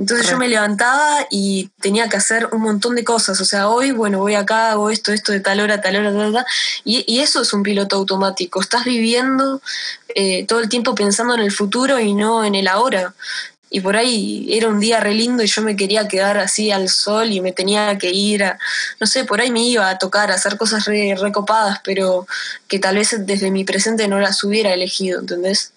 Entonces 0.00 0.30
yo 0.30 0.38
me 0.38 0.48
levantaba 0.48 1.26
y 1.30 1.68
tenía 1.78 2.08
que 2.08 2.16
hacer 2.16 2.48
un 2.52 2.62
montón 2.62 2.94
de 2.94 3.04
cosas. 3.04 3.38
O 3.38 3.44
sea, 3.44 3.68
hoy, 3.68 3.90
bueno, 3.90 4.18
voy 4.18 4.34
acá, 4.34 4.70
hago 4.70 4.88
esto, 4.88 5.12
esto 5.12 5.30
de 5.30 5.40
tal 5.40 5.60
hora, 5.60 5.82
tal 5.82 5.94
hora, 5.96 6.10
tal 6.10 6.34
hora. 6.34 6.46
Y, 6.84 7.04
y 7.06 7.20
eso 7.20 7.42
es 7.42 7.52
un 7.52 7.62
piloto 7.62 7.96
automático. 7.96 8.62
Estás 8.62 8.86
viviendo 8.86 9.60
eh, 10.14 10.46
todo 10.46 10.60
el 10.60 10.70
tiempo 10.70 10.94
pensando 10.94 11.34
en 11.34 11.40
el 11.40 11.52
futuro 11.52 12.00
y 12.00 12.14
no 12.14 12.46
en 12.46 12.54
el 12.54 12.66
ahora. 12.66 13.12
Y 13.68 13.82
por 13.82 13.94
ahí 13.94 14.48
era 14.50 14.68
un 14.68 14.80
día 14.80 15.00
re 15.00 15.12
lindo 15.12 15.42
y 15.42 15.46
yo 15.46 15.60
me 15.60 15.76
quería 15.76 16.08
quedar 16.08 16.38
así 16.38 16.70
al 16.70 16.88
sol 16.88 17.30
y 17.30 17.42
me 17.42 17.52
tenía 17.52 17.98
que 17.98 18.10
ir 18.10 18.42
a, 18.42 18.58
no 19.00 19.06
sé, 19.06 19.24
por 19.24 19.42
ahí 19.42 19.50
me 19.50 19.62
iba 19.62 19.90
a 19.90 19.98
tocar, 19.98 20.30
a 20.30 20.34
hacer 20.34 20.56
cosas 20.56 20.86
re, 20.86 21.14
recopadas, 21.14 21.78
pero 21.84 22.26
que 22.68 22.78
tal 22.78 22.96
vez 22.96 23.14
desde 23.18 23.50
mi 23.50 23.64
presente 23.64 24.08
no 24.08 24.18
las 24.18 24.42
hubiera 24.44 24.72
elegido, 24.72 25.20
¿entendés? 25.20 25.72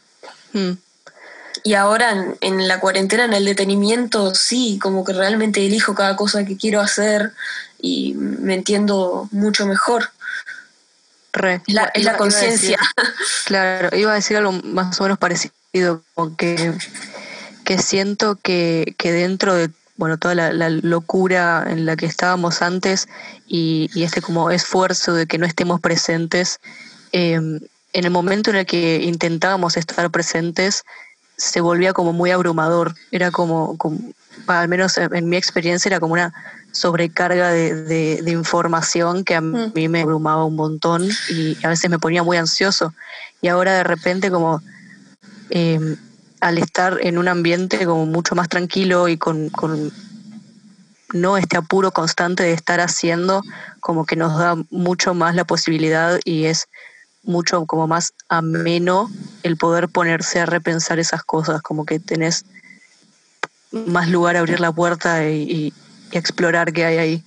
Mm. 0.53 0.71
Y 1.63 1.75
ahora 1.75 2.35
en, 2.41 2.67
la 2.67 2.79
cuarentena, 2.79 3.25
en 3.25 3.33
el 3.33 3.45
detenimiento, 3.45 4.35
sí, 4.35 4.79
como 4.81 5.05
que 5.05 5.13
realmente 5.13 5.65
elijo 5.65 5.95
cada 5.95 6.15
cosa 6.15 6.45
que 6.45 6.57
quiero 6.57 6.81
hacer 6.81 7.31
y 7.81 8.13
me 8.15 8.53
entiendo 8.53 9.29
mucho 9.31 9.65
mejor. 9.65 10.09
Re. 11.31 11.61
Es 11.65 12.03
la, 12.03 12.17
conciencia. 12.17 12.77
Claro, 13.45 13.95
iba 13.97 14.11
a 14.11 14.15
decir 14.15 14.37
algo 14.37 14.51
más 14.51 14.99
o 14.99 15.03
menos 15.03 15.17
parecido, 15.17 16.03
como 16.13 16.35
que, 16.35 16.73
que 17.63 17.77
siento 17.77 18.37
que, 18.41 18.93
que 18.97 19.11
dentro 19.11 19.55
de 19.55 19.69
bueno, 19.95 20.17
toda 20.17 20.35
la, 20.35 20.69
locura 20.69 21.65
en 21.67 21.85
la 21.85 21.95
que 21.95 22.05
estábamos 22.05 22.61
antes 22.61 23.07
y, 23.47 23.89
este 23.95 24.21
como 24.21 24.51
esfuerzo 24.51 25.13
de 25.13 25.27
que 25.27 25.37
no 25.37 25.45
estemos 25.45 25.79
presentes, 25.79 26.59
eh, 27.11 27.33
en 27.33 28.05
el 28.05 28.09
momento 28.09 28.49
en 28.49 28.57
el 28.57 28.65
que 28.65 29.01
intentábamos 29.03 29.77
estar 29.77 30.09
presentes, 30.09 30.83
se 31.43 31.59
volvía 31.61 31.93
como 31.93 32.13
muy 32.13 32.31
abrumador. 32.31 32.95
Era 33.11 33.29
como, 33.31 33.77
al 34.47 34.67
menos 34.69 34.97
en, 34.97 35.29
mi 35.29 35.35
experiencia, 35.35 35.89
era 35.89 35.99
como 35.99 36.13
una 36.13 36.33
sobrecarga 36.71 37.49
de, 37.51 38.23
información 38.27 39.23
que 39.23 39.35
a 39.35 39.41
mm. 39.41 39.73
mí 39.75 39.89
me 39.89 40.01
abrumaba 40.01 40.45
un 40.45 40.55
montón 40.55 41.07
y 41.29 41.57
a 41.63 41.69
veces 41.69 41.89
me 41.89 41.99
ponía 41.99 42.23
muy 42.23 42.37
ansioso. 42.37 42.93
Y 43.41 43.49
ahora 43.49 43.73
de 43.73 43.83
repente 43.83 44.31
como 44.31 44.61
em, 45.49 45.97
al 46.39 46.57
estar 46.57 46.97
en 47.01 47.17
un 47.17 47.27
ambiente 47.27 47.85
como 47.85 48.05
mucho 48.05 48.35
más 48.35 48.47
tranquilo 48.47 49.09
y 49.09 49.17
con, 49.17 49.49
con 49.49 49.91
no 51.11 51.37
este 51.37 51.57
apuro 51.57 51.91
constante 51.91 52.43
de 52.43 52.53
estar 52.53 52.79
haciendo, 52.79 53.41
como 53.81 54.05
que 54.05 54.15
nos 54.15 54.37
da 54.37 54.55
mucho 54.71 55.13
más 55.13 55.35
la 55.35 55.43
posibilidad 55.43 56.19
y 56.23 56.45
es 56.45 56.69
mucho 57.23 57.65
como 57.65 57.87
más 57.87 58.13
ameno 58.29 59.09
el 59.43 59.57
poder 59.57 59.89
ponerse 59.89 60.39
a 60.39 60.45
repensar 60.45 60.99
esas 60.99 61.23
cosas, 61.23 61.61
como 61.61 61.85
que 61.85 61.99
tenés 61.99 62.45
más 63.71 64.09
lugar 64.09 64.35
a 64.35 64.39
abrir 64.39 64.59
la 64.59 64.71
puerta 64.71 65.27
y, 65.27 65.73
explorar 66.11 66.73
qué 66.73 66.85
hay 66.85 66.97
ahí. 66.97 67.23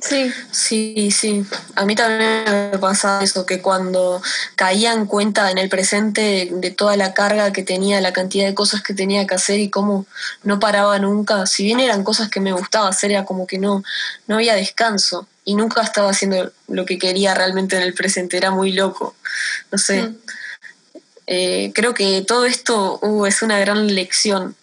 Sí, 0.00 0.32
sí, 0.52 1.10
sí. 1.10 1.44
A 1.74 1.84
mí 1.84 1.96
también 1.96 2.44
me 2.72 2.78
pasa 2.78 3.20
eso, 3.22 3.44
que 3.44 3.60
cuando 3.60 4.22
caía 4.54 4.92
en 4.92 5.06
cuenta 5.06 5.50
en 5.50 5.58
el 5.58 5.68
presente 5.68 6.48
de, 6.52 6.70
toda 6.70 6.96
la 6.96 7.14
carga 7.14 7.52
que 7.52 7.64
tenía, 7.64 8.00
la 8.00 8.12
cantidad 8.12 8.46
de 8.46 8.54
cosas 8.54 8.80
que 8.82 8.94
tenía 8.94 9.26
que 9.26 9.34
hacer 9.34 9.58
y 9.58 9.70
cómo 9.70 10.06
no 10.44 10.60
paraba 10.60 11.00
nunca, 11.00 11.46
si 11.46 11.64
bien 11.64 11.80
eran 11.80 12.04
cosas 12.04 12.28
que 12.28 12.38
me 12.38 12.52
gustaba 12.52 12.88
hacer, 12.88 13.10
era 13.10 13.24
como 13.24 13.46
que 13.46 13.58
no, 13.58 13.82
no 14.28 14.36
había 14.36 14.54
descanso 14.54 15.26
y 15.44 15.56
nunca 15.56 15.82
estaba 15.82 16.10
haciendo 16.10 16.52
lo 16.68 16.86
que 16.86 16.98
quería 16.98 17.34
realmente 17.34 17.74
en 17.76 17.82
el 17.82 17.94
presente, 17.94 18.36
era 18.36 18.52
muy 18.52 18.72
loco, 18.72 19.16
no 19.72 19.78
sé. 19.78 20.02
Mm. 20.02 20.16
Eh, 21.26 21.72
creo 21.74 21.92
que 21.92 22.22
todo 22.22 22.46
esto 22.46 23.00
uh, 23.02 23.26
es 23.26 23.42
una 23.42 23.58
gran 23.58 23.92
lección, 23.94 24.54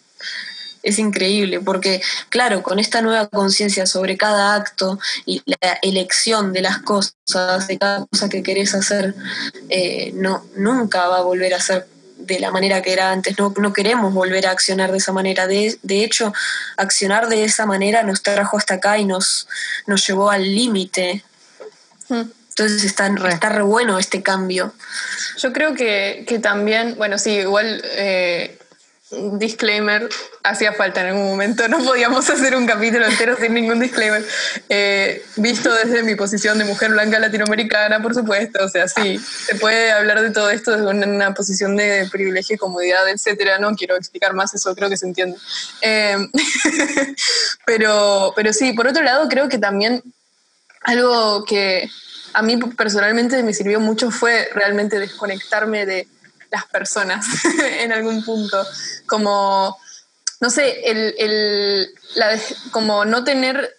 es 0.85 0.99
increíble, 0.99 1.59
porque 1.59 2.01
claro, 2.29 2.63
con 2.63 2.79
esta 2.79 3.01
nueva 3.01 3.27
conciencia 3.27 3.85
sobre 3.87 4.17
cada 4.17 4.55
acto 4.55 4.99
y 5.25 5.41
la 5.45 5.79
elección 5.81 6.53
de 6.53 6.61
las 6.61 6.77
cosas, 6.79 7.67
de 7.67 7.77
cada 7.77 8.05
cosa 8.05 8.29
que 8.29 8.43
querés 8.43 8.75
hacer, 8.75 9.15
eh, 9.69 10.11
no, 10.13 10.45
nunca 10.55 11.07
va 11.07 11.17
a 11.17 11.21
volver 11.23 11.55
a 11.55 11.59
ser 11.59 11.87
de 12.17 12.39
la 12.39 12.51
manera 12.51 12.81
que 12.83 12.93
era 12.93 13.11
antes. 13.11 13.37
No, 13.37 13.53
no 13.57 13.73
queremos 13.73 14.13
volver 14.13 14.45
a 14.45 14.51
accionar 14.51 14.91
de 14.91 14.99
esa 14.99 15.11
manera. 15.11 15.47
De, 15.47 15.77
de, 15.81 16.03
hecho, 16.03 16.33
accionar 16.77 17.27
de 17.29 17.43
esa 17.43 17.65
manera 17.65 18.03
nos 18.03 18.21
trajo 18.21 18.57
hasta 18.57 18.75
acá 18.75 18.99
y 18.99 19.05
nos, 19.05 19.47
nos 19.87 20.05
llevó 20.07 20.29
al 20.29 20.43
límite. 20.43 21.23
Mm. 22.09 22.21
Entonces 22.49 22.85
está, 22.85 23.13
está 23.29 23.49
re 23.49 23.63
bueno 23.63 23.99
este 23.99 24.21
cambio. 24.21 24.73
Yo 25.37 25.51
creo 25.51 25.73
que, 25.73 26.23
que 26.27 26.39
también, 26.39 26.95
bueno, 26.95 27.17
sí, 27.17 27.31
igual 27.31 27.81
eh, 27.83 28.54
disclaimer, 29.33 30.09
hacía 30.43 30.73
falta 30.73 31.01
en 31.01 31.07
algún 31.07 31.27
momento, 31.27 31.67
no 31.67 31.83
podíamos 31.83 32.29
hacer 32.29 32.55
un 32.55 32.65
capítulo 32.65 33.05
entero 33.05 33.37
sin 33.39 33.53
ningún 33.53 33.79
disclaimer, 33.79 34.25
eh, 34.69 35.23
visto 35.37 35.73
desde 35.73 36.03
mi 36.03 36.15
posición 36.15 36.57
de 36.57 36.65
mujer 36.65 36.91
blanca 36.91 37.19
latinoamericana, 37.19 38.01
por 38.01 38.13
supuesto, 38.13 38.63
o 38.63 38.69
sea, 38.69 38.87
sí, 38.87 39.19
se 39.19 39.55
puede 39.55 39.91
hablar 39.91 40.21
de 40.21 40.31
todo 40.31 40.49
esto 40.49 40.71
desde 40.71 41.05
una, 41.05 41.33
posición 41.33 41.75
de 41.75 42.07
privilegio, 42.11 42.57
comodidad, 42.57 43.09
etcétera, 43.09 43.59
no 43.59 43.75
quiero 43.75 43.95
explicar 43.95 44.33
más 44.33 44.53
eso, 44.53 44.75
creo 44.75 44.89
que 44.89 44.97
se 44.97 45.07
entiende. 45.07 45.37
Eh, 45.81 46.17
pero, 47.65 48.33
pero 48.35 48.53
sí, 48.53 48.73
por 48.73 48.87
otro 48.87 49.03
lado, 49.03 49.27
creo 49.27 49.49
que 49.49 49.57
también 49.57 50.03
algo 50.81 51.43
que 51.45 51.89
a 52.33 52.41
mí 52.41 52.57
personalmente 52.57 53.41
me 53.43 53.53
sirvió 53.53 53.79
mucho 53.79 54.11
fue 54.11 54.49
realmente 54.53 54.99
desconectarme 54.99 55.85
de 55.85 56.07
las 56.55 56.65
personas 56.67 57.25
en 57.79 57.91
algún 57.91 58.23
punto. 58.23 58.65
Como, 59.05 59.77
no 60.39 60.49
sé, 60.49 60.81
el, 60.85 61.93
como 62.71 63.05
no 63.05 63.23
tener 63.23 63.77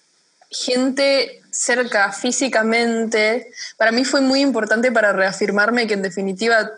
gente 0.51 1.43
cerca 1.51 2.13
físicamente, 2.13 3.51
para 3.79 3.93
mí 3.93 4.05
fue 4.05 4.21
muy 4.21 4.41
importante 4.41 4.93
para 4.93 5.13
reafirmarme 5.13 5.87
que 5.87 5.95
en 5.95 6.03
definitiva 6.03 6.71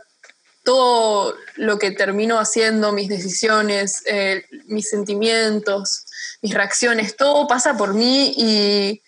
todo 0.65 1.35
lo 1.57 1.79
que 1.79 1.91
termino 1.91 2.39
haciendo, 2.39 2.93
mis 2.93 3.09
decisiones, 3.09 4.03
eh, 4.07 4.45
mis 4.67 4.89
sentimientos, 4.89 6.05
mis 6.43 6.55
reacciones, 6.55 7.17
todo 7.17 7.49
pasa 7.49 7.77
por 7.77 7.95
mí 7.95 8.35
y 8.37 9.03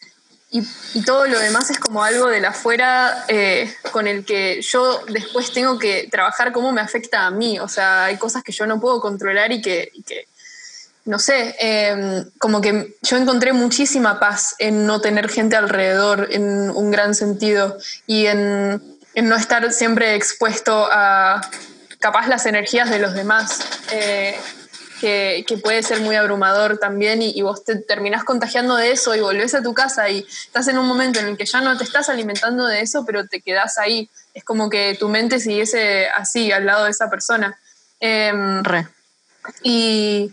y, 0.52 1.02
todo 1.04 1.26
lo 1.26 1.38
demás 1.38 1.70
es 1.70 1.78
como 1.78 2.02
algo 2.02 2.26
de 2.26 2.40
la 2.40 2.48
afuera 2.48 3.24
eh, 3.28 3.72
con 3.92 4.08
el 4.08 4.24
que 4.24 4.60
yo 4.62 5.00
después 5.08 5.52
tengo 5.52 5.78
que 5.78 6.08
trabajar 6.10 6.50
cómo 6.50 6.72
me 6.72 6.80
afecta 6.80 7.24
a 7.26 7.30
mí. 7.30 7.60
O 7.60 7.68
sea, 7.68 8.06
hay 8.06 8.16
cosas 8.16 8.42
que 8.42 8.50
yo 8.50 8.66
no 8.66 8.80
puedo 8.80 9.00
controlar 9.00 9.52
y 9.52 9.62
que, 9.62 9.92
no 11.04 11.20
sé, 11.20 11.54
em, 11.60 12.28
como 12.38 12.60
que 12.60 12.96
yo 13.00 13.16
encontré 13.16 13.52
muchísima 13.52 14.18
paz 14.18 14.56
en 14.58 14.86
no 14.86 15.00
tener 15.00 15.28
gente 15.28 15.54
alrededor 15.54 16.28
en 16.32 16.70
un 16.70 16.90
gran 16.90 17.14
sentido 17.14 17.78
y 18.06 18.26
en, 18.26 18.82
no 19.14 19.36
estar 19.36 19.72
siempre 19.72 20.16
expuesto 20.16 20.88
a 20.90 21.48
capaz 22.00 22.26
las 22.26 22.46
energías 22.46 22.90
de 22.90 22.98
los 22.98 23.14
demás. 23.14 23.60
Eh, 23.92 24.36
que, 25.00 25.44
puede 25.62 25.82
ser 25.82 26.00
muy 26.00 26.14
abrumador 26.14 26.78
también 26.78 27.22
y, 27.22 27.40
vos 27.42 27.64
te 27.64 27.76
terminás 27.76 28.24
contagiando 28.24 28.76
de 28.76 28.92
eso 28.92 29.14
y 29.14 29.20
volvés 29.20 29.54
a 29.54 29.62
tu 29.62 29.74
casa 29.74 30.08
y 30.08 30.26
estás 30.46 30.68
en 30.68 30.78
un 30.78 30.86
momento 30.86 31.18
en 31.18 31.26
el 31.26 31.36
que 31.36 31.46
ya 31.46 31.60
no 31.60 31.76
te 31.76 31.84
estás 31.84 32.08
alimentando 32.08 32.66
de 32.66 32.80
eso, 32.82 33.04
pero 33.04 33.26
te 33.26 33.40
quedás 33.40 33.78
ahí. 33.78 34.08
Es 34.34 34.44
como 34.44 34.68
que 34.70 34.96
tu 34.98 35.08
mente 35.08 35.40
siguiese 35.40 36.08
así, 36.08 36.52
al 36.52 36.66
lado 36.66 36.84
de 36.84 36.90
esa 36.90 37.10
persona. 37.10 37.58
Em, 37.98 38.62
Re. 38.62 38.86
Y, 39.62 40.30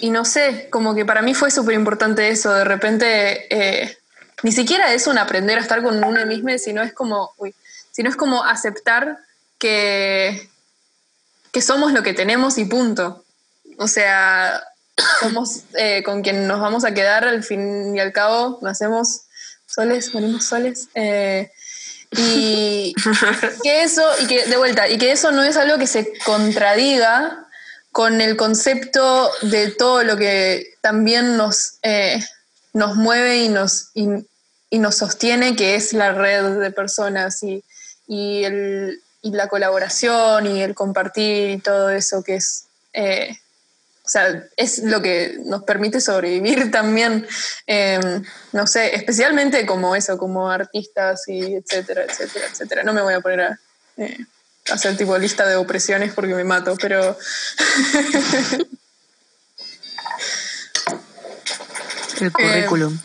y, 0.00 0.10
no 0.10 0.24
sé, 0.24 0.68
como 0.70 0.94
que 0.94 1.04
para 1.04 1.22
mí 1.22 1.34
fue 1.34 1.50
súper 1.50 1.74
importante 1.74 2.28
eso. 2.28 2.54
De 2.54 2.64
repente, 2.64 3.46
eh, 3.54 3.98
ni 4.42 4.52
siquiera 4.52 4.92
es 4.92 5.06
un 5.06 5.18
aprender 5.18 5.58
a 5.58 5.62
estar 5.62 5.82
con 5.82 6.02
uno 6.02 6.24
mismo, 6.26 6.56
sino 6.58 6.82
es 6.82 6.92
como, 6.92 7.32
uy, 7.36 7.54
sino 7.90 8.08
es 8.08 8.16
como 8.16 8.44
aceptar 8.44 9.18
que, 9.58 10.48
que 11.50 11.60
somos 11.60 11.92
lo 11.92 12.02
que 12.02 12.14
tenemos 12.14 12.56
y 12.58 12.64
punto. 12.64 13.25
O 13.78 13.88
sea, 13.88 14.62
somos 15.20 15.60
eh, 15.74 16.02
con 16.02 16.22
quien 16.22 16.46
nos 16.46 16.60
vamos 16.60 16.84
a 16.84 16.94
quedar 16.94 17.24
al 17.24 17.42
fin 17.44 17.94
y 17.96 18.00
al 18.00 18.12
cabo, 18.12 18.58
nacemos 18.62 19.22
soles, 19.66 20.12
morimos 20.14 20.44
soles. 20.44 20.88
Eh, 20.94 21.50
y 22.12 22.94
que 23.62 23.82
eso, 23.82 24.02
y 24.22 24.26
que 24.26 24.46
de 24.46 24.56
vuelta, 24.56 24.88
y 24.88 24.98
que 24.98 25.12
eso 25.12 25.32
no 25.32 25.42
es 25.42 25.56
algo 25.56 25.78
que 25.78 25.86
se 25.86 26.12
contradiga 26.24 27.46
con 27.92 28.20
el 28.20 28.36
concepto 28.36 29.30
de 29.42 29.70
todo 29.70 30.04
lo 30.04 30.16
que 30.16 30.74
también 30.82 31.36
nos, 31.36 31.78
eh, 31.82 32.22
nos 32.74 32.94
mueve 32.96 33.38
y 33.38 33.48
nos, 33.48 33.90
y, 33.94 34.06
nos 34.78 34.96
sostiene, 34.96 35.56
que 35.56 35.74
es 35.74 35.94
la 35.94 36.12
red 36.12 36.58
de 36.58 36.70
personas 36.70 37.42
y, 37.42 37.64
y, 38.06 38.44
el, 38.44 39.00
y, 39.22 39.30
la 39.30 39.48
colaboración 39.48 40.46
y 40.46 40.62
el 40.62 40.74
compartir 40.74 41.50
y 41.50 41.58
todo 41.58 41.88
eso 41.88 42.22
que 42.22 42.34
es 42.36 42.66
eh, 42.92 43.38
o 44.06 44.08
sea, 44.08 44.44
es 44.56 44.78
lo 44.84 45.02
que 45.02 45.36
nos 45.44 45.64
permite 45.64 46.00
sobrevivir 46.00 46.70
también, 46.72 47.26
em, 47.66 48.22
no 48.52 48.68
sé, 48.68 48.94
especialmente 48.94 49.66
como 49.66 49.96
eso, 49.96 50.16
como 50.16 50.48
artistas 50.48 51.24
y 51.26 51.56
etcétera, 51.56 52.04
etcétera, 52.04 52.46
etcétera. 52.48 52.84
No 52.84 52.92
me 52.92 53.02
voy 53.02 53.14
a 53.14 53.20
poner 53.20 53.40
a 53.40 53.58
eh, 53.96 54.24
hacer 54.70 54.96
tipo 54.96 55.18
lista 55.18 55.44
de 55.44 55.56
opresiones 55.56 56.14
porque 56.14 56.34
me 56.34 56.44
mato, 56.44 56.76
pero... 56.80 57.18
el 62.20 62.32
currículum. 62.32 62.96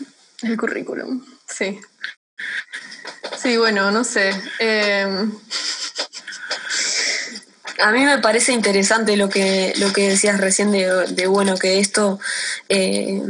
Em, 0.42 0.50
el 0.52 0.56
currículum, 0.56 1.26
sí. 1.48 1.80
Sí, 3.42 3.56
bueno, 3.56 3.90
no 3.90 4.04
sé. 4.04 4.30
A 7.82 7.90
mí 7.90 8.04
me 8.04 8.18
parece 8.18 8.52
interesante 8.52 9.16
lo 9.16 9.28
que, 9.28 9.72
lo 9.76 9.92
que 9.92 10.10
decías 10.10 10.40
recién 10.40 10.70
de, 10.70 11.26
bueno, 11.26 11.56
que 11.56 11.80
esto, 11.80 12.20
eh, 12.68 13.20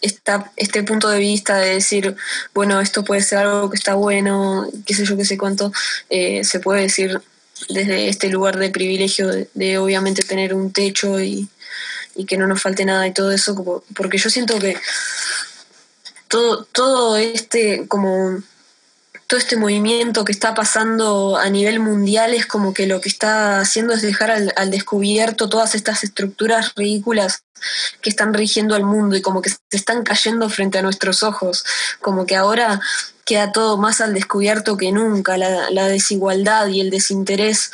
este 0.00 0.82
punto 0.82 1.08
de 1.08 1.18
vista 1.18 1.56
de 1.56 1.74
decir, 1.74 2.14
bueno, 2.54 2.80
esto 2.80 3.02
puede 3.02 3.22
ser 3.22 3.38
algo 3.38 3.70
que 3.70 3.76
está 3.76 3.94
bueno, 3.94 4.68
qué 4.86 4.94
sé 4.94 5.04
yo, 5.06 5.16
qué 5.16 5.24
sé 5.24 5.38
cuánto, 5.38 5.72
eh, 6.10 6.44
se 6.44 6.60
puede 6.60 6.82
decir 6.82 7.20
desde 7.70 8.08
este 8.08 8.28
lugar 8.28 8.58
de 8.58 8.70
privilegio 8.70 9.28
de, 9.54 9.78
obviamente 9.78 10.22
tener 10.22 10.54
un 10.54 10.72
techo 10.72 11.20
y, 11.20 11.48
y, 12.14 12.26
que 12.26 12.36
no 12.36 12.46
nos 12.46 12.62
falte 12.62 12.84
nada 12.84 13.06
y 13.06 13.14
todo 13.14 13.32
eso, 13.32 13.82
porque 13.94 14.18
yo 14.18 14.28
siento 14.28 14.58
que 14.58 14.76
todo, 16.28 16.64
todo 16.72 17.16
este 17.16 17.88
como 17.88 18.42
todo 19.28 19.38
este 19.38 19.58
movimiento 19.58 20.24
que 20.24 20.32
está 20.32 20.54
pasando 20.54 21.36
a 21.36 21.50
nivel 21.50 21.80
mundial 21.80 22.32
es 22.32 22.46
como 22.46 22.72
que 22.72 22.86
lo 22.86 23.02
que 23.02 23.10
está 23.10 23.60
haciendo 23.60 23.92
es 23.92 24.00
dejar 24.00 24.30
al, 24.30 24.70
descubierto 24.70 25.50
todas 25.50 25.74
estas 25.74 26.02
estructuras 26.02 26.72
ridículas 26.74 27.44
que 28.00 28.08
están 28.08 28.32
rigiendo 28.32 28.74
al 28.74 28.84
mundo 28.84 29.16
y 29.16 29.20
como 29.20 29.42
que 29.42 29.50
se 29.50 29.58
están 29.70 30.02
cayendo 30.02 30.48
frente 30.48 30.78
a 30.78 30.82
nuestros 30.82 31.22
ojos, 31.22 31.66
como 32.00 32.24
que 32.24 32.36
ahora 32.36 32.80
queda 33.26 33.52
todo 33.52 33.76
más 33.76 34.00
al 34.00 34.14
descubierto 34.14 34.78
que 34.78 34.92
nunca, 34.92 35.36
la, 35.36 35.88
desigualdad 35.88 36.66
y 36.68 36.80
el 36.80 36.88
desinterés 36.88 37.70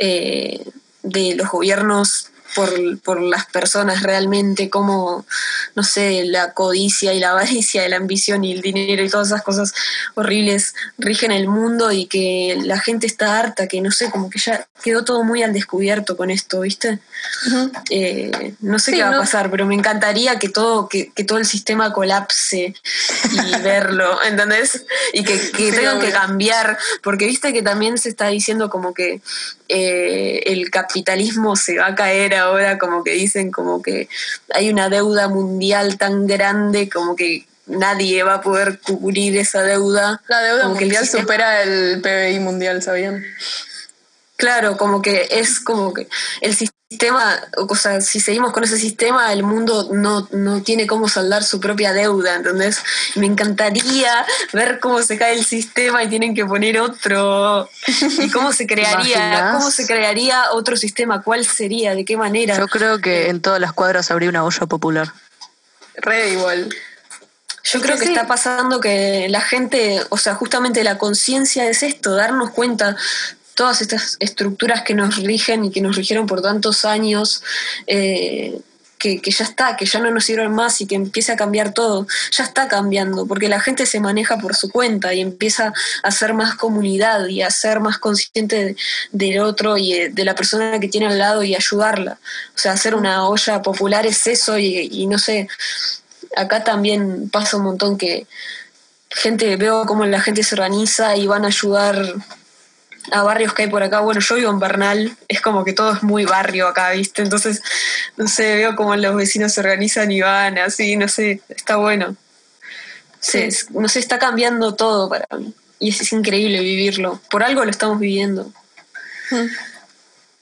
eh, 0.00 0.64
de 1.04 1.36
los 1.36 1.48
gobiernos 1.50 2.30
por, 2.54 2.98
por 3.00 3.20
las 3.20 3.46
personas 3.46 4.02
realmente, 4.02 4.70
como, 4.70 5.26
no 5.74 5.82
sé, 5.82 6.24
la 6.24 6.52
codicia 6.52 7.12
y 7.12 7.20
la 7.20 7.30
avaricia 7.30 7.86
y 7.86 7.88
la 7.88 7.96
ambición 7.96 8.44
y 8.44 8.52
el 8.52 8.60
dinero 8.60 9.04
y 9.04 9.10
todas 9.10 9.28
esas 9.28 9.42
cosas 9.42 9.74
horribles 10.14 10.74
rigen 10.98 11.32
el 11.32 11.48
mundo 11.48 11.92
y 11.92 12.06
que 12.06 12.58
la 12.62 12.78
gente 12.78 13.06
está 13.06 13.38
harta, 13.38 13.66
que 13.66 13.80
no 13.80 13.90
sé, 13.90 14.10
como 14.10 14.30
que 14.30 14.38
ya 14.38 14.66
quedó 14.82 15.04
todo 15.04 15.24
muy 15.24 15.42
al 15.42 15.52
descubierto 15.52 16.16
con 16.16 16.30
esto, 16.30 16.60
¿viste? 16.60 17.00
Eh, 17.90 18.54
no 18.60 18.78
sé 18.78 18.92
qué 18.92 19.02
va 19.02 19.10
a 19.10 19.20
pasar, 19.20 19.50
pero 19.50 19.66
me 19.66 19.74
encantaría 19.74 20.38
que 20.38 20.48
todo, 20.48 20.88
que, 20.88 21.10
que 21.12 21.24
todo 21.24 21.38
el 21.38 21.46
sistema 21.46 21.92
colapse 21.92 22.74
y 23.32 23.58
verlo, 23.62 24.22
¿entendés? 24.22 24.84
Y 25.12 25.24
que, 25.24 25.38
que 25.50 25.72
tengan 25.72 26.00
que 26.00 26.10
cambiar, 26.10 26.78
porque 27.02 27.26
viste 27.26 27.52
que 27.52 27.62
también 27.62 27.98
se 27.98 28.08
está 28.08 28.28
diciendo 28.28 28.70
como 28.70 28.94
que 28.94 29.20
eh, 29.68 30.42
el 30.46 30.70
capitalismo 30.70 31.56
se 31.56 31.78
va 31.78 31.88
a 31.88 31.94
caer 31.96 32.35
ahora, 32.36 32.78
como 32.78 33.04
que 33.04 33.12
dicen 33.12 33.50
como 33.50 33.82
que 33.82 34.08
hay 34.54 34.70
una 34.70 34.88
deuda 34.88 35.28
mundial 35.28 35.98
tan 35.98 36.26
grande 36.26 36.88
como 36.88 37.16
que 37.16 37.46
nadie 37.66 38.22
va 38.22 38.34
a 38.34 38.40
poder 38.40 38.80
cubrir 38.80 39.36
esa 39.36 39.62
deuda. 39.62 40.22
La 40.28 40.40
deuda 40.42 40.68
mundial 40.68 41.06
supera 41.06 41.62
el 41.62 42.00
PBI 42.00 42.38
mundial, 42.40 42.82
¿sabían? 42.82 43.24
Claro, 44.36 44.76
como 44.76 45.02
que 45.02 45.28
es 45.30 45.60
como 45.60 45.94
que 45.94 46.08
el 46.40 46.54
sistema, 46.54 46.75
o 47.56 47.74
sea, 47.74 48.00
si 48.00 48.20
seguimos 48.20 48.52
con 48.52 48.62
ese 48.62 48.78
sistema, 48.78 49.32
el 49.32 49.42
mundo 49.42 49.88
no, 49.92 50.28
no 50.30 50.62
tiene 50.62 50.86
cómo 50.86 51.08
saldar 51.08 51.42
su 51.42 51.58
propia 51.58 51.92
deuda, 51.92 52.36
¿entendés? 52.36 52.80
Me 53.16 53.26
encantaría 53.26 54.24
ver 54.52 54.78
cómo 54.78 55.02
se 55.02 55.18
cae 55.18 55.34
el 55.34 55.44
sistema 55.44 56.04
y 56.04 56.08
tienen 56.08 56.32
que 56.32 56.44
poner 56.44 56.80
otro. 56.80 57.68
¿Y 58.20 58.30
cómo 58.30 58.52
se 58.52 58.66
crearía? 58.68 59.50
¿Cómo 59.52 59.72
se 59.72 59.84
crearía 59.84 60.52
otro 60.52 60.76
sistema? 60.76 61.22
¿Cuál 61.22 61.44
sería? 61.44 61.96
¿De 61.96 62.04
qué 62.04 62.16
manera? 62.16 62.56
Yo 62.56 62.68
creo 62.68 63.00
que 63.00 63.30
en 63.30 63.40
todas 63.40 63.60
las 63.60 63.72
cuadras 63.72 64.12
habría 64.12 64.28
una 64.28 64.44
olla 64.44 64.66
popular. 64.66 65.12
Re 65.96 66.30
igual. 66.30 66.72
Yo 67.64 67.80
creo 67.80 67.98
que 67.98 68.04
está 68.04 68.28
pasando 68.28 68.78
que 68.78 69.26
la 69.28 69.40
gente, 69.40 70.00
o 70.10 70.18
sea, 70.18 70.36
justamente 70.36 70.84
la 70.84 70.98
conciencia 70.98 71.68
es 71.68 71.82
esto, 71.82 72.14
darnos 72.14 72.50
cuenta 72.50 72.96
todas 73.56 73.80
estas 73.80 74.16
estructuras 74.20 74.82
que 74.82 74.94
nos 74.94 75.16
rigen 75.16 75.64
y 75.64 75.70
que 75.70 75.80
nos 75.80 75.96
rigieron 75.96 76.26
por 76.26 76.42
tantos 76.42 76.84
años, 76.84 77.42
eh, 77.86 78.60
que, 78.98 79.20
ya 79.24 79.44
está, 79.44 79.76
que 79.76 79.86
ya 79.86 79.98
no 80.00 80.10
nos 80.10 80.24
sirven 80.24 80.52
más 80.52 80.80
y 80.80 80.86
que 80.86 80.94
empiece 80.94 81.32
a 81.32 81.36
cambiar 81.36 81.72
todo. 81.72 82.06
Ya 82.32 82.44
está 82.44 82.68
cambiando, 82.68 83.26
porque 83.26 83.48
la 83.48 83.60
gente 83.60 83.86
se 83.86 84.00
maneja 84.00 84.38
por 84.38 84.54
su 84.54 84.70
cuenta 84.70 85.14
y 85.14 85.20
empieza 85.20 85.72
a 86.02 86.10
ser 86.10 86.34
más 86.34 86.54
comunidad 86.54 87.26
y 87.26 87.42
a 87.42 87.50
ser 87.50 87.80
más 87.80 87.98
consciente 87.98 88.76
del 89.12 89.40
otro 89.40 89.76
y 89.76 90.08
de 90.08 90.24
la 90.24 90.34
persona 90.34 90.78
que 90.78 90.88
tiene 90.88 91.06
al 91.06 91.18
lado 91.18 91.42
y 91.42 91.54
ayudarla. 91.54 92.18
O 92.54 92.58
sea, 92.58 92.72
hacer 92.72 92.94
una 92.94 93.28
olla 93.28 93.62
popular 93.62 94.06
es 94.06 94.26
eso 94.26 94.58
y, 94.58 94.88
y 94.90 95.06
no 95.06 95.18
sé, 95.18 95.48
acá 96.36 96.64
también 96.64 97.28
pasa 97.30 97.56
un 97.56 97.64
montón 97.64 97.96
que 97.96 98.26
gente, 99.10 99.56
veo 99.56 99.86
cómo 99.86 100.04
la 100.04 100.20
gente 100.20 100.42
se 100.42 100.54
organiza 100.54 101.16
y 101.16 101.26
van 101.26 101.44
a 101.44 101.48
ayudar 101.48 102.14
a 103.12 103.22
barrios 103.22 103.54
que 103.54 103.62
hay 103.62 103.68
por 103.68 103.82
acá. 103.82 104.00
Bueno, 104.00 104.20
yo 104.20 104.34
vivo 104.34 104.50
en 104.50 104.58
Bernal, 104.58 105.16
es 105.28 105.40
como 105.40 105.64
que 105.64 105.72
todo 105.72 105.92
es 105.92 106.02
muy 106.02 106.24
barrio 106.24 106.68
acá, 106.68 106.90
¿viste? 106.90 107.22
Entonces, 107.22 107.62
no 108.16 108.26
sé, 108.26 108.56
veo 108.56 108.76
cómo 108.76 108.94
los 108.96 109.16
vecinos 109.16 109.52
se 109.52 109.60
organizan 109.60 110.10
y 110.10 110.20
van 110.20 110.58
así, 110.58 110.96
no 110.96 111.08
sé, 111.08 111.40
está 111.48 111.76
bueno. 111.76 112.16
Sí. 113.20 113.48
no 113.70 113.88
sé, 113.88 113.98
está 113.98 114.18
cambiando 114.18 114.74
todo 114.74 115.08
para 115.08 115.26
mí. 115.36 115.52
Y 115.78 115.90
es, 115.90 116.12
increíble 116.12 116.60
vivirlo. 116.60 117.20
Por 117.30 117.42
algo 117.42 117.64
lo 117.64 117.70
estamos 117.70 117.98
viviendo. 117.98 118.52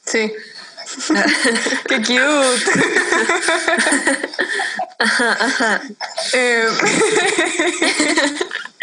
Sí. 0.04 0.32
¡Qué 1.88 1.96
cute! 1.96 2.14
ajá, 4.98 5.32
ajá. 5.40 5.82
Eh, 6.34 6.68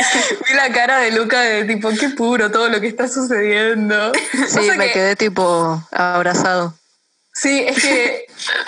Vi 0.47 0.53
la 0.53 0.71
cara 0.71 0.99
de 0.99 1.11
Luca 1.11 1.41
de 1.41 1.65
tipo, 1.65 1.89
qué 1.99 2.09
puro 2.09 2.51
todo 2.51 2.69
lo 2.69 2.79
que 2.79 2.87
está 2.87 3.07
sucediendo. 3.07 4.11
Sí, 4.47 4.69
me 4.77 4.91
quedé 4.91 5.15
tipo 5.15 5.81
abrazado. 5.91 6.73
Sí, 7.33 7.63
es 7.67 7.81
que, 7.81 8.25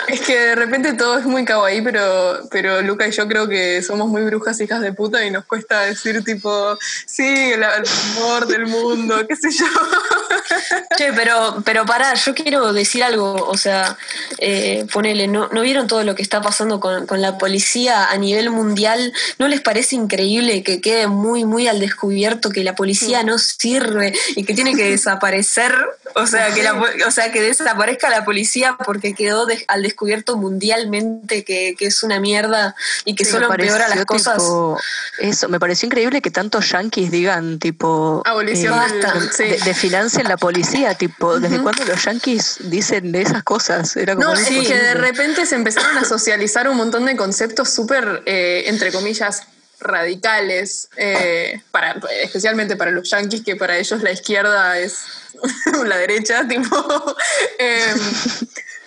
es 0.08 0.20
que 0.20 0.38
de 0.38 0.54
repente 0.54 0.92
todo 0.92 1.18
es 1.18 1.24
muy 1.24 1.44
kawaii, 1.44 1.82
pero, 1.82 2.40
pero 2.50 2.82
Luca 2.82 3.06
y 3.06 3.10
yo 3.10 3.26
creo 3.26 3.48
que 3.48 3.82
somos 3.82 4.08
muy 4.08 4.22
brujas 4.22 4.60
hijas 4.60 4.80
de 4.80 4.92
puta 4.92 5.24
y 5.24 5.30
nos 5.30 5.44
cuesta 5.44 5.80
decir 5.80 6.22
tipo, 6.24 6.76
sí, 7.06 7.52
el, 7.52 7.64
amor 7.64 8.46
del 8.46 8.66
mundo, 8.66 9.26
qué 9.26 9.36
sé 9.36 9.50
yo. 9.50 9.66
Che, 10.96 11.12
pero, 11.12 11.62
pero 11.64 11.86
pará, 11.86 12.14
yo 12.14 12.34
quiero 12.34 12.72
decir 12.72 13.02
algo, 13.02 13.34
o 13.34 13.56
sea, 13.56 13.96
eh, 14.38 14.86
ponele, 14.92 15.26
¿no, 15.26 15.48
¿no 15.48 15.62
vieron 15.62 15.86
todo 15.86 16.04
lo 16.04 16.14
que 16.14 16.22
está 16.22 16.40
pasando 16.40 16.80
con, 16.80 17.06
con 17.06 17.20
la 17.20 17.38
policía 17.38 18.10
a 18.10 18.16
nivel 18.16 18.50
mundial? 18.50 19.12
¿No 19.38 19.48
les 19.48 19.60
parece 19.60 19.96
increíble 19.96 20.62
que 20.62 20.80
quede 20.80 21.06
muy, 21.06 21.44
muy 21.44 21.66
al 21.66 21.80
descubierto 21.80 22.50
que 22.50 22.62
la 22.62 22.74
policía 22.74 23.22
no 23.22 23.38
sirve 23.38 24.12
y 24.36 24.44
que 24.44 24.54
tiene 24.54 24.74
que 24.74 24.84
desaparecer? 24.90 25.74
O 26.14 26.26
sea, 26.26 26.52
que 26.52 26.62
la, 26.62 26.74
o 27.06 27.10
sea, 27.10 27.32
que 27.32 27.42
desaparezca 27.42 28.08
la 28.10 28.24
policía 28.24 28.76
porque 28.84 29.14
quedó 29.14 29.46
al 29.68 29.82
descubierto 29.82 30.36
mundialmente 30.36 31.44
que, 31.44 31.76
es 31.78 32.02
una 32.02 32.20
mierda 32.20 32.74
y 33.04 33.14
que 33.14 33.24
solo 33.24 33.50
empeora 33.50 33.88
las 33.88 34.04
cosas. 34.04 34.42
eso, 35.18 35.48
me 35.48 35.60
pareció 35.60 35.86
increíble 35.86 36.22
que 36.22 36.30
tantos 36.30 36.70
yanquis 36.70 37.10
digan, 37.10 37.58
tipo. 37.58 38.22
Abolición 38.24 38.78
eh, 39.38 39.58
de, 39.64 39.74
financia 39.74 40.20
en 40.20 40.28
la 40.28 40.36
policía, 40.36 40.94
tipo, 40.94 41.38
¿desde 41.40 41.60
cuándo 41.60 41.84
los 41.84 42.04
yanquis 42.04 42.58
dicen 42.60 43.14
esas 43.14 43.42
cosas? 43.42 43.96
Era 43.96 44.14
como 44.14 44.28
no, 44.28 44.34
es 44.34 44.48
que 44.48 44.78
de 44.78 44.94
repente 44.94 45.46
se 45.46 45.54
empezaron 45.54 45.96
a 45.98 46.04
socializar 46.04 46.68
un 46.68 46.76
montón 46.76 47.06
de 47.06 47.16
conceptos 47.16 47.70
súper, 47.70 48.22
eh, 48.26 48.64
entre 48.66 48.92
comillas, 48.92 49.42
radicales, 49.80 50.88
eh, 50.96 51.60
para, 51.70 52.00
especialmente 52.22 52.76
para 52.76 52.90
los 52.90 53.10
yanquis, 53.10 53.42
que 53.44 53.56
para 53.56 53.76
ellos 53.76 54.02
la 54.02 54.12
izquierda 54.12 54.78
es 54.78 55.00
la 55.84 55.96
derecha, 55.96 56.46
tipo. 56.48 56.76
Em, 57.58 57.98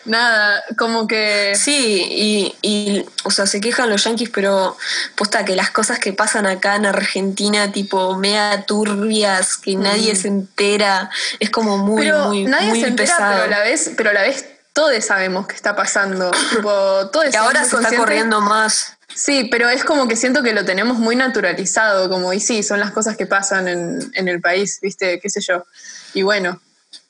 nada, 0.08 0.64
como 0.78 1.08
que. 1.08 1.54
Sí, 1.56 2.54
y, 2.62 3.06
o 3.24 3.32
sea, 3.32 3.46
se 3.46 3.62
quejan 3.62 3.90
los 3.90 4.04
yanquis, 4.04 4.30
pero 4.30 4.78
posta 5.16 5.46
que 5.46 5.56
las 5.56 5.70
cosas 5.72 6.00
que 6.00 6.14
pasan 6.14 6.46
acá 6.46 6.76
en 6.76 6.86
Argentina, 6.86 7.72
tipo 7.72 8.16
mea 8.16 8.66
turbias, 8.66 9.58
que 9.58 9.76
nadie 9.76 10.16
se 10.16 10.28
entera, 10.28 11.10
es 11.40 11.50
como 11.50 11.78
muy, 11.78 12.04
pero 12.04 12.28
muy, 12.30 12.46
nadie 12.46 12.80
se 12.80 12.88
entera, 12.88 13.16
Pero 13.18 13.44
a 13.44 13.48
la 13.48 13.60
vez, 13.62 13.92
pero 13.96 14.10
a 14.10 14.14
la 14.14 14.22
vez 14.22 14.46
todos 14.74 15.06
sabemos 15.06 15.48
que 15.48 15.56
está 15.56 15.76
pasando. 15.76 16.32
tipo, 16.52 17.10
todos 17.12 17.30
que 17.30 17.38
ahora 17.38 17.64
se 17.64 17.76
está 17.76 17.96
corriendo 17.96 18.42
más. 18.42 18.94
Sí, 19.14 19.48
pero 19.50 19.70
es 19.70 19.84
como 19.84 20.08
que 20.08 20.16
siento 20.16 20.44
que 20.44 20.54
lo 20.54 20.66
tenemos 20.66 21.00
muy 21.00 21.16
naturalizado, 21.16 22.10
como, 22.10 22.34
y 22.34 22.40
sí, 22.40 22.62
son 22.62 22.80
las 22.80 22.92
cosas 22.92 23.18
que 23.18 23.26
pasan 23.26 23.68
en, 23.68 24.12
en 24.14 24.28
el 24.28 24.42
país, 24.42 24.80
¿viste? 24.82 25.20
¿Qué 25.20 25.30
sé 25.30 25.42
yo? 25.42 25.66
Y 26.14 26.22
bueno, 26.22 26.62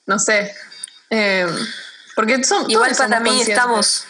no 0.06 0.20
sé. 0.20 0.54
Eh, 1.10 1.48
porque 2.18 2.44
son, 2.44 2.68
Igual 2.68 2.96
para 2.98 3.20
mí 3.20 3.42
estamos, 3.42 4.06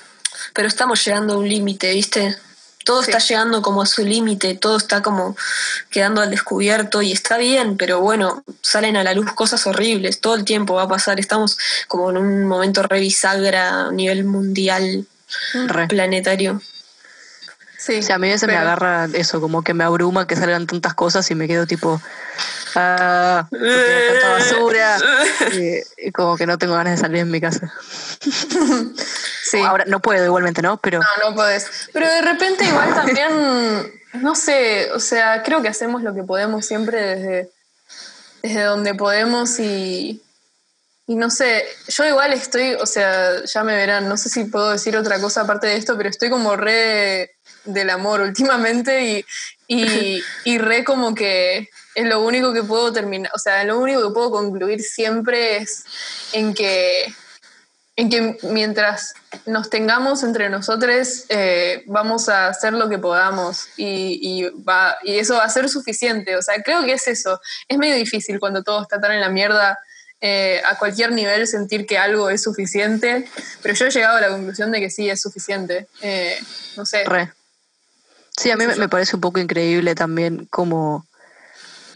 pero 0.54 0.70
estamos 0.70 1.04
llegando 1.04 1.34
a 1.34 1.38
un 1.40 1.50
límite, 1.50 1.92
¿viste? 1.94 2.38
Todo 2.86 3.02
está 3.02 3.18
llegando 3.18 3.62
como 3.62 3.82
a 3.82 3.86
su 3.86 4.06
límite, 4.06 4.56
todo 4.56 4.78
está 4.78 5.02
como 5.02 5.36
quedando 5.90 6.22
al 6.22 6.32
descubierto 6.32 7.02
y 7.02 7.12
está 7.12 7.38
bien, 7.38 7.76
pero 7.76 8.00
bueno, 8.00 8.46
salen 8.62 8.96
a 8.96 9.04
la 9.04 9.14
luz 9.14 9.34
cosas 9.34 9.68
horribles, 9.68 10.22
todo 10.22 10.36
el 10.36 10.46
tiempo 10.46 10.76
va 10.76 10.84
a 10.84 10.88
pasar, 10.88 11.20
estamos 11.20 11.58
como 11.90 12.10
en 12.10 12.16
un 12.16 12.46
momento 12.46 12.82
revisagra 12.82 13.88
a 13.88 13.92
nivel 13.92 14.24
mundial, 14.24 15.06
planetario. 15.90 16.62
Sí, 17.78 18.00
a 18.10 18.18
mí 18.18 18.30
a 18.30 18.32
veces 18.32 18.48
me 18.48 18.56
agarra 18.56 19.10
eso, 19.14 19.42
como 19.42 19.66
que 19.66 19.74
me 19.74 19.84
abruma 19.84 20.28
que 20.28 20.38
salgan 20.38 20.66
tantas 20.66 20.94
cosas 20.94 21.30
y 21.30 21.36
me 21.36 21.50
quedo 21.50 21.68
tipo, 21.68 22.02
ah, 22.78 23.48
tanta 23.50 24.30
basura. 24.30 24.98
y, 25.98 26.12
como 26.12 26.38
que 26.38 26.46
no 26.46 26.58
tengo 26.58 26.76
ganas 26.76 26.96
de 26.96 27.02
salir 27.02 27.20
en 27.20 27.32
mi 27.32 27.42
casa. 27.42 27.74
sí. 29.44 29.60
Ahora 29.60 29.86
no 29.88 30.00
puedo 30.00 30.24
igualmente, 30.24 30.62
¿no? 30.62 30.78
Pero... 30.78 31.00
No, 31.00 31.30
no 31.30 31.36
puedes. 31.36 31.90
Pero 31.94 32.08
de 32.08 32.22
repente 32.22 32.66
igual 32.66 32.94
también, 32.94 33.92
no 34.14 34.36
sé, 34.36 34.92
o 34.94 35.00
sea, 35.00 35.44
creo 35.44 35.62
que 35.62 35.70
hacemos 35.70 36.04
lo 36.04 36.14
que 36.14 36.24
podemos 36.24 36.66
siempre 36.66 37.02
desde, 37.02 37.52
desde 38.42 38.64
donde 38.64 38.96
podemos 38.96 39.60
y, 39.60 40.22
y 41.08 41.16
no 41.16 41.30
sé, 41.30 41.66
yo 41.88 42.06
igual 42.06 42.34
estoy, 42.34 42.74
o 42.74 42.86
sea, 42.86 43.44
ya 43.46 43.64
me 43.64 43.76
verán, 43.76 44.10
no 44.10 44.18
sé 44.18 44.30
si 44.30 44.44
puedo 44.46 44.72
decir 44.72 44.98
otra 44.98 45.20
cosa 45.20 45.42
aparte 45.42 45.68
de 45.68 45.78
esto, 45.78 45.96
pero 45.98 46.10
estoy 46.10 46.30
como 46.30 46.56
re 46.56 47.32
del 47.64 47.90
amor 47.90 48.22
últimamente 48.22 49.24
y, 49.68 50.22
y, 50.46 50.58
re 50.58 50.84
como 50.84 51.14
que 51.14 51.70
es 51.98 52.06
lo 52.06 52.22
único 52.22 52.54
que 52.54 52.62
puedo 52.62 52.94
terminar, 52.94 53.32
o 53.34 53.40
sea, 53.40 53.64
lo 53.64 53.80
único 53.80 54.08
que 54.08 54.14
puedo 54.14 54.30
concluir 54.30 54.84
siempre 54.84 55.58
es 55.58 55.84
en 56.32 56.54
que, 56.54 57.12
en 57.96 58.10
que 58.12 58.38
mientras 58.44 59.16
nos 59.48 59.72
tengamos 59.72 60.22
entre 60.22 60.48
nosotros, 60.48 61.26
eh, 61.30 61.84
vamos 61.88 62.30
a 62.30 62.50
hacer 62.50 62.74
lo 62.74 62.88
que 62.88 63.00
podamos 63.00 63.68
y, 63.78 64.20
y, 64.22 64.44
va, 64.62 64.96
y 65.02 65.18
eso 65.18 65.38
va 65.38 65.46
a 65.46 65.50
ser 65.50 65.70
suficiente. 65.70 66.36
O 66.36 66.44
sea, 66.44 66.62
creo 66.62 66.86
que 66.86 66.94
es 66.94 67.08
eso. 67.08 67.42
Es 67.68 67.80
medio 67.80 67.96
difícil 67.96 68.40
cuando 68.40 68.62
todo 68.62 68.84
está 68.84 69.02
tan 69.02 69.14
en 69.14 69.22
la 69.22 69.30
mierda. 69.30 69.80
Eh, 70.20 70.62
a 70.66 70.80
cualquier 70.80 71.12
nivel 71.12 71.48
sentir 71.48 71.86
que 71.86 72.00
algo 72.00 72.32
es 72.32 72.42
suficiente, 72.42 73.30
pero 73.62 73.76
yo 73.76 73.86
he 73.86 73.92
llegado 73.92 74.18
a 74.18 74.22
la 74.22 74.30
conclusión 74.30 74.72
de 74.72 74.80
que 74.80 74.90
sí 74.90 75.08
es 75.08 75.22
suficiente. 75.22 75.88
Eh, 76.02 76.40
no 76.76 76.88
sé. 76.88 77.06
Sí, 78.36 78.50
a 78.50 78.58
mí 78.58 78.66
me 78.66 78.90
parece 78.90 79.16
un 79.16 79.22
poco 79.22 79.40
increíble 79.40 79.94
también 79.94 80.48
cómo, 80.50 81.08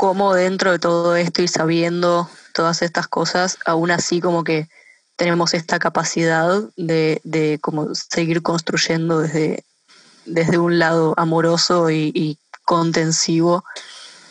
cómo 0.01 0.33
dentro 0.33 0.71
de 0.71 0.79
todo 0.79 1.15
esto 1.15 1.43
y 1.43 1.47
sabiendo 1.47 2.27
todas 2.55 2.81
estas 2.81 3.07
cosas, 3.07 3.59
aún 3.67 3.91
así 3.91 4.19
como 4.19 4.43
que 4.43 4.67
tenemos 5.15 5.53
esta 5.53 5.77
capacidad 5.77 6.63
de, 6.75 7.21
de 7.23 7.59
como 7.61 7.93
seguir 7.93 8.41
construyendo 8.41 9.19
desde, 9.19 9.63
desde 10.25 10.57
un 10.57 10.79
lado 10.79 11.13
amoroso 11.17 11.91
y, 11.91 12.39
contensivo. 12.65 13.63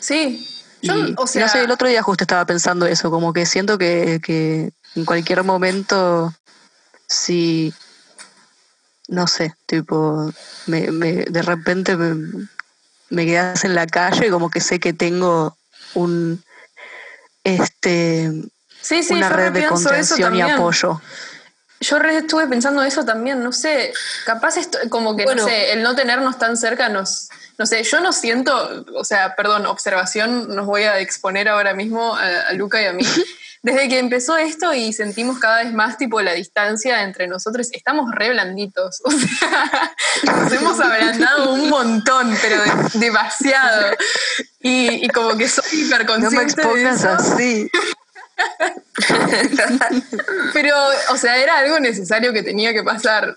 Sí, 0.01 0.45
yo, 0.83 0.95
o 1.17 1.27
sea, 1.29 1.47
no 1.47 1.53
sé, 1.53 1.63
el 1.63 1.71
otro 1.71 1.87
día 1.87 2.03
justo 2.03 2.25
estaba 2.25 2.45
pensando 2.47 2.87
eso, 2.87 3.09
como 3.13 3.33
que 3.33 3.47
siento 3.47 3.79
que, 3.79 4.21
que 4.25 4.73
en 4.97 5.05
cualquier 5.05 5.45
momento, 5.45 6.35
si 7.07 7.73
no 9.07 9.29
sé, 9.29 9.55
tipo, 9.67 10.33
me, 10.67 10.91
me, 10.91 11.13
de 11.13 11.43
repente 11.43 11.97
me, 11.97 12.49
me 13.09 13.25
quedas 13.25 13.65
en 13.65 13.77
la 13.77 13.87
calle 13.87 14.27
y 14.27 14.31
como 14.31 14.51
que 14.51 14.61
sé 14.61 14.81
que 14.81 14.93
tengo 14.93 15.57
un, 15.95 16.43
este, 17.45 18.31
una 19.11 19.29
red 19.29 19.53
de 19.53 19.67
contención 19.67 20.35
y 20.35 20.43
apoyo. 20.43 21.01
Yo 21.81 21.97
estuve 21.97 22.47
pensando 22.47 22.83
eso 22.83 23.05
también, 23.07 23.43
no 23.43 23.53
sé, 23.53 23.93
capaz 24.27 24.59
esto, 24.59 24.79
como 24.91 25.17
que, 25.17 25.25
no 25.25 25.45
sé, 25.45 25.73
el 25.73 25.83
no 25.83 25.95
tenernos 25.95 26.39
tan 26.39 26.59
cerca 26.59 26.91
nos, 26.91 27.31
no 27.61 27.67
sé, 27.67 27.83
yo 27.83 28.01
no 28.01 28.11
siento, 28.11 28.87
o 28.95 29.05
sea, 29.05 29.37
perdón, 29.37 29.67
observación, 29.67 30.49
nos 30.57 30.65
voy 30.65 30.85
a 30.85 30.99
exponer 30.99 31.47
ahora 31.47 31.75
mismo 31.75 32.17
a, 32.17 32.49
a 32.49 32.53
Luca 32.55 32.81
y 32.81 32.87
a 32.87 32.95
mí. 32.95 33.05
desde 33.63 33.87
que 33.91 33.99
empezó 33.99 34.39
esto 34.39 34.73
y 34.73 34.95
sentimos 34.95 35.39
cada 35.39 35.63
vez 35.63 35.75
más 35.75 35.99
tipo 35.99 36.23
la 36.23 36.33
distancia 36.33 37.03
entre 37.03 37.27
nosotros, 37.27 37.69
estamos 37.73 38.11
re 38.15 38.31
blanditos. 38.31 39.03
O 40.23 40.27
sea, 40.27 40.43
nos 40.43 40.53
hemos 40.53 40.81
ablandado 40.81 41.53
un 41.53 41.69
montón, 41.69 42.35
pero 42.41 42.57
demasiado. 42.95 43.95
Y, 44.61 45.07
como 45.09 45.37
que 45.37 45.49
soy 45.49 45.83
hiperconsciente. 45.83 46.35
No 46.35 46.41
me 46.41 46.43
expongas 46.43 47.05
así. 47.05 47.71
pero, 50.53 50.75
o 51.11 51.17
sea, 51.17 51.37
era 51.37 51.59
algo 51.59 51.79
necesario 51.79 52.33
que 52.33 52.43
tenía 52.43 52.73
que 52.73 52.83
pasar, 52.83 53.37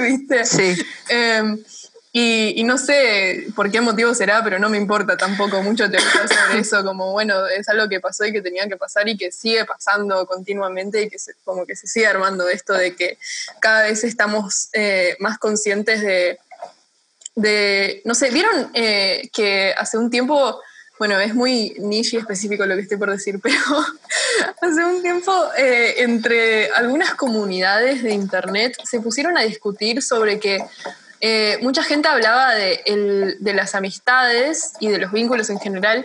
¿viste? 0.00 0.44
Sí. 0.44 0.86
Em, 1.08 1.62
y, 2.14 2.62
no 2.64 2.76
sé 2.76 3.46
por 3.56 3.70
qué 3.70 3.80
motivo 3.80 4.14
será, 4.14 4.44
pero 4.44 4.58
no 4.58 4.68
me 4.68 4.76
importa 4.76 5.16
tampoco 5.16 5.62
mucho 5.62 5.90
teorizar 5.90 6.28
sobre 6.28 6.58
eso, 6.60 6.84
como 6.84 7.12
bueno, 7.12 7.46
es 7.46 7.66
algo 7.70 7.88
que 7.88 8.00
pasó 8.00 8.26
y 8.26 8.32
que 8.32 8.42
tenía 8.42 8.68
que 8.68 8.76
pasar 8.76 9.08
y 9.08 9.16
que 9.16 9.32
sigue 9.32 9.64
pasando 9.64 10.26
continuamente 10.26 11.02
y 11.02 11.08
que 11.08 11.16
como 11.42 11.64
que 11.64 11.74
se 11.74 11.86
sigue 11.86 12.06
armando 12.06 12.50
esto 12.50 12.74
de 12.74 12.94
que 12.94 13.16
cada 13.60 13.84
vez 13.84 14.04
estamos 14.04 14.68
eh, 14.74 15.16
más 15.20 15.38
conscientes 15.38 16.02
de, 16.02 16.38
de, 17.34 18.02
no 18.04 18.14
sé, 18.14 18.30
vieron 18.30 18.70
eh, 18.74 19.30
que 19.32 19.72
hace 19.78 19.96
un 19.96 20.10
tiempo, 20.10 20.60
bueno, 20.98 21.18
es 21.18 21.34
muy 21.34 21.74
niche 21.78 22.18
y 22.18 22.20
específico 22.20 22.66
lo 22.66 22.74
que 22.74 22.82
estoy 22.82 22.98
por 22.98 23.10
decir, 23.10 23.40
pero 23.42 23.56
hace 24.60 24.84
un 24.84 25.00
tiempo 25.00 25.32
eh, 25.56 25.94
entre 26.02 26.70
algunas 26.72 27.14
comunidades 27.14 28.02
de 28.02 28.12
Internet 28.12 28.76
se 28.84 29.00
pusieron 29.00 29.38
a 29.38 29.44
discutir 29.44 30.02
sobre 30.02 30.38
que 30.38 30.58
eh, 31.24 31.58
mucha 31.62 31.84
gente 31.84 32.08
hablaba 32.08 32.52
de, 32.52 33.36
las 33.40 33.76
amistades 33.76 34.72
y 34.80 34.88
de 34.88 34.98
los 34.98 35.12
vínculos 35.12 35.50
en 35.50 35.60
general 35.60 36.04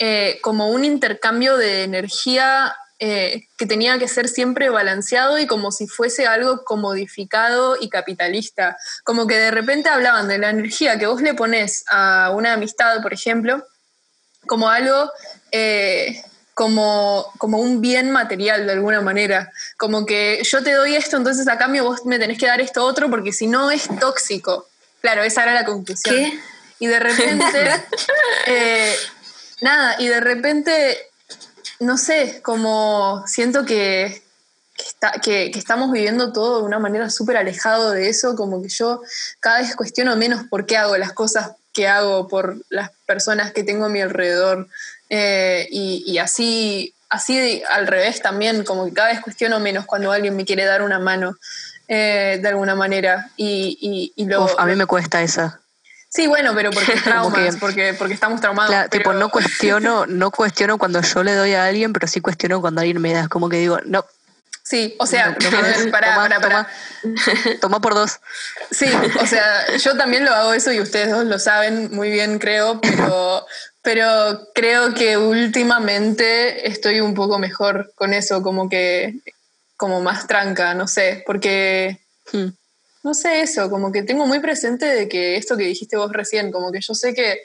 eh, 0.00 0.40
como 0.42 0.70
un 0.70 0.84
intercambio 0.84 1.56
de 1.56 1.84
energía 1.84 2.74
eh, 2.98 3.46
que 3.56 3.66
tenía 3.66 4.00
que 4.00 4.08
ser 4.08 4.28
siempre 4.28 4.68
balanceado 4.68 5.38
y 5.38 5.46
como 5.46 5.70
si 5.70 5.86
fuese 5.86 6.26
algo 6.26 6.64
comodificado 6.64 7.76
y 7.80 7.88
capitalista. 7.88 8.76
Como 9.04 9.28
que 9.28 9.36
de 9.36 9.52
repente 9.52 9.90
hablaban 9.90 10.26
de 10.26 10.38
la 10.38 10.50
energía 10.50 10.98
que 10.98 11.06
vos 11.06 11.22
le 11.22 11.34
pones 11.34 11.84
a 11.86 12.32
una 12.34 12.54
amistad, 12.54 13.00
por 13.00 13.14
ejemplo, 13.14 13.64
como 14.48 14.70
algo 14.70 15.08
como, 16.58 17.32
como 17.38 17.58
un 17.58 17.80
bien 17.80 18.10
material 18.10 18.66
de 18.66 18.72
alguna 18.72 19.00
manera. 19.00 19.52
Como 19.76 20.04
que 20.04 20.42
yo 20.42 20.60
te 20.60 20.72
doy 20.72 20.96
esto, 20.96 21.16
entonces 21.16 21.46
a 21.46 21.56
cambio 21.56 21.84
vos 21.84 22.04
me 22.04 22.18
tenés 22.18 22.36
que 22.36 22.48
dar 22.48 22.60
esto 22.60 22.84
otro 22.84 23.08
porque 23.08 23.32
si 23.32 23.46
no 23.46 23.70
es 23.70 23.86
tóxico. 24.00 24.66
Claro, 25.00 25.22
esa 25.22 25.44
era 25.44 25.54
la 25.54 25.64
conclusión. 25.64 26.16
¿Qué? 26.16 26.40
Y 26.80 26.88
de 26.88 26.98
repente, 26.98 27.70
eh, 28.46 28.92
nada, 29.60 29.94
y 30.00 30.08
de 30.08 30.18
repente, 30.18 30.98
no 31.78 31.96
sé, 31.96 32.40
como 32.42 33.22
siento 33.28 33.64
que, 33.64 34.20
que, 35.22 35.52
que, 35.52 35.58
estamos 35.60 35.92
viviendo 35.92 36.32
todo 36.32 36.58
de 36.58 36.64
una 36.64 36.80
manera 36.80 37.08
súper 37.08 37.36
alejado 37.36 37.92
de 37.92 38.08
eso, 38.08 38.34
como 38.34 38.60
que 38.60 38.68
yo 38.68 39.00
cada 39.38 39.60
vez 39.60 39.76
cuestiono 39.76 40.16
menos 40.16 40.42
por 40.50 40.66
qué 40.66 40.76
hago 40.76 40.96
las 40.96 41.12
cosas 41.12 41.52
que 41.72 41.86
hago 41.86 42.26
por 42.26 42.56
las 42.68 42.90
personas 43.06 43.52
que 43.52 43.62
tengo 43.62 43.84
a 43.84 43.88
mi 43.88 44.00
alrededor. 44.00 44.66
Eh, 45.10 45.66
y, 45.70 46.18
así, 46.18 46.94
así 47.08 47.62
al 47.70 47.86
revés 47.86 48.20
también, 48.20 48.64
como 48.64 48.86
que 48.86 48.92
cada 48.92 49.08
vez 49.08 49.20
cuestiono 49.20 49.60
menos 49.60 49.86
cuando 49.86 50.12
alguien 50.12 50.36
me 50.36 50.44
quiere 50.44 50.64
dar 50.64 50.82
una 50.82 50.98
mano. 50.98 51.36
eh, 51.88 52.38
de 52.40 52.48
alguna 52.48 52.74
manera. 52.74 53.30
Y, 53.36 54.12
y, 54.14 54.28
a 54.58 54.66
mí 54.66 54.76
me 54.76 54.86
cuesta 54.86 55.22
esa. 55.22 55.60
Sí, 56.10 56.26
bueno, 56.26 56.52
pero 56.54 56.70
porque 56.70 56.92
traumas, 57.04 57.56
porque, 57.56 57.94
porque 57.94 58.14
estamos 58.14 58.40
traumados. 58.40 58.90
Tipo, 58.90 59.12
no 59.12 59.30
cuestiono, 59.30 60.06
no 60.06 60.30
cuestiono 60.30 60.78
cuando 60.78 61.00
yo 61.02 61.22
le 61.22 61.34
doy 61.34 61.54
a 61.54 61.64
alguien, 61.64 61.92
pero 61.92 62.06
sí 62.06 62.20
cuestiono 62.20 62.60
cuando 62.60 62.80
alguien 62.80 63.00
me 63.00 63.12
da. 63.12 63.28
Como 63.28 63.48
que 63.48 63.58
digo, 63.58 63.78
no. 63.84 64.04
Sí, 64.68 64.94
o 64.98 65.06
sea, 65.06 65.34
para, 65.90 66.14
para, 66.14 66.68
Toma, 67.58 67.80
por 67.80 67.94
dos. 67.94 68.20
Sí, 68.70 68.84
o 69.18 69.24
sea, 69.26 69.78
yo 69.78 69.96
también 69.96 70.26
lo 70.26 70.30
hago 70.30 70.52
eso 70.52 70.70
y 70.72 70.80
ustedes 70.80 71.10
dos 71.10 71.24
lo 71.24 71.38
saben 71.38 71.88
muy 71.90 72.10
bien, 72.10 72.38
creo, 72.38 72.78
pero, 72.82 73.46
pero 73.80 74.46
creo 74.54 74.92
que 74.92 75.16
últimamente 75.16 76.68
estoy 76.68 77.00
un 77.00 77.14
poco 77.14 77.38
mejor 77.38 77.94
con 77.94 78.12
eso, 78.12 78.42
como 78.42 78.68
que, 78.68 79.14
como 79.78 80.02
más 80.02 80.26
tranca, 80.26 80.74
no 80.74 80.86
sé, 80.86 81.22
porque 81.24 82.00
hmm. 82.34 82.48
no 83.04 83.14
sé 83.14 83.40
eso, 83.40 83.70
como 83.70 83.90
que 83.90 84.02
tengo 84.02 84.26
muy 84.26 84.40
presente 84.40 84.84
de 84.84 85.08
que 85.08 85.36
esto 85.36 85.56
que 85.56 85.64
dijiste 85.64 85.96
vos 85.96 86.12
recién, 86.12 86.52
como 86.52 86.72
que 86.72 86.82
yo 86.82 86.92
sé 86.92 87.14
que 87.14 87.40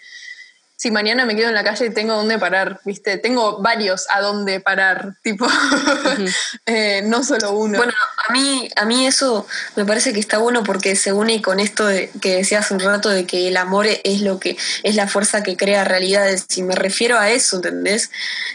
si 0.75 0.91
mañana 0.91 1.25
me 1.25 1.35
quedo 1.35 1.49
en 1.49 1.53
la 1.53 1.63
calle 1.63 1.89
tengo 1.91 2.15
dónde 2.15 2.39
parar, 2.39 2.81
¿viste? 2.83 3.17
Tengo 3.17 3.61
varios 3.61 4.05
a 4.09 4.21
dónde 4.21 4.59
parar, 4.59 5.15
tipo, 5.21 5.47
eh, 6.65 7.01
no 7.05 7.23
solo 7.23 7.51
uno. 7.51 7.77
Bueno, 7.77 7.93
a 8.27 8.33
mí, 8.33 8.67
a 8.75 8.85
mí 8.85 9.07
eso 9.07 9.47
me 9.75 9.85
parece 9.85 10.13
que 10.13 10.19
está 10.19 10.39
bueno 10.39 10.63
porque 10.63 10.95
se 10.95 11.13
une 11.13 11.41
con 11.41 11.59
esto 11.59 11.87
que 12.21 12.35
decías 12.37 12.71
un 12.71 12.79
rato 12.79 13.09
de 13.09 13.25
que 13.25 13.47
el 13.47 13.57
amor 13.57 13.87
es 13.87 14.21
lo 14.21 14.39
que 14.39 14.57
es 14.83 14.95
la 14.95 15.07
fuerza 15.07 15.43
que 15.43 15.55
crea 15.55 15.85
realidades. 15.85 16.45
Y 16.57 16.63
me 16.63 16.75
refiero 16.75 17.17
a 17.17 17.29
eso, 17.29 17.57
¿entendés? 17.57 18.09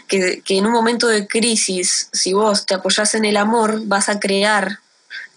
Que, 0.07 0.41
que 0.41 0.57
en 0.57 0.65
un 0.65 0.73
momento 0.73 1.07
de 1.07 1.25
crisis, 1.25 2.09
si 2.13 2.33
vos 2.33 2.65
te 2.65 2.75
apoyás 2.75 3.15
en 3.15 3.25
el 3.25 3.37
amor, 3.37 3.81
vas 3.85 4.09
a 4.09 4.19
crear 4.19 4.79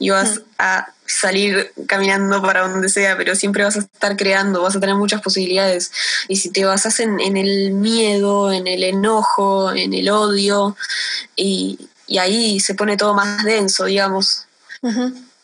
y 0.03 0.11
vas 0.11 0.41
mm. 0.41 0.43
a 0.59 0.93
salir 1.07 1.73
caminando 1.87 2.43
para 2.43 2.67
donde 2.67 2.89
sea, 2.89 3.17
pero 3.17 3.37
siempre 3.37 3.63
vas 3.63 3.77
a 3.77 3.81
estar 3.81 4.17
creando, 4.17 4.63
vas 4.63 4.75
a 4.75 4.81
tener 4.81 4.97
muchas 4.97 5.23
posibilidades. 5.23 5.93
Y 6.27 6.37
si 6.37 6.51
te 6.51 6.65
basas 6.65 6.99
en, 6.99 7.21
el 7.21 7.71
miedo, 7.71 8.53
en 8.53 8.67
el 8.67 8.83
enojo, 8.83 9.73
en 9.73 9.95
el 9.95 10.11
odio, 10.11 10.77
y, 11.37 11.89
ahí 12.19 12.59
se 12.59 12.75
pone 12.75 12.97
todo 12.97 13.15
más 13.15 13.45
denso, 13.45 13.85
digamos. 13.85 14.47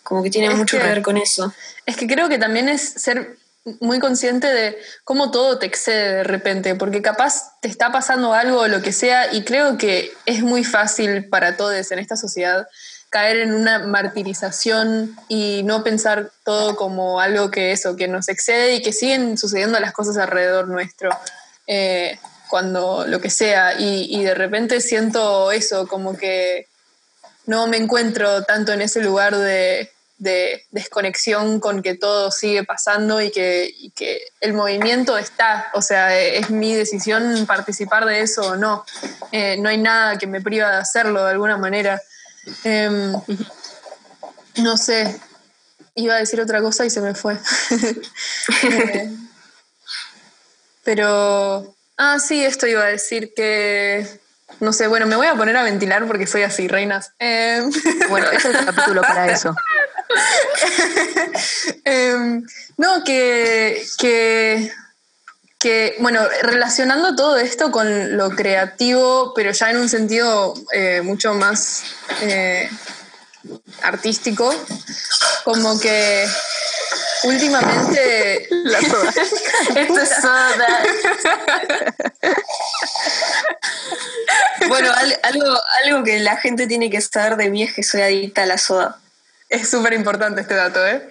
Como 0.02 0.24
que 0.24 0.30
tiene 0.30 0.52
mucho 0.54 0.76
que, 0.76 0.82
ver 0.82 1.02
con 1.02 1.16
eso. 1.16 1.54
Es 1.86 1.96
que 1.96 2.08
creo 2.08 2.28
que 2.28 2.38
también 2.38 2.68
es 2.68 2.82
ser 2.82 3.38
muy 3.80 4.00
consciente 4.00 4.48
de 4.48 4.76
cómo 5.04 5.30
todo 5.30 5.58
te 5.58 5.66
excede 5.66 6.16
de 6.16 6.24
repente, 6.24 6.74
porque 6.74 7.00
capaz 7.00 7.60
te 7.60 7.68
está 7.68 7.92
pasando 7.92 8.34
algo 8.34 8.62
o 8.62 8.68
lo 8.68 8.82
que 8.82 8.92
sea, 8.92 9.32
y 9.32 9.44
creo 9.44 9.78
que 9.78 10.12
es 10.26 10.42
muy 10.42 10.64
fácil 10.64 11.28
para 11.28 11.56
todos 11.56 11.92
en 11.92 12.00
esta 12.00 12.16
sociedad 12.16 12.66
caer 13.10 13.38
en 13.38 13.54
una 13.54 13.80
martirización 13.80 15.16
y 15.28 15.62
no 15.64 15.82
pensar 15.82 16.30
todo 16.44 16.76
como 16.76 17.20
algo 17.20 17.50
que 17.50 17.72
eso, 17.72 17.96
que 17.96 18.08
nos 18.08 18.28
excede 18.28 18.76
y 18.76 18.82
que 18.82 18.92
siguen 18.92 19.38
sucediendo 19.38 19.80
las 19.80 19.92
cosas 19.92 20.18
alrededor 20.18 20.68
nuestro, 20.68 21.10
eh, 21.66 22.18
cuando 22.48 23.06
lo 23.06 23.20
que 23.20 23.30
sea. 23.30 23.78
Y, 23.78 24.22
de 24.22 24.34
repente 24.34 24.80
siento 24.80 25.52
eso, 25.52 25.86
como 25.86 26.16
que 26.16 26.66
no 27.46 27.66
me 27.66 27.78
encuentro 27.78 28.44
tanto 28.44 28.72
en 28.72 28.82
ese 28.82 29.00
lugar 29.00 29.36
de, 29.36 29.90
desconexión 30.18 31.60
con 31.60 31.80
que 31.80 31.94
todo 31.94 32.32
sigue 32.32 32.64
pasando 32.64 33.22
y 33.22 33.30
que, 33.30 33.72
el 34.40 34.52
movimiento 34.52 35.16
está, 35.16 35.70
o 35.74 35.80
sea, 35.80 36.18
es 36.18 36.50
mi 36.50 36.74
decisión 36.74 37.46
participar 37.46 38.04
de 38.04 38.20
eso 38.20 38.42
o 38.42 38.56
no. 38.56 38.84
Eh, 39.32 39.56
no 39.58 39.68
hay 39.68 39.78
nada 39.78 40.18
que 40.18 40.26
me 40.26 40.40
priva 40.40 40.70
de 40.70 40.76
hacerlo 40.76 41.24
de 41.24 41.30
alguna 41.30 41.56
manera. 41.56 42.02
Em, 42.64 43.12
no 44.56 44.76
sé, 44.76 45.20
iba 45.94 46.14
a 46.14 46.18
decir 46.18 46.40
otra 46.40 46.60
cosa 46.60 46.84
y 46.84 46.90
se 46.90 47.00
me 47.00 47.14
fue. 47.14 47.38
Eh, 48.62 49.10
pero, 50.82 51.76
ah, 51.98 52.18
sí, 52.18 52.42
esto 52.42 52.66
iba 52.66 52.82
a 52.82 52.86
decir 52.86 53.34
que, 53.36 54.06
no 54.60 54.72
sé, 54.72 54.86
bueno, 54.86 55.06
me 55.06 55.16
voy 55.16 55.26
a 55.26 55.34
poner 55.34 55.54
a 55.56 55.62
ventilar 55.62 56.06
porque 56.06 56.26
soy 56.26 56.44
así, 56.44 56.66
reinas. 56.66 57.12
Em, 57.18 57.70
bueno, 58.08 58.30
ese 58.30 58.48
es 58.48 58.56
el 58.56 58.64
capítulo 58.64 59.02
para 59.02 59.30
eso. 59.30 59.54
Em, 61.84 62.42
no, 62.78 63.04
que, 63.04 63.82
que 63.98 64.72
que, 65.58 65.96
bueno, 65.98 66.20
relacionando 66.42 67.16
todo 67.16 67.36
esto 67.36 67.72
con 67.72 68.16
lo 68.16 68.30
creativo, 68.30 69.32
pero 69.34 69.50
ya 69.50 69.70
en 69.70 69.78
un 69.78 69.88
sentido 69.88 70.54
eh, 70.72 71.00
mucho 71.02 71.34
más 71.34 71.82
eh, 72.22 72.70
artístico, 73.82 74.54
como 75.44 75.78
que 75.80 76.28
últimamente 77.24 78.46
la 78.50 78.80
soda. 78.88 79.12
Esto 79.74 80.00
es 80.00 80.10
soda. 80.22 80.84
bueno, 84.68 84.92
algo, 85.22 85.60
algo 85.84 86.04
que 86.04 86.20
la 86.20 86.36
gente 86.36 86.68
tiene 86.68 86.88
que 86.88 87.00
saber 87.00 87.36
de 87.36 87.50
mí 87.50 87.64
es 87.64 87.74
que 87.74 87.82
soy 87.82 88.02
adicta 88.02 88.44
a 88.44 88.46
la 88.46 88.58
soda. 88.58 89.00
Es 89.48 89.68
súper 89.68 89.94
importante 89.94 90.40
este 90.42 90.54
dato, 90.54 90.86
¿eh? 90.86 91.08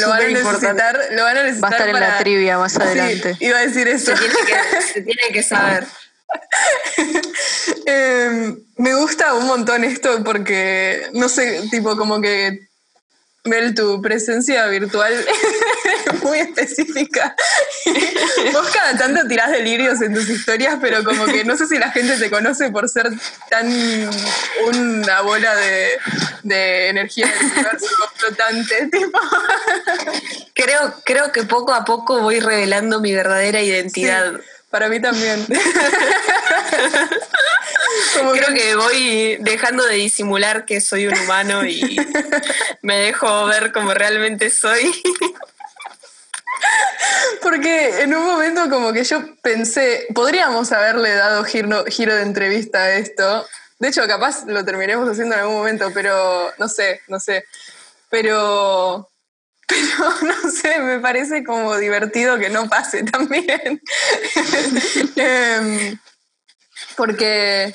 Lo 0.00 0.08
van, 0.08 0.22
a 0.22 0.28
necesitar, 0.28 1.00
lo 1.12 1.22
van 1.22 1.36
a 1.36 1.42
necesitar. 1.42 1.70
Va 1.72 1.76
a 1.76 1.78
estar 1.78 1.88
en 1.88 2.00
la 2.00 2.18
trivia 2.18 2.58
más 2.58 2.76
adelante. 2.76 3.36
iba 3.40 3.58
a 3.58 3.66
decir 3.66 3.86
eso. 3.88 4.14
Se 4.16 5.02
tiene 5.02 5.32
que, 5.32 5.42
saber. 5.42 5.86
Em, 7.86 8.58
me 8.78 8.94
gusta 8.94 9.34
un 9.34 9.46
montón 9.46 9.84
esto 9.84 10.24
porque, 10.24 11.08
no 11.12 11.28
sé, 11.28 11.62
tipo 11.70 11.96
como 11.96 12.20
que 12.20 12.66
Mel, 13.46 13.74
tu 13.74 14.02
presencia 14.02 14.66
virtual 14.66 15.12
muy 16.26 16.38
específica. 16.38 17.34
Vos 18.52 18.68
cada 18.70 18.96
tanto 18.98 19.26
tirás 19.26 19.50
delirios 19.50 20.00
en 20.02 20.14
tus 20.14 20.28
historias, 20.28 20.78
pero 20.80 21.04
como 21.04 21.26
que 21.26 21.44
no 21.44 21.56
sé 21.56 21.66
si 21.66 21.78
la 21.78 21.90
gente 21.90 22.16
te 22.18 22.30
conoce 22.30 22.70
por 22.70 22.88
ser 22.88 23.10
tan 23.48 23.68
una 24.66 25.20
bola 25.22 25.54
de, 25.54 25.98
de 26.42 26.88
energía 26.88 27.26
del 27.26 27.52
universo 27.52 27.86
flotante. 28.16 28.88
Tipo. 28.90 29.20
Creo, 30.54 30.94
creo 31.04 31.32
que 31.32 31.44
poco 31.44 31.72
a 31.72 31.84
poco 31.84 32.20
voy 32.20 32.40
revelando 32.40 33.00
mi 33.00 33.14
verdadera 33.14 33.62
identidad. 33.62 34.34
para 34.70 34.88
mí 34.88 35.00
también. 35.00 35.46
Creo 38.32 38.54
que 38.54 38.76
voy 38.76 39.36
dejando 39.40 39.84
de 39.84 39.94
disimular 39.94 40.64
que 40.64 40.80
soy 40.80 41.06
un 41.06 41.16
humano 41.18 41.64
y 41.64 41.96
me 42.82 42.96
dejo 42.98 43.46
ver 43.46 43.72
como 43.72 43.94
realmente 43.94 44.50
soy. 44.50 44.92
Porque 47.42 48.02
en 48.02 48.14
un 48.14 48.24
momento 48.24 48.68
como 48.70 48.92
que 48.92 49.04
yo 49.04 49.36
pensé, 49.42 50.06
podríamos 50.14 50.72
haberle 50.72 51.14
dado 51.14 51.44
giro, 51.44 51.84
giro 51.86 52.14
de 52.14 52.22
entrevista 52.22 52.78
a 52.78 52.94
esto. 52.94 53.46
De 53.78 53.88
hecho, 53.88 54.06
capaz 54.06 54.46
lo 54.46 54.64
terminemos 54.64 55.08
haciendo 55.08 55.34
en 55.34 55.40
algún 55.42 55.56
momento, 55.56 55.90
pero 55.92 56.52
no 56.58 56.68
sé, 56.68 57.02
no 57.08 57.20
sé. 57.20 57.44
Pero, 58.08 59.08
pero 59.66 60.14
no 60.22 60.50
sé, 60.50 60.78
me 60.80 60.98
parece 61.00 61.44
como 61.44 61.76
divertido 61.76 62.38
que 62.38 62.48
no 62.48 62.68
pase 62.68 63.02
también. 63.04 63.80
Em, 65.16 65.98
porque 66.96 67.74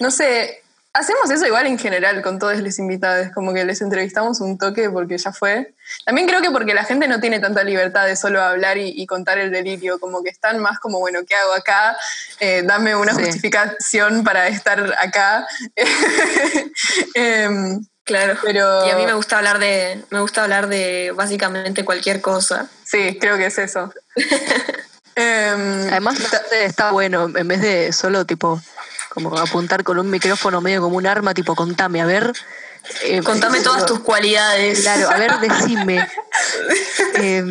no 0.00 0.10
sé, 0.10 0.63
hacemos 0.94 1.28
eso 1.28 1.44
igual 1.44 1.66
en 1.66 1.78
general 1.78 2.22
con 2.22 2.38
todos 2.38 2.56
los 2.58 2.78
invitados, 2.78 3.28
como 3.34 3.52
que 3.52 3.64
les 3.64 3.82
entrevistamos 3.82 4.40
un 4.40 4.56
toque 4.56 4.88
porque 4.88 5.18
ya 5.18 5.32
fue. 5.32 5.74
También 6.06 6.28
creo 6.28 6.40
que 6.40 6.50
porque 6.50 6.72
la 6.72 6.84
gente 6.84 7.08
no 7.08 7.20
tiene 7.20 7.40
tanta 7.40 7.64
libertad 7.64 8.06
de 8.06 8.16
solo 8.16 8.40
hablar 8.40 8.78
y, 8.78 9.04
contar 9.06 9.38
el 9.38 9.50
delirio, 9.50 9.98
como 9.98 10.22
que 10.22 10.30
están 10.30 10.58
más 10.60 10.78
como, 10.78 11.00
bueno, 11.00 11.20
¿qué 11.28 11.34
hago 11.34 11.52
acá? 11.52 11.96
Eh, 12.40 12.62
dame 12.64 12.94
una 12.94 13.12
justificación 13.12 14.24
para 14.24 14.48
estar 14.48 14.94
acá. 14.98 15.46
Em, 17.14 17.84
claro. 18.04 18.38
Pero... 18.42 18.86
Y 18.86 18.90
a 18.90 18.96
mí 18.96 19.04
me 19.04 19.12
gusta 19.14 19.38
hablar 19.38 19.58
de, 19.58 20.02
me 20.10 20.20
gusta 20.20 20.44
hablar 20.44 20.68
de 20.68 21.12
básicamente 21.14 21.84
cualquier 21.84 22.20
cosa. 22.20 22.68
Sí, 22.84 23.18
creo 23.20 23.36
que 23.36 23.46
es 23.46 23.58
eso. 23.58 23.92
Em, 25.16 25.88
Además 25.92 26.16
está 26.50 26.90
bueno, 26.90 27.30
en 27.36 27.46
vez 27.46 27.60
de 27.60 27.92
solo 27.92 28.24
tipo 28.24 28.60
como 29.14 29.38
apuntar 29.38 29.84
con 29.84 29.98
un 29.98 30.10
micrófono 30.10 30.60
medio 30.60 30.82
como 30.82 30.96
un 30.96 31.06
arma, 31.06 31.32
tipo, 31.32 31.54
contame, 31.54 32.02
a 32.02 32.06
ver. 32.06 32.32
Eh, 33.04 33.22
contame 33.22 33.60
todas 33.60 33.86
tus 33.86 34.00
cualidades. 34.00 34.80
Claro, 34.80 35.08
a 35.08 35.16
ver, 35.16 35.38
decime. 35.40 36.08
Em, 37.14 37.50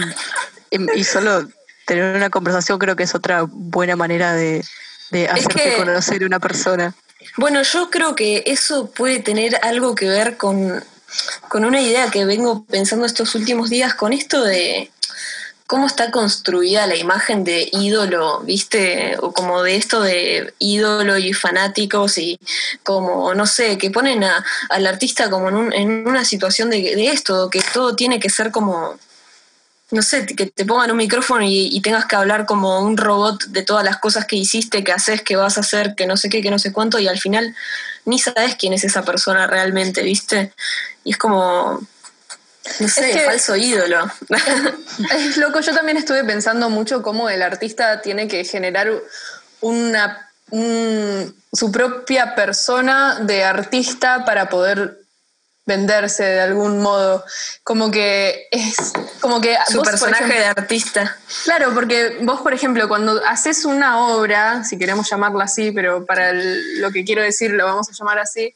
em, 0.72 0.88
y 0.94 1.04
solo 1.06 1.48
tener 1.86 2.16
una 2.16 2.30
conversación 2.30 2.78
creo 2.80 2.96
que 2.96 3.04
es 3.04 3.16
otra 3.16 3.46
buena 3.48 3.96
manera 3.96 4.34
de, 4.34 4.64
de 5.12 5.28
hacerte 5.30 5.76
conocer 5.78 6.26
una 6.26 6.40
persona. 6.40 6.94
Bueno, 7.38 7.62
yo 7.64 7.90
creo 7.90 8.14
que 8.14 8.44
eso 8.46 8.92
puede 8.92 9.20
tener 9.20 9.58
algo 9.64 9.96
que 9.96 10.08
ver 10.08 10.36
con, 10.36 10.84
con 11.48 11.64
una 11.64 11.80
idea 11.80 12.12
que 12.12 12.26
vengo 12.26 12.66
pensando 12.66 13.06
estos 13.06 13.36
últimos 13.36 13.70
días, 13.70 13.96
con 13.96 14.12
esto 14.12 14.44
de 14.44 14.92
cómo 15.68 15.88
está 15.88 16.12
construida 16.12 16.88
la 16.88 16.96
imagen 16.96 17.44
de 17.44 17.70
ídolo, 17.72 18.42
¿viste? 18.42 19.16
O 19.20 19.32
como 19.32 19.64
de 19.64 19.76
esto 19.76 20.02
de 20.02 20.54
ídolo 20.60 21.18
y 21.18 21.34
fanáticos 21.34 22.18
y 22.18 22.40
como, 22.84 23.34
no 23.34 23.46
sé, 23.46 23.78
que 23.78 23.90
ponen 23.90 24.24
a, 24.24 24.46
al 24.70 24.86
artista 24.88 25.30
como 25.30 25.50
en, 25.72 26.08
una 26.08 26.26
situación 26.26 26.70
de, 26.70 26.82
de, 26.82 27.08
esto, 27.08 27.50
que 27.50 27.62
todo 27.74 27.96
tiene 27.96 28.20
que 28.20 28.30
ser 28.30 28.52
como, 28.52 28.98
no 29.94 30.02
sé, 30.02 30.26
que 30.26 30.48
te 30.48 30.66
pongan 30.66 30.92
un 30.92 30.98
micrófono 30.98 31.44
y, 31.44 31.80
tengas 31.82 32.06
que 32.06 32.16
hablar 32.16 32.46
como 32.46 32.82
un 32.82 32.98
robot 32.98 33.46
de 33.46 33.64
todas 33.64 33.86
las 33.86 33.98
cosas 33.98 34.26
que 34.26 34.36
hiciste, 34.36 34.84
que 34.84 34.92
haces, 34.92 35.22
que 35.22 35.36
vas 35.36 35.58
a 35.58 35.62
hacer, 35.62 35.96
que 35.96 36.08
no 36.08 36.18
sé 36.18 36.30
qué, 36.30 36.42
que 36.42 36.52
no 36.52 36.60
sé 36.60 36.74
cuánto, 36.74 37.00
y 37.00 37.08
al 37.08 37.20
final 37.20 37.56
ni 38.06 38.20
sabes 38.20 38.56
quién 38.56 38.74
es 38.74 38.84
esa 38.84 39.04
persona 39.04 39.48
realmente, 39.48 40.02
¿viste? 40.02 40.52
Y 41.04 41.12
es 41.12 41.18
como, 41.18 41.80
no 42.80 42.88
sé, 42.88 43.20
falso 43.26 43.56
ídolo. 43.56 44.12
Es 45.12 45.38
loco, 45.38 45.60
yo 45.60 45.74
también 45.74 45.98
estuve 45.98 46.24
pensando 46.24 46.70
mucho 46.70 47.02
cómo 47.02 47.30
el 47.30 47.42
artista 47.42 48.02
tiene 48.02 48.28
que 48.28 48.46
generar 48.46 48.90
una, 49.62 50.30
su 51.52 51.72
propia 51.72 52.36
persona 52.36 53.20
de 53.22 53.44
artista 53.44 54.24
para 54.26 54.50
poder 54.50 55.00
venderse 55.66 56.24
de 56.24 56.42
algún 56.42 56.82
modo. 56.82 57.26
Como 57.64 57.90
que 57.92 58.48
es 58.52 58.94
como 59.20 59.42
que... 59.42 59.58
Su 59.70 59.82
personaje 59.82 60.34
de 60.34 60.46
artista. 60.46 61.18
Claro, 61.46 61.74
porque 61.74 62.20
vos, 62.22 62.42
por 62.42 62.54
ejemplo, 62.54 62.88
cuando 62.88 63.22
haces 63.26 63.66
una 63.66 64.06
obra, 64.08 64.64
si 64.64 64.78
queremos 64.78 65.10
llamarla 65.10 65.46
así, 65.46 65.72
pero 65.72 66.06
para 66.06 66.34
lo 66.34 66.92
que 66.92 67.04
quiero 67.04 67.22
decir 67.22 67.52
lo 67.52 67.66
vamos 67.66 67.90
a 67.90 67.94
llamar 67.94 68.20
así, 68.20 68.54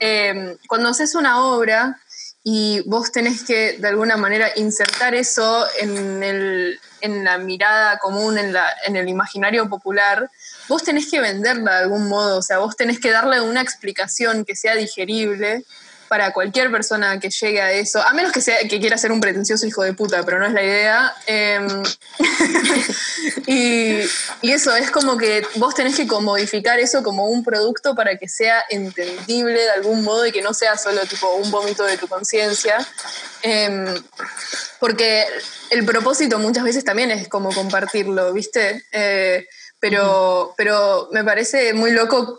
eh, 0.00 0.56
cuando 0.68 0.88
haces 0.88 1.14
una 1.14 1.44
obra 1.44 1.98
y 2.44 2.80
vos 2.86 3.12
tenés 3.12 3.44
que 3.44 3.78
de 3.78 3.88
alguna 3.88 4.16
manera 4.16 4.48
insertar 4.56 5.14
eso 5.14 5.64
en, 5.78 6.22
el, 6.22 6.80
en 7.00 7.22
la 7.22 7.38
mirada 7.38 7.98
común, 7.98 8.36
en, 8.36 8.52
la, 8.52 8.68
en 8.86 8.96
el 8.96 9.08
imaginario 9.08 9.68
popular, 9.68 10.28
vos 10.68 10.82
tenés 10.82 11.08
que 11.08 11.20
venderla 11.20 11.78
de 11.78 11.82
algún 11.84 12.08
modo, 12.08 12.38
o 12.38 12.42
sea, 12.42 12.58
vos 12.58 12.76
tenés 12.76 12.98
que 12.98 13.12
darle 13.12 13.40
una 13.40 13.60
explicación 13.60 14.44
que 14.44 14.56
sea 14.56 14.74
digerible 14.74 15.64
para 16.12 16.30
cualquier 16.34 16.70
persona 16.70 17.18
que 17.18 17.30
llegue 17.30 17.62
a 17.62 17.72
eso, 17.72 18.06
a 18.06 18.12
menos 18.12 18.32
que, 18.32 18.42
sea, 18.42 18.58
que 18.68 18.78
quiera 18.78 18.98
ser 18.98 19.12
un 19.12 19.20
pretencioso 19.22 19.66
hijo 19.66 19.82
de 19.82 19.94
puta, 19.94 20.22
pero 20.26 20.38
no 20.38 20.46
es 20.46 20.52
la 20.52 20.62
idea. 20.62 21.14
Em, 21.24 21.82
y, 23.46 24.00
eso, 24.42 24.76
es 24.76 24.90
como 24.90 25.16
que 25.16 25.42
vos 25.54 25.74
tenés 25.74 25.96
que 25.96 26.04
modificar 26.04 26.78
eso 26.78 27.02
como 27.02 27.30
un 27.30 27.42
producto 27.42 27.94
para 27.94 28.18
que 28.18 28.28
sea 28.28 28.62
entendible 28.68 29.58
de 29.58 29.70
algún 29.70 30.04
modo 30.04 30.26
y 30.26 30.32
que 30.32 30.42
no 30.42 30.52
sea 30.52 30.76
solo 30.76 31.00
tipo 31.06 31.34
un 31.36 31.50
vómito 31.50 31.82
de 31.84 31.96
tu 31.96 32.06
conciencia. 32.06 32.86
Em, 33.40 33.86
porque 34.80 35.24
el 35.70 35.86
propósito 35.86 36.38
muchas 36.38 36.64
veces 36.64 36.84
también 36.84 37.10
es 37.10 37.26
como 37.26 37.54
compartirlo, 37.54 38.34
¿viste? 38.34 38.84
Eh, 38.92 39.46
pero, 39.80 40.52
pero 40.58 41.08
me 41.10 41.24
parece 41.24 41.72
muy 41.72 41.90
loco 41.92 42.38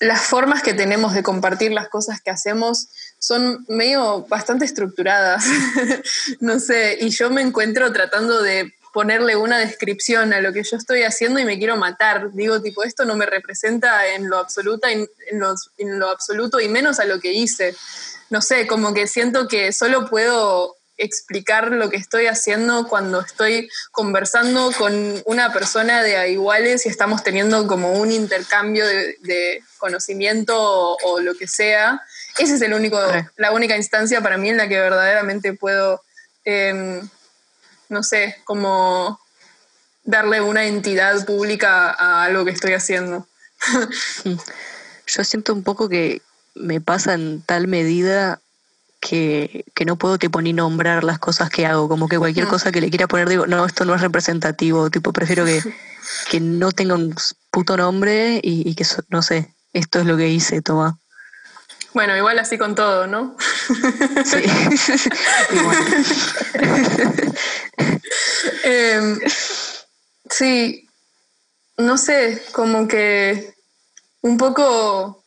las 0.00 0.20
formas 0.22 0.62
que 0.62 0.74
tenemos 0.74 1.14
de 1.14 1.22
compartir 1.22 1.72
las 1.72 1.88
cosas 1.88 2.20
que 2.20 2.30
hacemos 2.30 2.88
son 3.18 3.64
medio 3.68 4.26
bastante 4.28 4.64
estructuradas, 4.64 5.44
no 6.40 6.60
sé, 6.60 6.98
y 7.00 7.10
yo 7.10 7.30
me 7.30 7.42
encuentro 7.42 7.92
tratando 7.92 8.42
de 8.42 8.72
ponerle 8.92 9.36
una 9.36 9.58
descripción 9.58 10.32
a 10.32 10.40
lo 10.40 10.52
que 10.52 10.62
yo 10.62 10.76
estoy 10.76 11.02
haciendo 11.02 11.38
y 11.38 11.44
me 11.44 11.58
quiero 11.58 11.76
matar. 11.76 12.32
Digo, 12.32 12.60
tipo, 12.60 12.82
esto 12.82 13.04
no 13.04 13.16
me 13.16 13.26
representa 13.26 14.08
en 14.08 14.28
lo, 14.28 14.38
absoluta, 14.38 14.90
en, 14.90 15.06
en 15.30 15.98
lo 15.98 16.10
absoluto 16.10 16.58
y 16.58 16.68
menos 16.68 16.98
a 16.98 17.04
lo 17.04 17.20
que 17.20 17.32
hice. 17.32 17.76
No 18.30 18.42
sé, 18.42 18.66
como 18.66 18.94
que 18.94 19.06
siento 19.06 19.46
que 19.46 19.72
solo 19.72 20.08
puedo 20.08 20.77
explicar 20.98 21.70
lo 21.70 21.88
que 21.88 21.96
estoy 21.96 22.26
haciendo 22.26 22.86
cuando 22.88 23.20
estoy 23.20 23.70
conversando 23.92 24.72
con 24.76 25.22
una 25.26 25.52
persona 25.52 26.02
de 26.02 26.16
a 26.16 26.26
iguales 26.26 26.84
y 26.84 26.88
estamos 26.88 27.22
teniendo 27.22 27.66
como 27.66 27.92
un 27.92 28.10
intercambio 28.10 28.84
de, 28.84 29.62
conocimiento 29.78 30.96
o, 30.96 31.20
lo 31.20 31.36
que 31.36 31.46
sea. 31.46 32.02
Esa 32.36 32.56
es 32.56 32.62
el 32.62 32.74
único, 32.74 33.00
la 33.36 33.52
única 33.52 33.76
instancia 33.76 34.20
para 34.20 34.36
mí 34.36 34.48
en 34.48 34.56
la 34.56 34.68
que 34.68 34.78
verdaderamente 34.78 35.52
puedo, 35.52 36.02
em, 36.44 37.08
no 37.88 38.02
sé, 38.02 38.36
como 38.44 39.20
darle 40.02 40.40
una 40.40 40.66
entidad 40.66 41.24
pública 41.24 41.90
a 41.90 42.24
algo 42.24 42.44
que 42.44 42.50
estoy 42.50 42.72
haciendo. 42.72 43.28
Yo 45.06 45.24
siento 45.24 45.52
un 45.52 45.62
poco 45.62 45.88
que 45.88 46.22
me 46.54 46.80
pasa 46.80 47.14
en 47.14 47.40
tal 47.42 47.68
medida 47.68 48.40
que, 49.00 49.64
no 49.86 49.96
puedo 49.96 50.18
tipo 50.18 50.40
ni 50.42 50.52
nombrar 50.52 51.04
las 51.04 51.18
cosas 51.18 51.50
que 51.50 51.66
hago, 51.66 51.88
como 51.88 52.08
que 52.08 52.18
cualquier 52.18 52.46
cosa 52.46 52.72
que 52.72 52.80
le 52.80 52.90
quiera 52.90 53.06
poner 53.06 53.28
digo, 53.28 53.46
no, 53.46 53.64
esto 53.64 53.84
no 53.84 53.94
es 53.94 54.00
representativo, 54.00 54.90
tipo 54.90 55.12
prefiero 55.12 55.44
que, 55.44 55.62
que 56.30 56.40
no 56.40 56.72
tenga 56.72 56.94
un 56.94 57.14
puto 57.50 57.76
nombre 57.76 58.40
y, 58.42 58.74
que, 58.74 58.84
no 59.08 59.22
sé, 59.22 59.54
esto 59.72 60.00
es 60.00 60.06
lo 60.06 60.16
que 60.16 60.28
hice, 60.28 60.62
toma. 60.62 60.98
Bueno, 61.94 62.16
igual 62.16 62.38
así 62.38 62.58
con 62.58 62.74
todo, 62.74 63.06
¿no? 63.06 63.36
Sí. 64.24 64.42
Em, 68.64 69.18
sí, 70.28 70.88
no 71.78 71.96
sé, 71.96 72.42
como 72.52 72.86
que 72.86 73.54
un 74.20 74.36
poco 74.36 75.17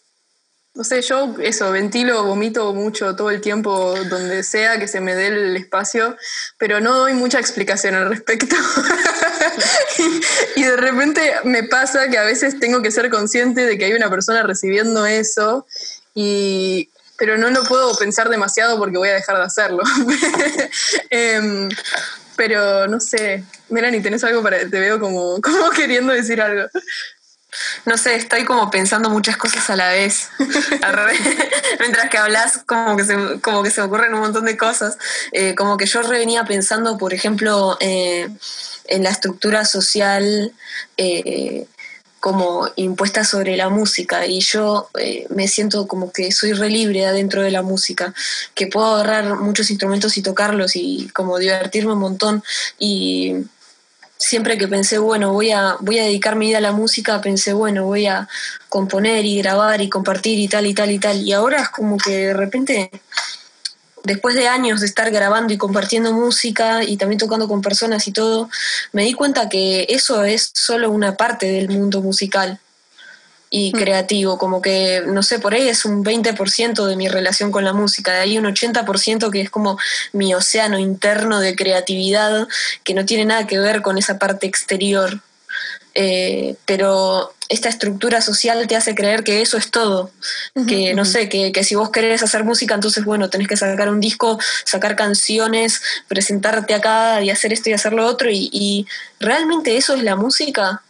no 0.74 0.86
sé, 0.86 1.02
yo 1.02 1.36
eso, 1.42 1.70
ventilo, 1.72 2.24
vomito 2.24 2.74
mucho 2.74 3.16
todo 3.16 3.30
el 3.30 3.42
tiempo 3.42 3.94
donde 4.10 4.42
sea 4.42 4.80
que 4.80 4.88
se 4.88 5.02
me 5.02 5.16
dé 5.16 5.28
el 5.28 5.58
espacio, 5.58 6.16
pero 6.58 6.80
no 6.80 6.96
doy 6.96 7.14
mucha 7.14 7.40
explicación 7.40 7.94
al 7.94 8.10
respecto. 8.10 8.56
y, 10.56 10.64
de 10.64 10.78
repente 10.78 11.34
me 11.44 11.64
pasa 11.64 12.10
que 12.10 12.18
a 12.18 12.24
veces 12.24 12.58
tengo 12.60 12.82
que 12.82 12.92
ser 12.92 13.10
consciente 13.10 13.66
de 13.66 13.78
que 13.78 13.86
hay 13.86 13.94
una 13.94 14.10
persona 14.10 14.44
recibiendo 14.44 15.06
eso, 15.06 15.68
y, 16.14 16.90
pero 17.18 17.38
no 17.38 17.50
lo 17.50 17.66
puedo 17.66 17.94
pensar 17.98 18.30
demasiado 18.30 18.78
porque 18.78 18.98
voy 18.98 19.10
a 19.10 19.16
dejar 19.16 19.38
de 19.38 19.44
hacerlo. 19.44 19.84
Em, 21.10 21.70
pero 22.38 22.88
no 22.88 23.00
sé, 23.02 23.44
Melanie, 23.70 24.02
¿tenés 24.02 24.24
algo 24.24 24.42
para.? 24.42 24.58
Te 24.58 24.80
veo 24.80 25.00
como, 25.00 25.36
como 25.42 25.70
queriendo 25.72 26.14
decir 26.14 26.42
algo. 26.42 26.68
No 27.86 27.98
sé, 27.98 28.16
estoy 28.16 28.46
como 28.46 28.70
pensando 28.72 29.10
muchas 29.10 29.38
cosas 29.38 29.70
a 29.70 29.76
la 29.76 29.90
vez. 29.90 30.30
Mientras 31.80 32.10
que 32.10 32.18
hablas, 32.18 32.60
como 32.66 32.96
que 32.96 33.04
se, 33.04 33.16
como 33.42 33.64
que 33.64 33.72
se 33.72 33.82
ocurren 33.82 34.14
un 34.14 34.22
montón 34.22 34.46
de 34.46 34.58
cosas. 34.58 34.98
Eh, 35.32 35.56
como 35.56 35.78
que 35.78 35.86
yo 35.86 36.08
venía 36.08 36.46
pensando, 36.46 36.98
por 36.98 37.14
ejemplo, 37.14 37.78
eh, 37.80 38.30
en 38.86 39.04
la 39.04 39.10
estructura 39.10 39.66
social 39.66 40.54
eh, 40.98 41.66
como 42.20 42.70
impuesta 42.76 43.24
sobre 43.26 43.58
la 43.58 43.70
música. 43.70 44.26
Y 44.26 44.42
yo 44.42 44.90
me 45.30 45.48
siento 45.48 45.88
como 45.88 46.12
que 46.12 46.32
soy 46.32 46.54
re 46.54 46.70
libre 46.70 47.06
adentro 47.06 47.42
de 47.42 47.52
la 47.52 47.64
música, 47.64 48.14
que 48.54 48.68
puedo 48.68 48.96
agarrar 48.96 49.40
muchos 49.40 49.72
instrumentos 49.72 50.18
y 50.18 50.22
tocarlos 50.22 50.76
y 50.76 51.10
como 51.14 51.38
divertirme 51.40 51.94
un 51.94 52.00
montón. 52.00 52.44
Y 52.78 53.48
siempre 54.22 54.58
que 54.58 54.68
pensé, 54.68 55.00
bueno, 55.00 55.34
voy 55.34 55.52
a, 55.52 55.78
voy 55.80 56.00
a 56.00 56.04
dedicar 56.04 56.36
mi 56.36 56.48
vida 56.48 56.60
a 56.60 56.62
la 56.62 56.72
música, 56.72 57.20
pensé, 57.22 57.54
bueno, 57.54 57.86
voy 57.86 58.06
a 58.06 58.28
componer 58.70 59.26
y 59.26 59.42
grabar 59.42 59.82
y 59.82 59.90
compartir 59.90 60.40
y 60.40 60.48
tal 60.48 60.68
y 60.68 60.74
tal 60.74 60.92
y 60.92 61.00
tal. 61.00 61.18
Y 61.22 61.34
ahora 61.34 61.62
es 61.64 61.70
como 61.70 61.98
que 61.98 62.28
de 62.28 62.34
repente, 62.34 62.92
después 64.04 64.36
de 64.36 64.48
años 64.48 64.80
de 64.82 64.86
estar 64.86 65.10
grabando 65.10 65.54
y 65.54 65.58
compartiendo 65.58 66.14
música 66.14 66.84
y 66.84 66.98
también 66.98 67.20
tocando 67.20 67.48
con 67.48 67.62
personas 67.62 68.08
y 68.08 68.12
todo, 68.12 68.50
me 68.94 69.04
di 69.04 69.14
cuenta 69.14 69.50
que 69.50 69.88
eso 69.90 70.24
es 70.24 70.52
solo 70.54 70.92
una 70.92 71.18
parte 71.18 71.48
del 71.48 71.70
mundo 71.70 72.02
musical 72.02 72.60
y 73.54 73.72
mm. 73.72 73.78
creativo, 73.78 74.38
como 74.40 74.62
que, 74.62 75.04
no 75.06 75.22
sé, 75.22 75.38
por 75.38 75.54
ahí 75.54 75.68
es 75.68 75.86
un 75.86 76.04
20% 76.04 76.86
de 76.86 76.96
mi 76.96 77.10
relación 77.10 77.52
con 77.52 77.66
la 77.66 77.74
música, 77.74 78.14
de 78.14 78.22
ahí 78.22 78.38
un 78.38 78.46
80% 78.46 79.30
que 79.30 79.42
es 79.42 79.50
como 79.52 79.78
mi 80.14 80.34
océano 80.34 80.80
interno 80.80 81.40
de 81.40 81.56
creatividad, 81.56 82.48
que 82.84 82.94
no 82.96 83.06
tiene 83.06 83.26
nada 83.26 83.46
que 83.46 83.60
ver 83.60 83.84
con 83.84 83.98
esa 83.98 84.18
parte 84.18 84.48
exterior. 84.48 85.20
Eh, 85.94 86.56
pero 86.66 87.34
esta 87.50 87.68
estructura 87.68 88.22
social 88.22 88.66
te 88.66 88.78
hace 88.78 88.96
creer 88.96 89.26
que 89.26 89.42
eso 89.42 89.58
es 89.58 89.72
todo, 89.72 90.10
que 90.66 90.94
no 90.94 91.04
sé, 91.04 91.28
que, 91.28 91.52
que, 91.52 91.66
si 91.66 91.76
vos 91.76 91.90
querés 91.90 92.24
hacer 92.24 92.46
música, 92.46 92.76
entonces 92.76 93.04
bueno, 93.04 93.30
tenés 93.30 93.50
que 93.50 93.58
sacar 93.58 93.90
un 93.90 94.00
disco, 94.00 94.40
sacar 94.64 94.96
canciones, 94.96 95.82
presentarte 96.08 96.74
acá 96.74 97.22
y 97.22 97.30
hacer 97.30 97.52
esto 97.52 97.70
y 97.70 97.74
hacer 97.74 97.92
lo 97.92 98.06
otro, 98.06 98.30
y, 98.32 98.50
y 98.54 98.88
realmente 99.20 99.76
eso 99.76 99.94
es 99.94 100.04
la 100.04 100.16
música. 100.16 100.82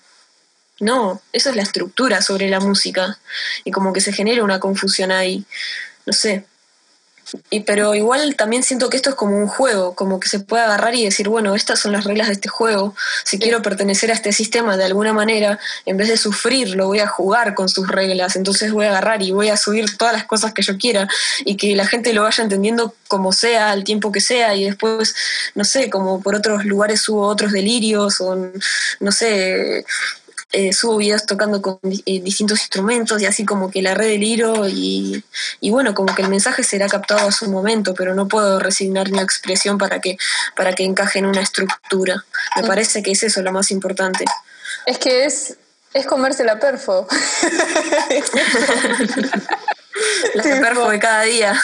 No, 0.82 1.21
eso 1.32 1.51
es 1.51 1.55
la 1.55 1.61
estructura 1.61 2.23
sobre 2.23 2.49
la 2.49 2.59
música. 2.59 3.19
Y 3.63 3.71
como 3.71 3.93
que 3.93 4.01
se 4.01 4.11
genera 4.11 4.43
una 4.43 4.59
confusión 4.59 5.11
ahí. 5.11 5.45
No 6.07 6.11
sé. 6.11 6.43
y, 7.51 7.61
pero 7.61 7.93
igual 7.93 8.36
también 8.36 8.63
siento 8.63 8.89
que 8.89 8.97
esto 8.97 9.11
es 9.11 9.15
como 9.15 9.38
un 9.38 9.47
juego, 9.47 9.93
como 9.95 10.19
que 10.19 10.27
se 10.27 10.39
puede 10.39 10.63
agarrar 10.63 10.95
y 10.95 11.05
decir, 11.05 11.29
bueno, 11.29 11.55
estas 11.55 11.79
son 11.79 11.91
las 11.91 12.03
reglas 12.03 12.27
de 12.27 12.34
este 12.34 12.49
juego. 12.49 12.95
Si 13.23 13.38
quiero 13.38 13.61
pertenecer 13.61 14.09
a 14.09 14.15
este 14.15 14.34
sistema 14.34 14.75
de 14.75 14.86
alguna 14.86 15.13
manera, 15.13 15.59
en 15.86 15.97
vez 15.97 16.09
de 16.09 16.17
sufrir, 16.17 16.75
lo 16.75 16.88
voy 16.88 16.99
a 16.99 17.07
jugar 17.07 17.53
con 17.53 17.69
sus 17.69 17.88
reglas. 17.88 18.36
Entonces 18.36 18.71
voy 18.71 18.88
a 18.88 18.89
agarrar 18.89 19.21
y 19.21 19.32
voy 19.32 19.49
a 19.49 19.57
subir 19.57 19.97
todas 19.97 20.13
las 20.15 20.25
cosas 20.25 20.51
que 20.51 20.63
yo 20.63 20.77
quiera 20.79 21.07
y 21.45 21.57
que 21.57 21.75
la 21.75 21.86
gente 21.86 22.11
lo 22.13 22.23
vaya 22.23 22.43
entendiendo 22.43 22.95
como 23.07 23.34
sea, 23.34 23.71
al 23.71 23.84
tiempo 23.84 24.11
que 24.11 24.21
sea, 24.21 24.55
y 24.55 24.63
después, 24.65 25.13
no 25.53 25.63
sé, 25.63 25.89
como 25.91 26.21
por 26.21 26.34
otros 26.34 26.65
lugares 26.65 27.01
subo 27.01 27.27
otros 27.27 27.51
delirios 27.51 28.19
o, 28.19 28.36
no 28.99 29.11
sé, 29.11 29.86
eh, 30.52 30.74
subo 30.74 30.97
videos 30.97 31.26
tocando 31.26 31.62
con 31.62 31.80
eh, 31.84 32.22
distintos 32.22 32.60
instrumentos 32.60 33.22
y 33.22 33.26
así 33.26 33.45
como 33.45 33.72
que 33.72 33.82
la 33.82 33.93
red 33.93 34.08
del 34.08 34.24
hilo 34.24 34.68
y, 34.68 35.24
y, 35.60 35.72
bueno, 35.72 35.93
como 35.93 36.14
que 36.14 36.22
el 36.22 36.30
mensaje 36.30 36.64
será 36.64 36.88
captado 36.88 37.28
a 37.28 37.32
su 37.32 37.49
momento, 37.49 37.93
pero 37.93 38.16
no 38.16 38.28
puedo 38.28 38.60
resignar 38.60 39.10
mi 39.12 39.20
expresión 39.20 39.78
para 39.78 40.02
que, 40.02 40.18
para 40.56 40.74
que 40.74 40.84
encaje 40.84 41.20
en 41.20 41.26
una 41.26 41.41
estructura. 41.41 42.26
Me 42.56 42.64
parece 42.64 43.02
que 43.02 43.12
es 43.12 43.24
eso 43.24 43.41
lo 43.41 43.52
más 43.52 43.72
importante. 43.72 44.26
Es 44.86 44.97
que 44.97 45.26
es, 45.26 45.58
es 45.93 46.06
comerse 46.06 46.43
la 46.43 46.60
perfo. 46.60 47.08
la 50.36 50.43
perfo 50.43 50.89
de 50.89 50.99
cada 50.99 51.24
día. 51.24 51.62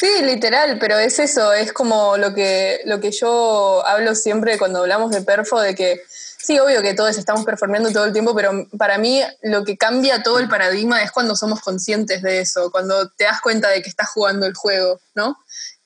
Sí, 0.00 0.22
literal, 0.22 0.78
pero 0.78 0.98
es 0.98 1.18
eso, 1.18 1.52
es 1.52 1.72
como 1.72 2.18
lo 2.18 2.34
que, 2.34 2.80
lo 2.84 3.00
que 3.00 3.10
yo 3.10 3.82
hablo 3.86 4.14
siempre 4.14 4.58
cuando 4.58 4.80
hablamos 4.80 5.12
de 5.12 5.22
perfo, 5.22 5.60
de 5.60 5.74
que 5.74 6.02
Sí, 6.48 6.58
obvio 6.58 6.80
que 6.80 6.94
todos 6.94 7.18
estamos 7.18 7.44
performando 7.44 7.92
todo 7.92 8.06
el 8.06 8.14
tiempo, 8.14 8.34
pero 8.34 8.66
para 8.78 8.96
mí 8.96 9.20
lo 9.42 9.66
que 9.66 9.76
cambia 9.76 10.22
todo 10.22 10.38
el 10.38 10.48
paradigma 10.48 11.02
es 11.02 11.12
cuando 11.12 11.36
somos 11.36 11.60
conscientes 11.60 12.22
de 12.22 12.40
eso, 12.40 12.70
cuando 12.70 13.10
te 13.10 13.24
das 13.24 13.42
cuenta 13.42 13.68
de 13.68 13.82
que 13.82 13.90
estás 13.90 14.08
jugando 14.08 14.46
el 14.46 14.54
juego, 14.54 14.98
¿no? 15.14 15.36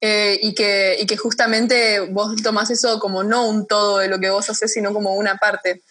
Eh, 0.01 0.39
y, 0.41 0.55
que, 0.55 0.99
y 1.01 1.07
que 1.07 1.17
justamente 1.17 1.99
vos 1.99 2.41
tomás 2.45 2.71
eso 2.71 3.01
como 3.01 3.25
no 3.25 3.49
un 3.49 3.67
todo 3.67 3.99
de 3.99 4.07
lo 4.07 4.21
que 4.21 4.31
vos 4.31 4.49
haces, 4.51 4.73
sino 4.73 4.93
como 4.93 5.17
una 5.17 5.35
parte. 5.35 5.83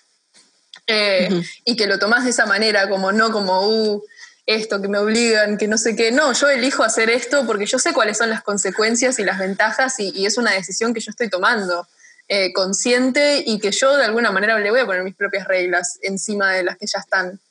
Eh, 0.88 1.44
y 1.66 1.76
que 1.76 1.86
lo 1.86 2.00
tomás 2.00 2.24
de 2.24 2.30
esa 2.30 2.46
manera, 2.46 2.88
como 2.88 3.12
no 3.12 3.30
como, 3.30 3.68
uh, 3.68 4.02
esto, 4.46 4.82
que 4.82 4.88
me 4.88 5.00
obligan, 5.00 5.58
que 5.58 5.68
no 5.68 5.78
sé 5.78 5.98
qué. 5.98 6.14
No, 6.14 6.32
yo 6.32 6.48
elijo 6.48 6.84
hacer 6.84 7.10
esto 7.10 7.46
porque 7.46 7.66
yo 7.66 7.78
sé 7.78 7.92
cuáles 7.92 8.20
son 8.20 8.30
las 8.30 8.42
consecuencias 8.42 9.20
y 9.20 9.26
las 9.26 9.38
ventajas 9.38 10.00
y, 10.00 10.14
y 10.16 10.26
es 10.26 10.38
una 10.38 10.52
decisión 10.52 10.94
que 10.94 11.02
yo 11.02 11.10
estoy 11.10 11.30
tomando. 11.30 11.86
Eh, 12.34 12.54
consciente 12.54 13.44
y 13.46 13.60
que 13.60 13.72
yo 13.74 13.98
de 13.98 14.06
alguna 14.06 14.32
manera 14.32 14.58
le 14.58 14.72
voy 14.72 14.80
a 14.80 14.86
poner 14.86 15.04
mis 15.04 15.16
propias 15.16 15.46
reglas 15.50 16.00
encima 16.02 16.54
de 16.54 16.64
las 16.64 16.78
que 16.78 16.88
ya 16.88 17.00
están. 17.00 17.42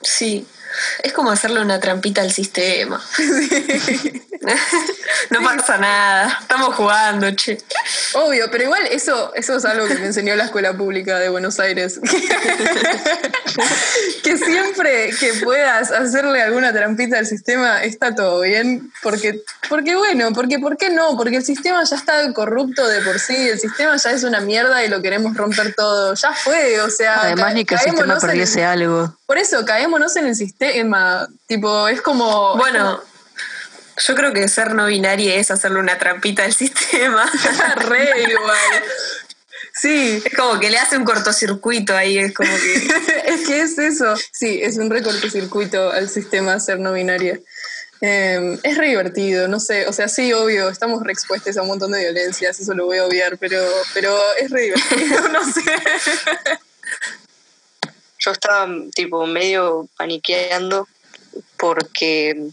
Sí, 0.00 0.46
es 1.02 1.12
como 1.12 1.30
hacerle 1.30 1.60
una 1.60 1.80
trampita 1.80 2.22
al 2.22 2.32
sistema. 2.32 3.02
no 5.30 5.42
pasa 5.42 5.78
nada, 5.78 6.38
estamos 6.40 6.74
jugando, 6.74 7.30
che. 7.32 7.58
Obvio, 8.14 8.50
pero 8.50 8.64
igual 8.64 8.86
eso, 8.90 9.34
eso 9.34 9.56
es 9.56 9.64
algo 9.64 9.86
que 9.86 9.94
me 9.94 10.06
enseñó 10.06 10.34
la 10.36 10.44
escuela 10.44 10.76
pública 10.76 11.18
de 11.18 11.28
Buenos 11.28 11.58
Aires. 11.58 12.00
que 14.22 14.38
siempre 14.38 15.10
que 15.18 15.34
puedas 15.42 15.90
hacerle 15.90 16.42
alguna 16.42 16.72
trampita 16.72 17.18
al 17.18 17.26
sistema 17.26 17.82
está 17.82 18.14
todo 18.14 18.40
bien, 18.40 18.92
porque, 19.02 19.42
porque 19.68 19.96
bueno, 19.96 20.32
porque 20.32 20.58
¿por 20.58 20.76
qué 20.76 20.90
no? 20.90 21.16
Porque 21.16 21.36
el 21.36 21.44
sistema 21.44 21.82
ya 21.84 21.96
está 21.96 22.32
corrupto 22.32 22.86
de 22.86 23.00
por 23.02 23.18
sí, 23.18 23.48
el 23.48 23.58
sistema 23.58 23.96
ya 23.96 24.10
es 24.10 24.24
una 24.24 24.40
mierda 24.40 24.84
y 24.84 24.88
lo 24.88 25.02
queremos 25.02 25.36
romper 25.36 25.74
todo. 25.74 26.14
Ya 26.14 26.32
fue, 26.32 26.80
o 26.80 26.90
sea. 26.90 27.22
Además, 27.22 27.54
ni 27.54 27.64
que 27.64 27.74
el 27.74 27.80
sistema 27.80 28.18
perdiese 28.18 28.64
algo. 28.64 29.16
Por 29.26 29.38
eso, 29.38 29.64
caémonos 29.64 30.16
en 30.16 30.26
el 30.26 30.36
sistema. 30.36 30.65
Tipo, 31.46 31.88
es 31.88 32.00
como. 32.00 32.56
Bueno. 32.56 33.00
Yo 33.98 34.14
creo 34.14 34.34
que 34.34 34.46
ser 34.48 34.74
no 34.74 34.86
binaria 34.86 35.36
es 35.36 35.50
hacerle 35.50 35.78
una 35.78 35.98
trampita 35.98 36.44
al 36.44 36.52
sistema. 36.54 37.24
Re 37.76 38.24
igual. 38.28 38.84
Sí. 39.72 40.22
Es 40.24 40.34
como 40.34 40.60
que 40.60 40.68
le 40.68 40.78
hace 40.78 40.98
un 40.98 41.04
cortocircuito 41.04 41.96
ahí, 41.96 42.18
es 42.18 42.34
como 42.34 42.50
que. 42.50 42.74
es 43.26 43.46
que 43.46 43.62
es 43.62 43.78
eso. 43.78 44.14
Sí, 44.32 44.60
es 44.62 44.76
un 44.76 44.90
re 44.90 45.02
cortocircuito 45.02 45.90
al 45.92 46.10
sistema 46.10 46.60
ser 46.60 46.78
no 46.78 46.92
binaria. 46.92 47.40
Em, 48.00 48.58
es 48.62 48.76
re 48.76 48.88
divertido, 48.88 49.48
no 49.48 49.58
sé, 49.58 49.86
o 49.86 49.92
sea, 49.92 50.06
sí, 50.08 50.30
obvio, 50.34 50.68
estamos 50.68 51.02
re 51.02 51.12
expuestos 51.12 51.56
a 51.56 51.62
un 51.62 51.68
montón 51.68 51.92
de 51.92 52.00
violencias, 52.00 52.60
eso 52.60 52.74
lo 52.74 52.84
voy 52.84 52.98
a 52.98 53.06
obviar, 53.06 53.38
pero, 53.38 53.58
pero 53.94 54.14
es 54.38 54.50
re 54.50 54.62
divertido, 54.62 55.28
no 55.32 55.42
sé. 55.44 55.62
Yo 58.26 58.32
estaba 58.32 58.66
tipo 58.92 59.24
medio 59.24 59.88
paniqueando 59.96 60.88
porque 61.56 62.48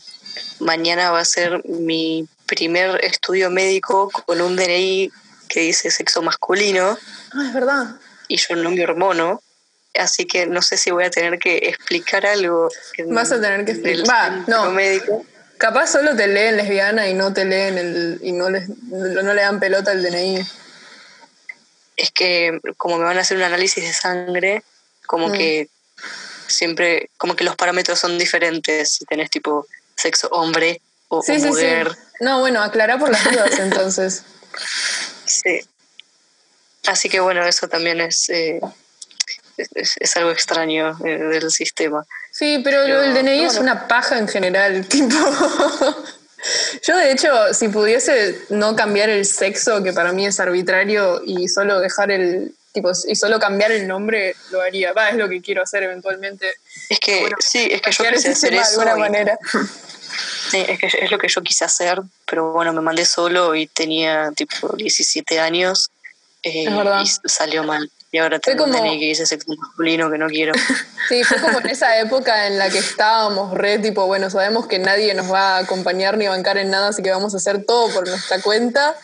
mañana 0.59 1.09
va 1.09 1.19
a 1.19 1.25
ser 1.25 1.63
mi 1.65 2.27
primer 2.45 3.03
estudio 3.03 3.49
médico 3.49 4.11
con 4.11 4.39
un 4.39 4.55
DNI 4.55 5.11
que 5.49 5.61
dice 5.61 5.89
sexo 5.89 6.21
masculino. 6.21 6.95
Ah, 7.33 7.45
es 7.47 7.53
verdad. 7.55 7.95
Y 8.27 8.37
yo 8.37 8.55
no 8.55 8.69
me 8.69 8.83
hormono. 8.83 9.41
Así 9.95 10.27
que 10.27 10.45
no 10.45 10.61
sé 10.61 10.77
si 10.77 10.91
voy 10.91 11.05
a 11.05 11.09
tener 11.09 11.39
que 11.39 11.57
explicar 11.57 12.27
algo. 12.27 12.69
Vas 13.07 13.31
a 13.31 13.41
tener 13.41 13.65
que 13.65 13.71
explicar. 13.71 14.07
Va, 14.07 14.43
no. 14.45 14.69
Médico. 14.69 15.25
Capaz 15.57 15.87
solo 15.87 16.15
te 16.15 16.27
leen 16.27 16.55
lesbiana 16.55 17.09
y 17.09 17.15
no 17.15 17.33
te 17.33 17.45
leen 17.45 17.79
el, 17.79 18.19
y 18.21 18.31
no, 18.31 18.51
les, 18.51 18.69
no 18.69 19.33
le 19.33 19.41
dan 19.41 19.59
pelota 19.59 19.89
al 19.89 20.03
DNI. 20.03 20.45
Es 21.97 22.11
que 22.11 22.59
como 22.77 22.99
me 22.99 23.05
van 23.05 23.17
a 23.17 23.21
hacer 23.21 23.37
un 23.37 23.43
análisis 23.43 23.83
de 23.83 23.93
sangre, 23.93 24.63
como 25.05 25.29
mm. 25.29 25.33
que 25.33 25.69
siempre, 26.47 27.09
como 27.17 27.35
que 27.35 27.43
los 27.43 27.55
parámetros 27.55 27.99
son 27.99 28.17
diferentes 28.17 28.95
si 28.95 29.05
tenés 29.05 29.29
tipo 29.29 29.67
sexo 29.95 30.27
hombre 30.29 30.81
o, 31.09 31.23
mujer. 31.25 31.95
No, 32.19 32.39
bueno, 32.39 32.61
aclará 32.61 32.97
por 32.97 33.09
las 33.09 33.23
dudas 33.23 33.59
entonces. 33.59 34.23
Sí. 35.25 35.61
Así 36.85 37.09
que 37.09 37.19
bueno, 37.19 37.43
eso 37.47 37.67
también 37.67 37.99
es, 38.01 38.29
eh, 38.29 38.59
es, 39.57 40.17
algo 40.17 40.31
extraño 40.31 40.95
eh, 41.03 41.17
del 41.17 41.49
sistema. 41.49 42.05
Sí, 42.31 42.61
pero, 42.63 42.83
el 42.83 43.13
DNI 43.13 43.45
es 43.45 43.57
una 43.57 43.87
paja 43.87 44.19
en 44.19 44.27
general, 44.27 44.85
tipo... 44.89 45.15
Yo 46.85 46.97
de 46.97 47.11
hecho, 47.11 47.53
si 47.53 47.69
pudiese 47.69 48.41
no 48.49 48.75
cambiar 48.75 49.09
el 49.09 49.25
sexo, 49.25 49.81
que 49.81 49.93
para 49.93 50.11
mí 50.11 50.25
es 50.25 50.39
arbitrario, 50.39 51.21
y 51.25 51.47
solo 51.47 51.79
dejar 51.79 52.11
el, 52.11 52.53
tipo, 52.73 52.91
y 53.07 53.15
solo 53.15 53.39
cambiar 53.39 53.71
el 53.71 53.87
nombre, 53.87 54.35
lo 54.51 54.61
haría. 54.61 54.91
Va, 54.93 55.09
es 55.09 55.15
lo 55.15 55.29
que 55.29 55.41
quiero 55.41 55.63
hacer 55.63 55.83
eventualmente. 55.83 56.53
Es 56.89 56.99
que, 56.99 57.29
sí, 57.39 57.69
es 57.71 57.81
que 57.81 57.91
yo 57.91 58.03
quise 58.11 58.29
hacer 58.31 58.53
eso. 58.53 58.81
De 58.81 58.89
alguna 58.89 58.95
manera. 58.97 59.39
Sí, 60.51 60.63
es 60.67 60.77
que 60.77 60.85
es 60.85 61.09
lo 61.09 61.17
que 61.17 61.27
yo 61.27 61.41
quise 61.41 61.65
hacer, 61.65 61.99
pero 62.27 62.51
bueno, 62.51 62.71
me 62.73 62.81
mandé 62.81 63.05
solo 63.05 63.55
y 63.55 63.65
tenía 63.65 64.31
tipo 64.35 64.75
17 64.75 65.39
años 65.39 65.89
eh, 66.43 66.65
y 66.69 67.27
salió 67.27 67.63
mal. 67.63 67.89
Y 68.11 68.19
ahora 68.19 68.37
tengo 68.37 68.65
como... 68.65 68.83
que 68.83 68.97
dice 68.97 69.25
sexo 69.25 69.51
masculino 69.57 70.11
que 70.11 70.19
no 70.19 70.27
quiero. 70.27 70.53
Sí, 71.09 71.21
fue 71.25 71.41
como 71.41 71.59
en 71.59 71.67
esa 71.67 71.99
época 71.99 72.47
en 72.47 72.57
la 72.57 72.69
que 72.69 72.77
estábamos 72.77 73.53
re 73.53 73.77
tipo, 73.79 74.05
bueno, 74.05 74.29
sabemos 74.29 74.67
que 74.67 74.79
nadie 74.79 75.13
nos 75.13 75.29
va 75.29 75.57
a 75.57 75.59
acompañar 75.59 76.17
ni 76.17 76.27
bancar 76.27 76.57
en 76.57 76.69
nada, 76.69 76.87
así 76.89 77.03
que 77.03 77.11
vamos 77.11 77.33
a 77.33 77.37
hacer 77.37 77.65
todo 77.65 77.93
por 77.93 78.07
nuestra 78.07 78.41
cuenta. 78.41 78.95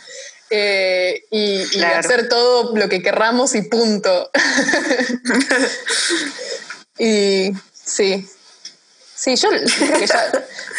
Eh, 0.51 1.23
y, 1.29 1.83
hacer 1.83 2.27
todo 2.27 2.75
lo 2.75 2.89
que 2.89 3.01
querramos 3.01 3.55
y 3.55 3.61
punto. 3.63 4.31
y 6.97 7.51
sí, 7.73 8.27
Sí, 9.19 9.35
yo 9.35 9.49
creo 9.49 9.99
que, 9.99 10.07
ya, 10.07 10.31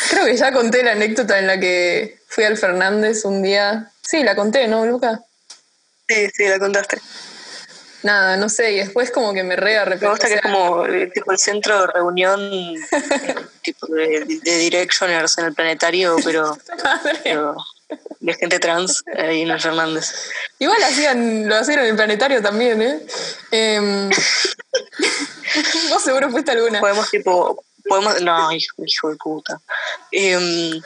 creo 0.09 0.25
que 0.25 0.35
ya 0.35 0.51
conté 0.51 0.83
la 0.83 0.93
anécdota 0.93 1.39
en 1.39 1.47
la 1.47 1.61
que 1.61 2.21
fui 2.27 2.45
al 2.45 2.57
Fernández 2.57 3.27
un 3.27 3.43
día. 3.43 3.93
Sí, 4.01 4.23
la 4.23 4.35
conté, 4.35 4.67
¿no, 4.67 4.87
Luca? 4.87 5.21
Sí, 6.09 6.27
sí, 6.35 6.49
la 6.49 6.59
contaste. 6.59 6.99
Nada, 8.03 8.39
no 8.39 8.49
sé, 8.49 8.73
y 8.73 8.79
después 8.79 9.11
como 9.11 9.35
que 9.35 9.43
me 9.43 9.57
re 9.57 9.85
Me 9.85 10.09
gusta 10.09 10.27
que 10.27 10.37
es 10.37 10.41
como 10.41 10.87
eh, 10.87 11.09
tipo 11.09 11.33
el 11.33 11.39
centro 11.39 11.83
de 11.83 11.87
reunión 11.89 12.41
eh, 12.51 13.35
tipo 13.61 13.87
de, 13.89 14.41
Directioners 14.43 15.37
en 15.37 15.45
el 15.45 15.55
planetario, 15.55 16.17
pero, 16.25 16.57
de 18.21 18.35
gente 18.35 18.59
trans 18.59 19.03
ahí 19.17 19.43
en 19.43 19.51
el 19.51 19.61
Fernández. 19.61 20.13
Igual 20.59 20.83
hacían, 20.83 21.49
lo 21.49 21.57
hacían 21.57 21.81
en 21.81 21.87
el 21.87 21.97
planetario 21.97 22.43
también, 22.43 22.83
¿eh? 22.83 23.01
eh 23.51 24.11
vos 25.91 26.03
seguro 26.03 26.31
fuiste 26.31 26.53
alguna. 26.53 26.81
Podemos 26.81 27.11
tipo 27.11 27.65
podemos, 27.91 28.23
no, 28.23 28.53
hijo, 28.53 29.11
de 29.11 29.17
puta. 29.17 29.61
Em, 30.13 30.81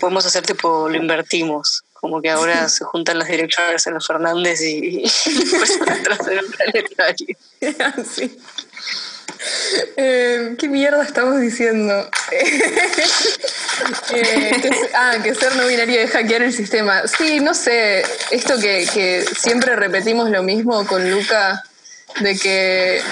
podemos 0.00 0.26
hacer 0.26 0.44
tipo, 0.44 0.88
lo 0.88 0.96
invertimos. 0.96 1.84
Como 1.92 2.20
que 2.20 2.30
ahora 2.30 2.68
se 2.68 2.84
juntan 2.84 3.18
las 3.18 3.28
direcciones 3.28 3.86
en 3.86 3.94
los 3.94 4.06
Fernández 4.06 4.60
y, 4.60 5.02
pues 5.50 5.78
en 5.80 6.38
el 6.38 6.46
planetario. 6.46 7.36
sí. 8.04 8.38
Eh, 9.96 10.54
¿Qué 10.58 10.68
mierda 10.68 11.02
estamos 11.02 11.40
diciendo? 11.40 12.08
Eh, 14.14 14.52
que, 14.62 14.70
ah, 14.94 15.16
que 15.22 15.34
ser 15.34 15.56
no 15.56 15.66
binario 15.66 15.98
es 16.00 16.10
hackear 16.10 16.42
el 16.42 16.52
sistema. 16.52 17.02
Sí, 17.08 17.40
no 17.40 17.54
sé, 17.54 18.04
esto 18.30 18.58
que, 18.58 18.86
que 18.92 19.24
siempre 19.36 19.74
repetimos 19.74 20.30
lo 20.30 20.42
mismo 20.42 20.86
con 20.86 21.10
Luca 21.10 21.64
de 22.20 22.38
que 22.38 23.02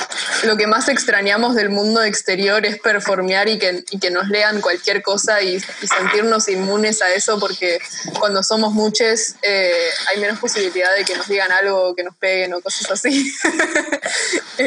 lo 0.45 0.57
que 0.57 0.66
más 0.66 0.89
extrañamos 0.89 1.55
del 1.55 1.70
mundo 1.70 2.03
exterior 2.03 2.64
es 2.66 2.78
performear 2.78 3.49
y 3.49 3.59
que, 3.59 3.85
y 3.91 3.99
que 3.99 4.11
nos 4.11 4.28
lean 4.28 4.61
cualquier 4.61 5.03
cosa 5.03 5.43
y, 5.43 5.57
y 5.57 5.87
sentirnos 5.87 6.49
inmunes 6.49 7.03
a 7.03 7.12
eso 7.12 7.39
porque 7.39 7.78
cuando 8.18 8.43
somos 8.43 8.72
muchos 8.72 9.35
eh, 9.43 9.89
hay 10.09 10.20
menos 10.20 10.39
posibilidad 10.39 10.95
de 10.95 11.05
que 11.05 11.16
nos 11.16 11.28
digan 11.28 11.51
algo, 11.53 11.95
que 11.95 12.05
nos 12.05 12.16
peguen 12.16 12.55
o 12.55 12.61
cosas 12.61 12.91
así. 12.91 13.33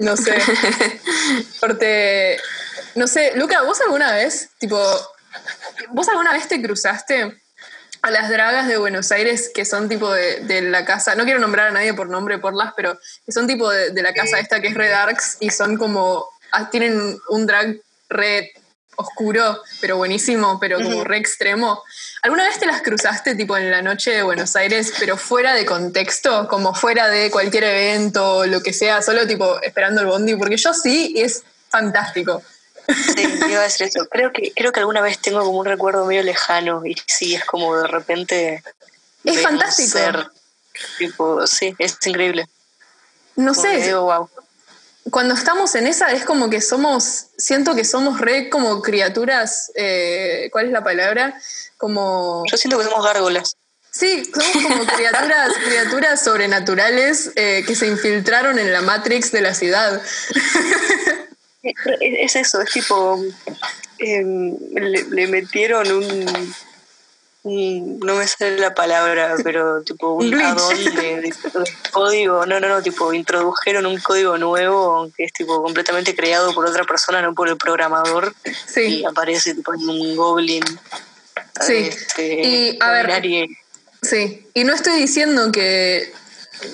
No 0.00 0.16
sé. 0.16 0.34
Porque, 1.60 2.38
no 2.94 3.06
sé, 3.06 3.32
Luca, 3.36 3.62
¿vos 3.62 3.80
alguna 3.82 4.14
vez, 4.14 4.48
tipo, 4.58 4.82
vos 5.90 6.08
alguna 6.08 6.32
vez 6.32 6.48
te 6.48 6.60
cruzaste 6.60 7.38
a 8.00 8.10
las 8.10 8.30
dragas 8.30 8.66
de 8.66 8.78
Buenos 8.78 9.12
Aires 9.12 9.50
que 9.54 9.66
son 9.66 9.90
tipo 9.90 10.10
de, 10.10 10.40
de 10.40 10.62
la 10.62 10.86
casa, 10.86 11.14
no 11.14 11.24
quiero 11.24 11.38
nombrar 11.38 11.68
a 11.68 11.72
nadie 11.72 11.92
por 11.92 12.08
nombre, 12.08 12.38
por 12.38 12.54
las, 12.54 12.72
pero 12.74 12.98
que 13.26 13.32
son 13.32 13.46
tipo 13.46 13.68
de, 13.68 13.90
de 13.90 14.02
la 14.02 14.14
casa 14.14 14.38
esta 14.38 14.62
que 14.62 14.68
es 14.68 14.74
Red 14.74 14.92
Arcs 14.92 15.36
y 15.38 15.50
son 15.50 15.76
como, 15.76 16.24
ah, 16.52 16.70
tienen 16.70 17.18
un 17.28 17.46
drag 17.46 17.76
red 18.08 18.46
oscuro, 18.96 19.62
pero 19.82 19.98
buenísimo, 19.98 20.58
pero 20.58 20.78
como 20.78 20.96
Ujú. 20.96 21.04
re 21.04 21.18
extremo. 21.18 21.82
¿Alguna 22.22 22.44
vez 22.44 22.58
te 22.58 22.66
las 22.66 22.82
cruzaste 22.82 23.34
tipo 23.34 23.56
en 23.56 23.70
la 23.70 23.80
noche 23.80 24.10
de 24.10 24.22
Buenos 24.22 24.54
Aires, 24.54 24.92
pero 24.98 25.16
fuera 25.16 25.54
de 25.54 25.64
contexto, 25.64 26.48
como 26.48 26.74
fuera 26.74 27.08
de 27.08 27.30
cualquier 27.30 27.64
evento 27.64 28.44
lo 28.44 28.62
que 28.62 28.74
sea, 28.74 29.00
solo 29.00 29.26
tipo 29.26 29.60
esperando 29.62 30.02
el 30.02 30.06
bondi? 30.06 30.36
Porque 30.36 30.58
yo 30.58 30.74
sí, 30.74 31.14
y 31.16 31.22
es 31.22 31.42
fantástico. 31.70 32.42
Sí, 32.88 33.22
iba 33.48 33.60
a 33.60 33.62
decir 33.62 33.86
eso. 33.86 34.06
Creo 34.10 34.32
que, 34.32 34.52
creo 34.54 34.72
que 34.72 34.80
alguna 34.80 35.00
vez 35.00 35.18
tengo 35.18 35.42
como 35.44 35.58
un 35.60 35.66
recuerdo 35.66 36.04
medio 36.04 36.22
lejano 36.22 36.84
y 36.84 36.94
sí, 37.06 37.34
es 37.34 37.44
como 37.44 37.76
de 37.76 37.86
repente. 37.86 38.62
Es 39.24 39.40
fantástico. 39.42 39.90
ser, 39.90 40.26
tipo, 40.98 41.46
sí, 41.46 41.74
es 41.78 41.96
increíble. 42.04 42.46
No 43.36 43.54
Como 43.54 43.66
sé, 43.66 43.76
digo, 43.78 44.02
wow. 44.02 44.28
cuando 45.10 45.34
estamos 45.34 45.74
en 45.74 45.86
esa 45.86 46.12
es 46.12 46.24
como 46.24 46.50
que 46.50 46.60
somos, 46.60 47.28
siento 47.38 47.74
que 47.74 47.84
somos 47.84 48.20
re 48.20 48.50
como 48.50 48.82
criaturas, 48.82 49.70
eh, 49.74 50.48
¿cuál 50.52 50.66
es 50.66 50.72
la 50.72 50.84
palabra? 50.84 51.40
Como... 51.80 52.44
Yo 52.50 52.56
siento 52.58 52.76
que 52.78 52.84
somos 52.84 53.02
gárgolas. 53.04 53.56
Sí, 53.90 54.22
somos 54.32 54.52
como 54.68 54.86
criaturas, 54.86 55.50
criaturas 55.64 56.22
sobrenaturales 56.22 57.32
eh, 57.36 57.64
que 57.66 57.74
se 57.74 57.86
infiltraron 57.88 58.58
en 58.58 58.70
la 58.72 58.82
Matrix 58.82 59.32
de 59.32 59.40
la 59.40 59.54
ciudad. 59.54 60.00
Eh, 61.62 61.72
Es 62.00 62.36
es 62.36 62.46
eso, 62.46 62.60
es 62.60 62.70
tipo. 62.70 63.18
em, 63.98 64.56
le, 64.72 65.04
le 65.10 65.26
metieron 65.26 65.90
un, 65.90 66.54
un- 67.42 67.98
No 68.00 68.14
me 68.16 68.26
sale 68.28 68.58
la 68.58 68.74
palabra, 68.74 69.34
pero 69.42 69.82
tipo 69.82 70.12
Un 70.14 70.34
add-on 70.40 70.84
de, 70.84 70.90
de- 70.92 71.20
de 71.22 71.34
código. 71.90 72.46
No, 72.46 72.60
no, 72.60 72.68
no, 72.68 72.82
tipo 72.82 73.12
introdujeron 73.12 73.86
un 73.86 73.98
código 74.00 74.38
nuevo 74.38 75.10
que 75.16 75.24
es 75.24 75.32
tipo 75.32 75.62
completamente 75.62 76.14
creado 76.14 76.54
por 76.54 76.66
otra 76.66 76.84
persona, 76.84 77.20
no 77.22 77.34
por 77.34 77.48
el 77.48 77.56
programador. 77.56 78.34
Sí, 78.66 79.00
Y 79.00 79.04
aparece 79.04 79.54
tipo 79.54 79.72
en 79.74 79.80
un 79.88 80.16
goblin. 80.16 80.64
Sí. 81.60 81.74
este, 81.74 82.42
Y, 82.42 82.78
a 82.80 82.90
ver, 82.92 83.06
binario. 83.06 83.46
sí. 84.02 84.46
Y 84.54 84.64
no 84.64 84.74
estoy 84.74 84.98
diciendo 85.00 85.52
que 85.52 86.12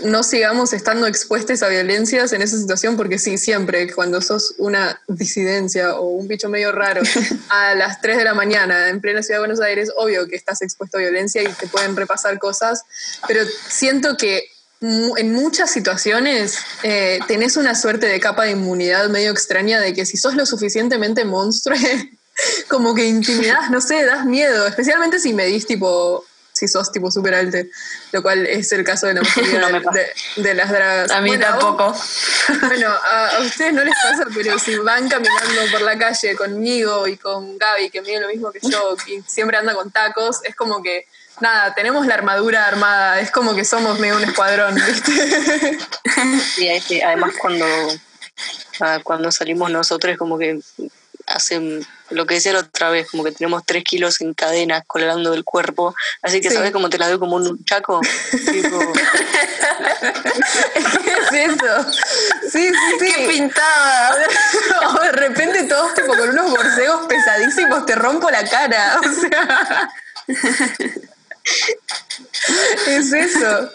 no 0.04 0.22
sigamos 0.22 0.72
estando 0.72 1.06
expuestos 1.06 1.62
a 1.62 1.68
violencias 1.68 2.32
en 2.32 2.42
esa 2.42 2.56
situación, 2.56 2.96
porque 2.96 3.18
sí, 3.18 3.38
siempre, 3.38 3.92
cuando 3.92 4.20
sos 4.20 4.54
una 4.58 5.00
disidencia 5.06 5.94
o 5.94 6.08
un 6.08 6.28
bicho 6.28 6.48
medio 6.48 6.72
raro 6.72 7.02
a 7.50 7.74
las 7.74 8.00
3 8.00 8.18
de 8.18 8.24
la 8.24 8.34
mañana 8.34 8.88
en 8.88 9.00
plena 9.00 9.22
ciudad 9.22 9.36
de 9.38 9.46
Buenos 9.46 9.60
Aires, 9.60 9.90
obvio 9.96 10.26
que 10.26 10.36
estás 10.36 10.62
expuesto 10.62 10.98
a 10.98 11.00
violencia 11.00 11.42
y 11.42 11.48
te 11.48 11.66
pueden 11.68 11.96
repasar 11.96 12.38
cosas, 12.38 12.82
pero 13.26 13.44
siento 13.68 14.16
que 14.16 14.48
en 14.80 15.32
muchas 15.32 15.70
situaciones 15.70 16.58
eh, 16.82 17.18
tenés 17.26 17.56
una 17.56 17.74
suerte 17.74 18.06
de 18.06 18.20
capa 18.20 18.44
de 18.44 18.52
inmunidad 18.52 19.08
medio 19.08 19.30
extraña 19.30 19.80
de 19.80 19.94
que 19.94 20.04
si 20.04 20.16
sos 20.16 20.34
lo 20.34 20.44
suficientemente 20.44 21.24
monstruo, 21.24 21.76
como 22.68 22.94
que 22.94 23.04
intimidás, 23.04 23.70
no 23.70 23.80
sé, 23.80 24.04
das 24.04 24.24
miedo, 24.24 24.66
especialmente 24.66 25.18
si 25.18 25.32
medís 25.32 25.66
tipo, 25.66 26.24
si 26.52 26.68
sos 26.68 26.90
tipo 26.90 27.10
súper 27.10 27.34
alto, 27.34 27.58
lo 28.12 28.22
cual 28.22 28.46
es 28.46 28.72
el 28.72 28.84
caso 28.84 29.06
de 29.06 29.14
la 29.14 29.22
mayoría 29.36 29.60
No 29.60 29.68
me 29.70 30.42
de, 30.42 30.54
las 30.54 30.70
dragas. 30.70 31.10
A 31.10 31.20
mí 31.20 31.30
Bueno, 31.30 31.46
tampoco. 31.46 31.94
bueno, 32.62 32.88
a, 32.88 33.28
a 33.36 33.40
ustedes 33.40 33.74
no 33.74 33.84
les 33.84 33.94
pasa, 34.02 34.26
pero 34.34 34.58
si 34.58 34.76
van 34.76 35.08
caminando 35.08 35.62
por 35.70 35.82
la 35.82 35.98
calle 35.98 36.34
conmigo 36.36 37.06
y 37.06 37.16
con 37.16 37.58
Gaby, 37.58 37.90
que 37.90 38.00
mide 38.02 38.20
lo 38.20 38.28
mismo 38.28 38.50
que 38.52 38.60
yo, 38.62 38.96
y 39.06 39.22
siempre 39.26 39.56
anda 39.56 39.74
con 39.74 39.90
tacos, 39.90 40.40
es 40.44 40.54
como 40.54 40.82
que, 40.82 41.06
nada, 41.40 41.74
tenemos 41.74 42.06
la 42.06 42.14
armadura 42.14 42.66
armada, 42.66 43.20
es 43.20 43.30
como 43.30 43.54
que 43.54 43.64
somos 43.64 43.98
medio 43.98 44.16
un 44.16 44.24
escuadrón, 44.24 44.74
¿viste? 44.74 45.78
Ahí 46.70 46.80
sí, 46.80 47.00
además 47.02 47.34
cuando, 47.38 47.66
ah, 48.80 49.00
cuando 49.02 49.30
salimos 49.30 49.70
nosotros 49.70 50.16
como 50.16 50.38
que 50.38 50.58
hacen 51.26 51.86
lo 52.10 52.26
que 52.26 52.34
decía 52.34 52.52
la 52.52 52.60
otra 52.60 52.90
vez, 52.90 53.10
como 53.10 53.24
que 53.24 53.32
tenemos 53.32 53.64
tres 53.64 53.84
kilos 53.84 54.20
en 54.20 54.34
cadenas 54.34 54.82
colgando 54.86 55.30
del 55.32 55.44
cuerpo, 55.44 55.94
así 56.22 56.40
que 56.40 56.50
Sí. 56.50 56.56
sabes 56.56 56.72
cómo 56.72 56.88
te 56.88 56.98
la 56.98 57.08
veo 57.08 57.18
como 57.18 57.36
un 57.36 57.64
chaco, 57.64 58.00
tipo, 58.30 58.92
¿Qué 61.04 61.12
es 61.12 61.50
eso? 61.50 61.92
Sí, 62.50 62.68
sí, 62.68 62.72
sí. 63.00 63.12
¡Qué 63.14 63.28
pintada! 63.28 64.16
o 64.96 65.02
de 65.02 65.12
repente 65.12 65.64
todos 65.64 65.94
tipo 65.94 66.08
con 66.16 66.28
unos 66.30 66.50
borseos 66.50 67.06
pesadísimos 67.06 67.86
te 67.86 67.94
rompo 67.94 68.30
la 68.30 68.44
cara. 68.48 69.00
O 69.00 69.12
sea. 69.20 69.90
Es 72.86 73.12
eso. 73.12 73.70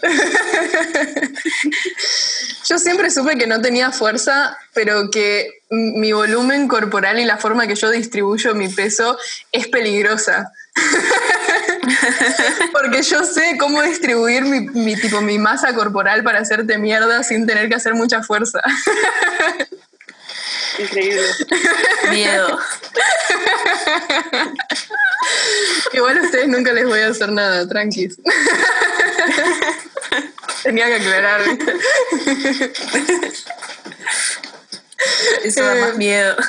Yo 2.65 2.79
siempre 2.79 3.09
supe 3.09 3.37
que 3.37 3.47
no 3.47 3.61
tenía 3.61 3.91
fuerza, 3.91 4.57
pero 4.73 5.09
que 5.09 5.63
mi 5.69 6.11
volumen 6.11 6.67
corporal 6.67 7.19
y 7.19 7.25
la 7.25 7.37
forma 7.37 7.67
que 7.67 7.75
yo 7.75 7.89
distribuyo 7.89 8.55
mi 8.55 8.69
peso 8.69 9.17
es 9.51 9.67
peligrosa. 9.67 10.51
Porque 12.71 13.01
yo 13.03 13.23
sé 13.23 13.57
cómo 13.59 13.81
distribuir 13.81 14.43
mi, 14.43 14.61
mi, 14.61 14.95
tipo, 14.95 15.21
mi 15.21 15.37
masa 15.37 15.73
corporal 15.73 16.23
para 16.23 16.39
hacerte 16.39 16.77
mierda 16.77 17.23
sin 17.23 17.45
tener 17.45 17.67
que 17.67 17.75
hacer 17.75 17.93
mucha 17.93 18.23
fuerza. 18.23 18.61
Increíble. 20.79 21.27
Miedo. 22.09 22.59
Igual 25.93 26.17
a 26.17 26.21
ustedes 26.21 26.47
nunca 26.47 26.73
les 26.73 26.85
voy 26.85 26.99
a 26.99 27.09
hacer 27.09 27.31
nada, 27.31 27.67
tranquis. 27.67 28.17
Tenía 30.63 30.87
que 30.87 30.95
aclarar, 30.95 31.43
¿viste? 31.47 31.75
Eso 35.43 35.63
da 35.63 35.75
más 35.75 35.95
miedo. 35.97 36.35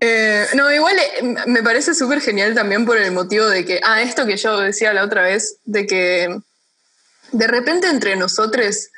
Eh, 0.00 0.48
no, 0.54 0.72
igual 0.72 0.96
eh, 0.98 1.22
me 1.46 1.62
parece 1.62 1.94
súper 1.94 2.20
genial 2.20 2.56
también 2.56 2.84
por 2.84 2.96
el 2.96 3.12
motivo 3.12 3.46
de 3.46 3.64
que, 3.64 3.80
ah, 3.84 4.02
esto 4.02 4.26
que 4.26 4.36
yo 4.36 4.58
decía 4.58 4.92
la 4.92 5.04
otra 5.04 5.22
vez, 5.22 5.58
de 5.64 5.86
que 5.86 6.40
de 7.30 7.46
repente 7.46 7.88
entre 7.88 8.16
nosotros, 8.16 8.88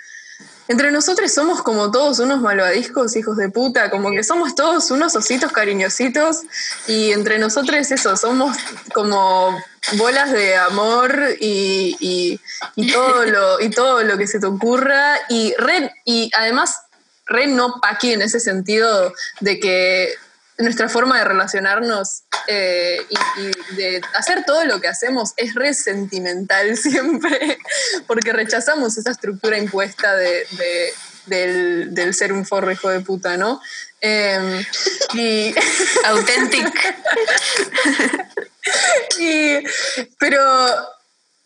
entre 0.70 0.92
nosotros 0.92 1.32
somos 1.34 1.62
como 1.62 1.90
todos 1.90 2.20
unos 2.20 2.40
malvadiscos, 2.40 3.16
hijos 3.16 3.36
de 3.36 3.48
puta, 3.48 3.90
como 3.90 4.12
que 4.12 4.22
somos 4.22 4.54
todos 4.54 4.88
unos 4.92 5.16
ositos 5.16 5.50
cariñositos 5.50 6.42
y 6.86 7.10
entre 7.10 7.40
nosotros 7.40 7.90
eso, 7.90 8.16
somos 8.16 8.56
como 8.94 9.60
bolas 9.98 10.30
de 10.30 10.56
amor 10.56 11.12
y, 11.40 11.96
y- 11.98 12.40
y 12.76 12.92
todo, 12.92 13.24
lo, 13.34 13.60
y 13.60 13.70
todo 13.70 14.04
lo 14.04 14.16
que 14.16 14.28
se 14.28 14.38
te 14.38 14.46
ocurra 14.46 15.16
y, 15.28 15.52
re, 15.58 15.92
y 16.04 16.30
además 16.38 16.76
re 17.26 17.48
no 17.48 17.80
paqui 17.80 18.12
en 18.12 18.22
ese 18.22 18.38
sentido 18.38 19.12
de 19.40 19.58
que 19.58 20.14
nuestra 20.58 20.88
forma 20.88 21.18
de 21.18 21.24
relacionarnos 21.24 22.22
eh, 22.52 23.06
y, 23.08 23.40
y 23.40 23.76
de 23.76 24.00
hacer 24.18 24.44
todo 24.44 24.64
lo 24.64 24.80
que 24.80 24.88
hacemos 24.88 25.34
es 25.36 25.54
re 25.54 25.72
sentimental 25.72 26.76
siempre, 26.76 27.58
porque 28.08 28.32
rechazamos 28.32 28.98
esa 28.98 29.12
estructura 29.12 29.56
impuesta 29.56 30.16
de, 30.16 30.46
de- 30.50 30.92
del, 31.26 31.94
del 31.94 32.12
ser 32.14 32.32
un 32.32 32.44
forro 32.44 32.72
hijo 32.72 32.88
de 32.88 33.00
puta, 33.00 33.36
¿no? 33.36 33.60
Em, 34.00 34.64
y, 35.14 35.54
Authentic. 36.06 36.66
y- 39.20 39.58
pero 40.18 40.42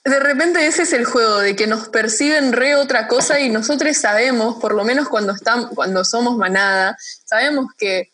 de 0.04 0.20
repente 0.20 0.66
ese 0.66 0.82
es 0.84 0.92
el 0.92 1.04
juego, 1.04 1.40
de 1.40 1.56
que 1.56 1.66
nos 1.66 1.88
perciben 1.88 2.52
re 2.52 2.76
otra 2.76 3.08
cosa 3.08 3.40
y 3.40 3.50
nosotros 3.50 3.94
sabemos, 3.96 4.56
por 4.60 4.74
lo 4.74 4.84
menos 4.84 5.08
cuando, 5.08 5.34
estamos, 5.34 5.70
cuando 5.74 6.04
somos 6.04 6.36
manada, 6.38 6.96
sabemos 7.26 7.66
que, 7.76 8.10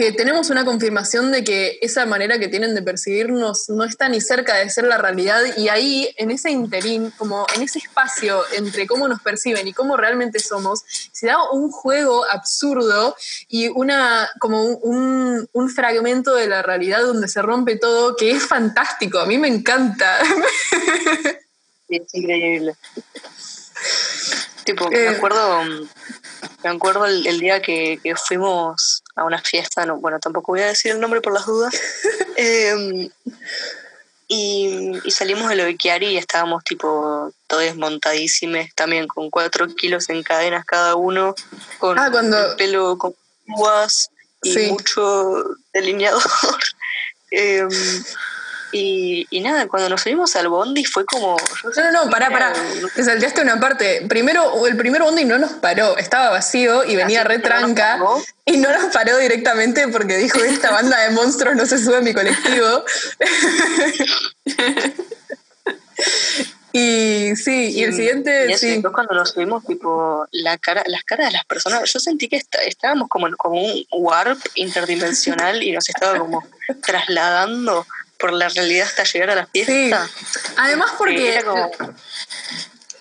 que 0.00 0.12
tenemos 0.12 0.48
una 0.48 0.64
confirmación 0.64 1.30
de 1.30 1.44
que 1.44 1.78
esa 1.82 2.06
manera 2.06 2.38
que 2.38 2.48
tienen 2.48 2.74
de 2.74 2.80
percibirnos 2.80 3.68
no 3.68 3.84
está 3.84 4.08
ni 4.08 4.22
cerca 4.22 4.54
de 4.54 4.70
ser 4.70 4.84
la 4.84 4.96
realidad 4.96 5.42
y 5.58 5.68
ahí, 5.68 6.08
en 6.16 6.30
ese 6.30 6.50
interín, 6.50 7.10
como 7.18 7.46
en 7.54 7.60
ese 7.60 7.80
espacio 7.80 8.42
entre 8.54 8.86
cómo 8.86 9.08
nos 9.08 9.20
perciben 9.20 9.68
y 9.68 9.74
cómo 9.74 9.98
realmente 9.98 10.38
somos, 10.38 10.84
se 11.12 11.26
da 11.26 11.50
un 11.50 11.70
juego 11.70 12.24
absurdo 12.24 13.14
y 13.48 13.68
una, 13.68 14.26
como 14.38 14.64
un, 14.64 14.78
un- 14.84 15.48
un 15.52 15.68
fragmento 15.68 16.34
de 16.34 16.46
la 16.46 16.62
realidad 16.62 17.02
donde 17.02 17.28
se 17.28 17.42
rompe 17.42 17.76
todo 17.76 18.16
que 18.16 18.30
es 18.30 18.46
fantástico, 18.46 19.18
a 19.18 19.26
mí 19.26 19.36
me 19.36 19.48
encanta. 19.48 20.18
es 21.90 22.14
increíble. 22.14 22.74
Tipo, 24.64 24.88
me 24.90 24.98
Eh. 24.98 25.08
acuerdo, 25.08 25.62
me 26.64 26.70
acuerdo 26.70 27.06
el, 27.06 27.26
el 27.26 27.40
día 27.40 27.60
que, 27.62 27.98
que 28.02 28.14
fuimos 28.16 29.02
a 29.16 29.24
una 29.24 29.40
fiesta, 29.40 29.84
no, 29.86 29.96
bueno, 29.98 30.18
tampoco 30.20 30.52
voy 30.52 30.60
a 30.62 30.66
decir 30.68 30.92
el 30.92 31.00
nombre 31.00 31.20
por 31.20 31.32
las 31.34 31.46
dudas. 31.46 31.74
Em, 32.36 33.10
y, 34.28 34.92
y 35.04 35.10
salimos 35.10 35.48
de 35.48 35.56
lo 35.56 35.64
de 35.64 35.76
Chiari 35.76 36.06
y 36.10 36.16
estábamos 36.16 36.62
tipo 36.64 37.32
todos 37.48 37.74
montadísimos, 37.76 38.66
también 38.76 39.08
con 39.08 39.28
cuatro 39.28 39.66
kilos 39.74 40.08
en 40.08 40.22
cadenas 40.22 40.64
cada 40.64 40.94
uno, 40.94 41.34
con 41.78 41.98
Ah, 41.98 42.08
cuando- 42.10 42.50
el 42.52 42.56
pelo 42.56 42.96
con 42.96 43.14
púas 43.46 44.10
y 44.42 44.54
Sí. 44.54 44.66
mucho 44.70 45.56
delineador. 45.72 46.22
Em, 47.32 47.68
y, 48.72 49.26
y 49.30 49.40
nada, 49.40 49.66
cuando 49.68 49.88
nos 49.88 50.02
subimos 50.02 50.36
al 50.36 50.48
bondi 50.48 50.84
fue 50.84 51.04
como... 51.04 51.36
No, 51.76 51.90
no, 51.90 52.04
no, 52.04 52.10
pará, 52.10 52.30
pará. 52.30 52.52
Te 52.94 53.04
salteaste 53.04 53.42
una 53.42 53.58
parte. 53.58 54.04
Primero, 54.08 54.66
el 54.66 54.76
primer 54.76 55.02
bondi 55.02 55.24
no 55.24 55.38
nos 55.38 55.52
paró, 55.52 55.96
estaba 55.98 56.30
vacío 56.30 56.84
y 56.84 56.96
venía 56.96 57.20
Así 57.20 57.28
re 57.28 57.42
que 57.42 57.48
no. 57.98 58.22
Y 58.44 58.56
no 58.56 58.72
nos 58.72 58.92
paró 58.92 59.16
directamente 59.18 59.88
porque 59.88 60.16
dijo: 60.16 60.38
Esta 60.42 60.70
banda 60.70 60.98
de 60.98 61.10
monstruos 61.10 61.56
no 61.56 61.66
se 61.66 61.78
sube 61.78 61.96
a 61.98 62.00
mi 62.00 62.12
colectivo. 62.12 62.84
y 66.72 67.34
sí, 67.36 67.72
y 67.72 67.84
el 67.84 67.94
siguiente, 67.94 68.46
y 68.48 68.52
eso, 68.52 68.60
sí. 68.60 68.70
después 68.72 68.94
cuando 68.94 69.14
nos 69.14 69.30
subimos, 69.30 69.64
tipo, 69.66 70.26
la 70.30 70.56
cara, 70.58 70.82
las 70.86 71.02
caras 71.04 71.26
de 71.28 71.32
las 71.32 71.44
personas, 71.44 71.92
yo 71.92 71.98
sentí 71.98 72.28
que 72.28 72.36
está- 72.36 72.62
estábamos 72.62 73.08
como 73.08 73.28
como 73.36 73.60
un 73.60 73.84
warp 73.90 74.38
interdimensional 74.54 75.62
y 75.62 75.72
nos 75.72 75.88
estaba 75.88 76.18
como 76.18 76.44
trasladando 76.82 77.86
por 78.20 78.32
la 78.32 78.48
realidad 78.48 78.86
hasta 78.86 79.02
llegar 79.04 79.30
a 79.30 79.34
la 79.34 79.48
Sí. 79.52 79.64
fiesta. 79.64 80.08
Además, 80.56 80.90
Sí, 80.90 80.94
porque. 80.98 81.32
era 81.34 81.42
como- 81.44 81.70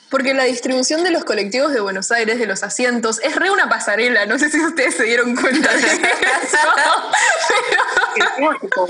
Porque 0.10 0.34
la 0.34 0.46
distribución 0.46 1.04
de 1.04 1.12
los 1.12 1.24
colectivos 1.24 1.72
de 1.72 1.82
Buenos 1.82 2.10
Aires, 2.12 2.40
de 2.40 2.48
los 2.48 2.64
asientos, 2.64 3.20
es 3.22 3.36
re 3.36 3.52
una 3.52 3.70
pasarela. 3.70 4.26
No 4.26 4.40
sé 4.40 4.50
si 4.50 4.60
ustedes 4.60 4.96
se 4.96 5.04
dieron 5.04 5.36
cuenta 5.36 5.72
de 5.72 5.80
eso. 5.82 5.88
tipo, 8.62 8.88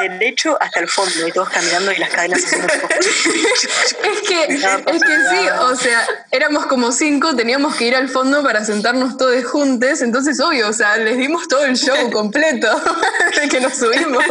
derecho 0.00 0.56
hasta 0.60 0.78
el 0.78 0.88
fondo 0.88 1.26
y 1.26 1.32
todos 1.32 1.48
caminando 1.50 1.90
y 1.90 1.96
las 1.96 2.10
cadenas 2.10 2.44
haciendo 2.44 2.68
Es 2.72 4.20
que, 4.28 4.44
es 4.44 5.02
que 5.02 5.16
sí, 5.30 5.48
o 5.60 5.74
sea, 5.74 6.06
éramos 6.30 6.66
como 6.66 6.92
cinco, 6.92 7.34
teníamos 7.34 7.74
que 7.74 7.86
ir 7.86 7.96
al 7.96 8.08
fondo 8.08 8.40
para 8.44 8.64
sentarnos 8.64 9.16
todos 9.16 9.44
juntos, 9.44 10.02
entonces 10.02 10.38
obvio, 10.40 10.68
o 10.68 10.72
sea, 10.72 10.96
les 10.98 11.16
dimos 11.16 11.48
todo 11.48 11.64
el 11.64 11.76
show 11.76 12.12
completo 12.12 12.68
de 13.40 13.48
que 13.48 13.60
nos 13.60 13.74
subimos. 13.76 14.24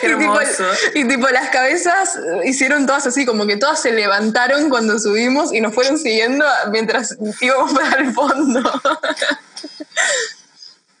Qué 0.00 0.06
Y 0.08 0.16
tipo, 0.18 0.40
hermoso. 0.40 0.64
y 0.94 1.06
tipo, 1.06 1.28
las 1.28 1.50
cabezas 1.50 2.18
hicieron 2.44 2.86
todas 2.86 3.06
así, 3.06 3.26
como 3.26 3.46
que 3.46 3.56
todas 3.56 3.80
se 3.82 3.92
levantaron 3.92 4.70
cuando 4.70 4.98
subimos 4.98 5.52
y 5.52 5.60
nos 5.60 5.74
fueron 5.74 5.98
siguiendo 5.98 6.44
mientras 6.70 7.16
íbamos 7.40 7.72
para 7.74 8.00
el 8.00 8.12
fondo. 8.12 8.60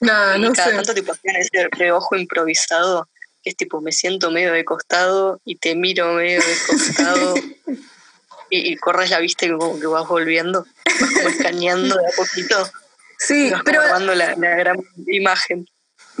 Nada, 0.00 0.36
no 0.38 0.52
cada 0.52 0.70
sé. 0.70 0.76
tanto 0.76 0.94
tipo 0.94 1.12
hacían 1.12 1.36
ese 1.36 1.68
reojo 1.72 2.16
improvisado 2.16 3.08
que 3.42 3.50
es 3.50 3.56
tipo 3.56 3.80
me 3.80 3.92
siento 3.92 4.30
medio 4.30 4.52
de 4.52 4.64
costado 4.64 5.40
y 5.44 5.56
te 5.56 5.74
miro 5.74 6.12
medio 6.12 6.40
de 6.40 6.56
costado 6.66 7.34
y, 8.50 8.72
y 8.72 8.76
corres 8.76 9.10
la 9.10 9.20
vista 9.20 9.46
y 9.46 9.50
como 9.52 9.80
que 9.80 9.86
vas 9.86 10.06
volviendo 10.06 10.66
vas 11.00 11.10
como 11.12 11.28
escaneando 11.28 11.96
de 11.96 12.06
a 12.06 12.10
poquito 12.16 12.70
Sí, 13.18 13.50
vas 13.50 13.62
pero 13.64 13.82
la, 13.98 14.34
la 14.36 14.56
gran 14.56 14.76
imagen 15.06 15.66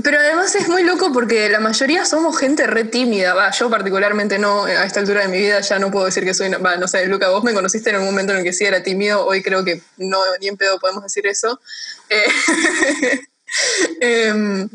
Pero 0.02 0.18
además 0.18 0.54
es 0.54 0.68
muy 0.68 0.82
loco 0.82 1.12
porque 1.12 1.48
la 1.48 1.60
mayoría 1.60 2.04
somos 2.04 2.38
gente 2.38 2.66
re 2.66 2.84
tímida. 2.84 3.34
Va, 3.34 3.50
yo 3.50 3.68
particularmente 3.70 4.38
no, 4.38 4.64
a 4.64 4.84
esta 4.84 5.00
altura 5.00 5.22
de 5.22 5.28
mi 5.28 5.38
vida 5.38 5.60
ya 5.60 5.78
no 5.78 5.90
puedo 5.90 6.06
decir 6.06 6.24
que 6.24 6.34
soy, 6.34 6.50
va, 6.50 6.76
no 6.76 6.88
sé, 6.88 7.06
Luca, 7.06 7.28
vos 7.28 7.44
me 7.44 7.54
conociste 7.54 7.90
en 7.90 7.96
un 7.96 8.04
momento 8.04 8.32
en 8.32 8.38
el 8.38 8.44
que 8.44 8.52
sí 8.52 8.64
era 8.64 8.82
tímido, 8.82 9.24
hoy 9.26 9.42
creo 9.42 9.64
que 9.64 9.80
no, 9.96 10.18
ni 10.40 10.48
en 10.48 10.56
pedo 10.56 10.78
podemos 10.78 11.02
decir 11.02 11.26
eso. 11.26 11.60
Eh, 12.08 12.24
em, 14.00 14.68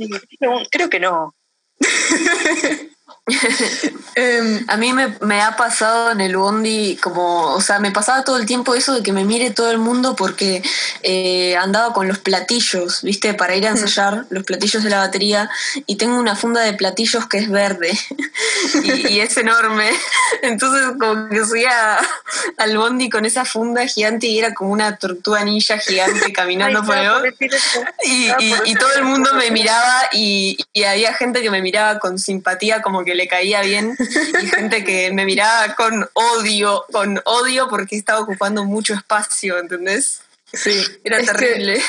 creo 0.69 0.89
que 0.89 0.99
no 0.99 1.35
em, 4.15 4.65
A 4.67 4.77
mí 4.77 4.93
me, 4.93 5.15
me 5.21 5.41
ha 5.41 5.55
pasado 5.55 6.11
en 6.11 6.21
el 6.21 6.35
bondi 6.35 6.97
como, 7.01 7.53
o 7.53 7.61
sea, 7.61 7.79
me 7.79 7.91
pasaba 7.91 8.23
todo 8.23 8.37
el 8.37 8.45
tiempo 8.45 8.75
eso 8.75 8.93
de 8.93 9.03
que 9.03 9.13
me 9.13 9.25
mire 9.25 9.51
todo 9.51 9.71
el 9.71 9.77
mundo 9.77 10.15
porque 10.15 10.61
eh, 11.03 11.55
andaba 11.57 11.93
con 11.93 12.07
los 12.07 12.19
platillos, 12.19 13.01
¿viste? 13.01 13.33
Para 13.33 13.55
ir 13.55 13.67
a 13.67 13.71
ensayar, 13.71 14.25
los 14.29 14.43
platillos 14.43 14.83
de 14.83 14.89
la 14.89 14.99
batería, 14.99 15.49
y 15.85 15.95
tengo 15.95 16.17
una 16.17 16.35
funda 16.35 16.61
de 16.61 16.73
platillos 16.73 17.27
que 17.27 17.37
es 17.39 17.49
verde 17.49 17.97
y, 18.83 19.13
y 19.13 19.19
es 19.19 19.35
enorme. 19.37 19.89
Entonces 20.41 20.83
como 20.99 21.29
que 21.29 21.45
subía 21.45 21.97
al 22.57 22.77
bondi 22.77 23.09
con 23.09 23.25
esa 23.25 23.45
funda 23.45 23.85
gigante 23.87 24.27
y 24.27 24.39
era 24.39 24.53
como 24.53 24.71
una 24.71 24.97
tortuga 24.97 25.43
ninja 25.43 25.77
gigante 25.77 26.31
caminando 26.33 26.79
Ay, 26.79 26.85
por 26.85 26.97
el 26.97 27.09
bondi. 27.09 27.35
Y, 28.03 28.27
decir 28.27 28.77
todo 28.77 28.93
el 28.95 29.03
mundo 29.03 29.33
me 29.35 29.51
miraba 29.51 30.09
y, 30.11 30.57
y 30.73 30.83
había 30.83 31.13
gente 31.13 31.41
que 31.41 31.51
me 31.51 31.61
miraba 31.61 31.99
con 31.99 32.17
simpatía, 32.17 32.81
como 32.81 33.03
que 33.03 33.15
le 33.15 33.20
caía 33.27 33.61
bien, 33.61 33.95
y 34.41 34.47
gente 34.47 34.83
que 34.83 35.11
me 35.11 35.25
miraba 35.25 35.75
con 35.75 36.09
odio, 36.13 36.85
con 36.91 37.21
odio 37.25 37.67
porque 37.69 37.95
estaba 37.95 38.19
ocupando 38.19 38.63
mucho 38.65 38.93
espacio, 38.93 39.57
¿entendés? 39.59 40.21
sí, 40.53 40.83
Era 41.03 41.19
es 41.19 41.29
que- 41.29 41.35
terrible. 41.37 41.81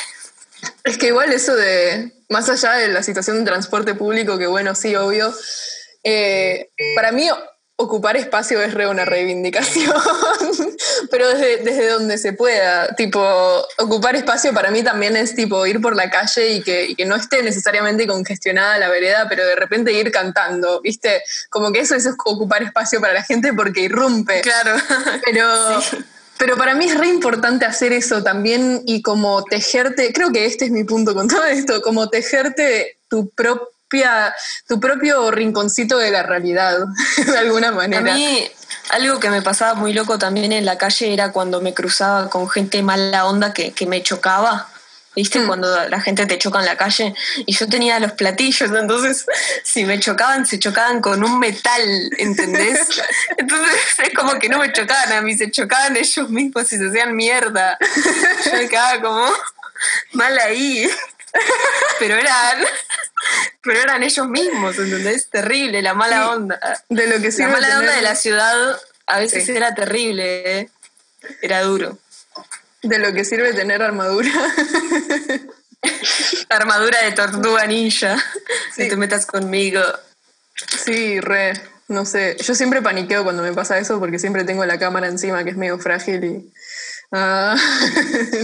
Es 0.84 0.96
que 0.96 1.08
igual 1.08 1.32
eso 1.32 1.56
de, 1.56 2.12
más 2.28 2.48
allá 2.48 2.74
de 2.74 2.88
la 2.88 3.02
situación 3.02 3.38
de 3.38 3.50
transporte 3.50 3.94
público, 3.94 4.38
que 4.38 4.46
bueno, 4.46 4.74
sí, 4.76 4.94
obvio, 4.94 5.34
eh, 6.04 6.70
para 6.94 7.10
mí 7.12 7.28
ocupar 7.82 8.16
espacio 8.16 8.60
es 8.62 8.74
re 8.74 8.86
una 8.86 9.04
reivindicación, 9.04 9.94
pero 11.10 11.28
desde, 11.28 11.58
desde 11.58 11.88
donde 11.88 12.18
se 12.18 12.32
pueda, 12.32 12.94
tipo, 12.96 13.20
ocupar 13.78 14.16
espacio 14.16 14.52
para 14.52 14.70
mí 14.70 14.82
también 14.82 15.16
es 15.16 15.34
tipo 15.34 15.66
ir 15.66 15.80
por 15.80 15.96
la 15.96 16.10
calle 16.10 16.50
y 16.50 16.62
que, 16.62 16.86
y 16.86 16.94
que 16.94 17.04
no 17.04 17.16
esté 17.16 17.42
necesariamente 17.42 18.06
congestionada 18.06 18.78
la 18.78 18.88
vereda, 18.88 19.26
pero 19.28 19.44
de 19.44 19.56
repente 19.56 19.92
ir 19.92 20.10
cantando, 20.10 20.80
¿viste? 20.80 21.22
Como 21.50 21.72
que 21.72 21.80
eso, 21.80 21.94
eso 21.94 22.10
es 22.10 22.16
ocupar 22.24 22.62
espacio 22.62 23.00
para 23.00 23.14
la 23.14 23.22
gente 23.22 23.52
porque 23.52 23.82
irrumpe. 23.82 24.40
Claro. 24.40 24.76
Pero, 25.24 25.80
pero 26.38 26.56
para 26.56 26.74
mí 26.74 26.86
es 26.86 26.98
re 26.98 27.06
importante 27.06 27.64
hacer 27.64 27.92
eso 27.92 28.22
también 28.22 28.82
y 28.84 29.00
como 29.02 29.44
tejerte, 29.44 30.12
creo 30.12 30.32
que 30.32 30.46
este 30.46 30.64
es 30.64 30.70
mi 30.70 30.84
punto 30.84 31.14
con 31.14 31.28
todo 31.28 31.44
esto, 31.44 31.80
como 31.82 32.08
tejerte 32.08 32.98
tu 33.08 33.28
propia, 33.92 34.34
tu 34.66 34.80
propio 34.80 35.30
rinconcito 35.30 35.98
de 35.98 36.10
la 36.10 36.22
realidad, 36.22 36.78
de 37.26 37.38
alguna 37.38 37.68
A 37.68 37.72
manera. 37.72 38.14
mí 38.14 38.50
algo 38.90 39.20
que 39.20 39.28
me 39.28 39.42
pasaba 39.42 39.74
muy 39.74 39.92
loco 39.92 40.18
también 40.18 40.52
en 40.52 40.64
la 40.64 40.78
calle 40.78 41.12
era 41.12 41.30
cuando 41.30 41.60
me 41.60 41.74
cruzaba 41.74 42.30
con 42.30 42.48
gente 42.48 42.82
mala 42.82 43.26
onda 43.26 43.52
que, 43.52 43.72
que 43.72 43.86
me 43.86 44.02
chocaba. 44.02 44.68
¿Viste? 45.14 45.40
Mm. 45.40 45.46
Cuando 45.46 45.88
la 45.90 46.00
gente 46.00 46.24
te 46.24 46.38
choca 46.38 46.60
en 46.60 46.64
la 46.64 46.78
calle 46.78 47.14
y 47.44 47.52
yo 47.52 47.68
tenía 47.68 48.00
los 48.00 48.12
platillos, 48.12 48.70
entonces 48.74 49.26
si 49.62 49.84
me 49.84 50.00
chocaban, 50.00 50.46
se 50.46 50.58
chocaban 50.58 51.02
con 51.02 51.22
un 51.22 51.38
metal, 51.38 51.82
¿entendés? 52.16 52.78
Entonces 53.36 53.76
es 53.98 54.14
como 54.14 54.38
que 54.38 54.48
no 54.48 54.58
me 54.58 54.72
chocaban 54.72 55.12
a 55.12 55.20
mí, 55.20 55.36
se 55.36 55.50
chocaban 55.50 55.98
ellos 55.98 56.30
mismos 56.30 56.72
y 56.72 56.78
se 56.78 56.88
hacían 56.88 57.14
mierda. 57.14 57.76
Yo 58.46 58.52
me 58.54 58.68
quedaba 58.70 59.02
como 59.02 59.26
mal 60.12 60.38
ahí. 60.38 60.88
Pero 61.98 62.16
eran, 62.16 62.58
pero 63.62 63.80
eran 63.80 64.02
ellos 64.02 64.26
mismos, 64.28 64.76
¿entendés? 64.78 65.30
Terrible, 65.30 65.80
la 65.82 65.94
mala 65.94 66.24
Sí. 66.24 66.28
onda. 66.34 66.60
De 66.88 67.06
lo 67.06 67.20
que 67.22 67.30
La 67.38 67.48
mala 67.48 67.78
onda 67.78 67.92
de 67.94 68.02
la 68.02 68.16
ciudad 68.16 68.80
a 69.06 69.18
veces 69.20 69.46
Sí. 69.46 69.52
era 69.52 69.74
terrible, 69.74 70.60
¿eh? 70.60 70.70
era 71.40 71.62
duro. 71.62 71.98
de 72.82 72.98
lo 72.98 73.12
que 73.12 73.24
sirve 73.24 73.52
tener 73.54 73.80
armadura. 73.82 74.32
Armadura 76.48 77.02
de 77.02 77.12
tortuga 77.12 77.66
ninja, 77.66 78.16
Sí. 78.74 78.84
no 78.84 78.88
te 78.88 78.96
metas 78.96 79.26
conmigo. 79.26 79.80
sí, 80.84 81.20
re, 81.20 81.52
no 81.88 82.04
sé. 82.04 82.36
Yo 82.40 82.54
siempre 82.54 82.82
paniqueo 82.82 83.24
cuando 83.24 83.42
me 83.42 83.52
pasa 83.52 83.78
eso 83.78 83.98
porque 84.00 84.18
siempre 84.18 84.44
tengo 84.44 84.64
la 84.64 84.78
cámara 84.78 85.06
encima 85.08 85.44
que 85.44 85.50
es 85.50 85.56
medio 85.56 85.78
frágil 85.78 86.24
y 86.24 86.52
ah, 87.12 87.56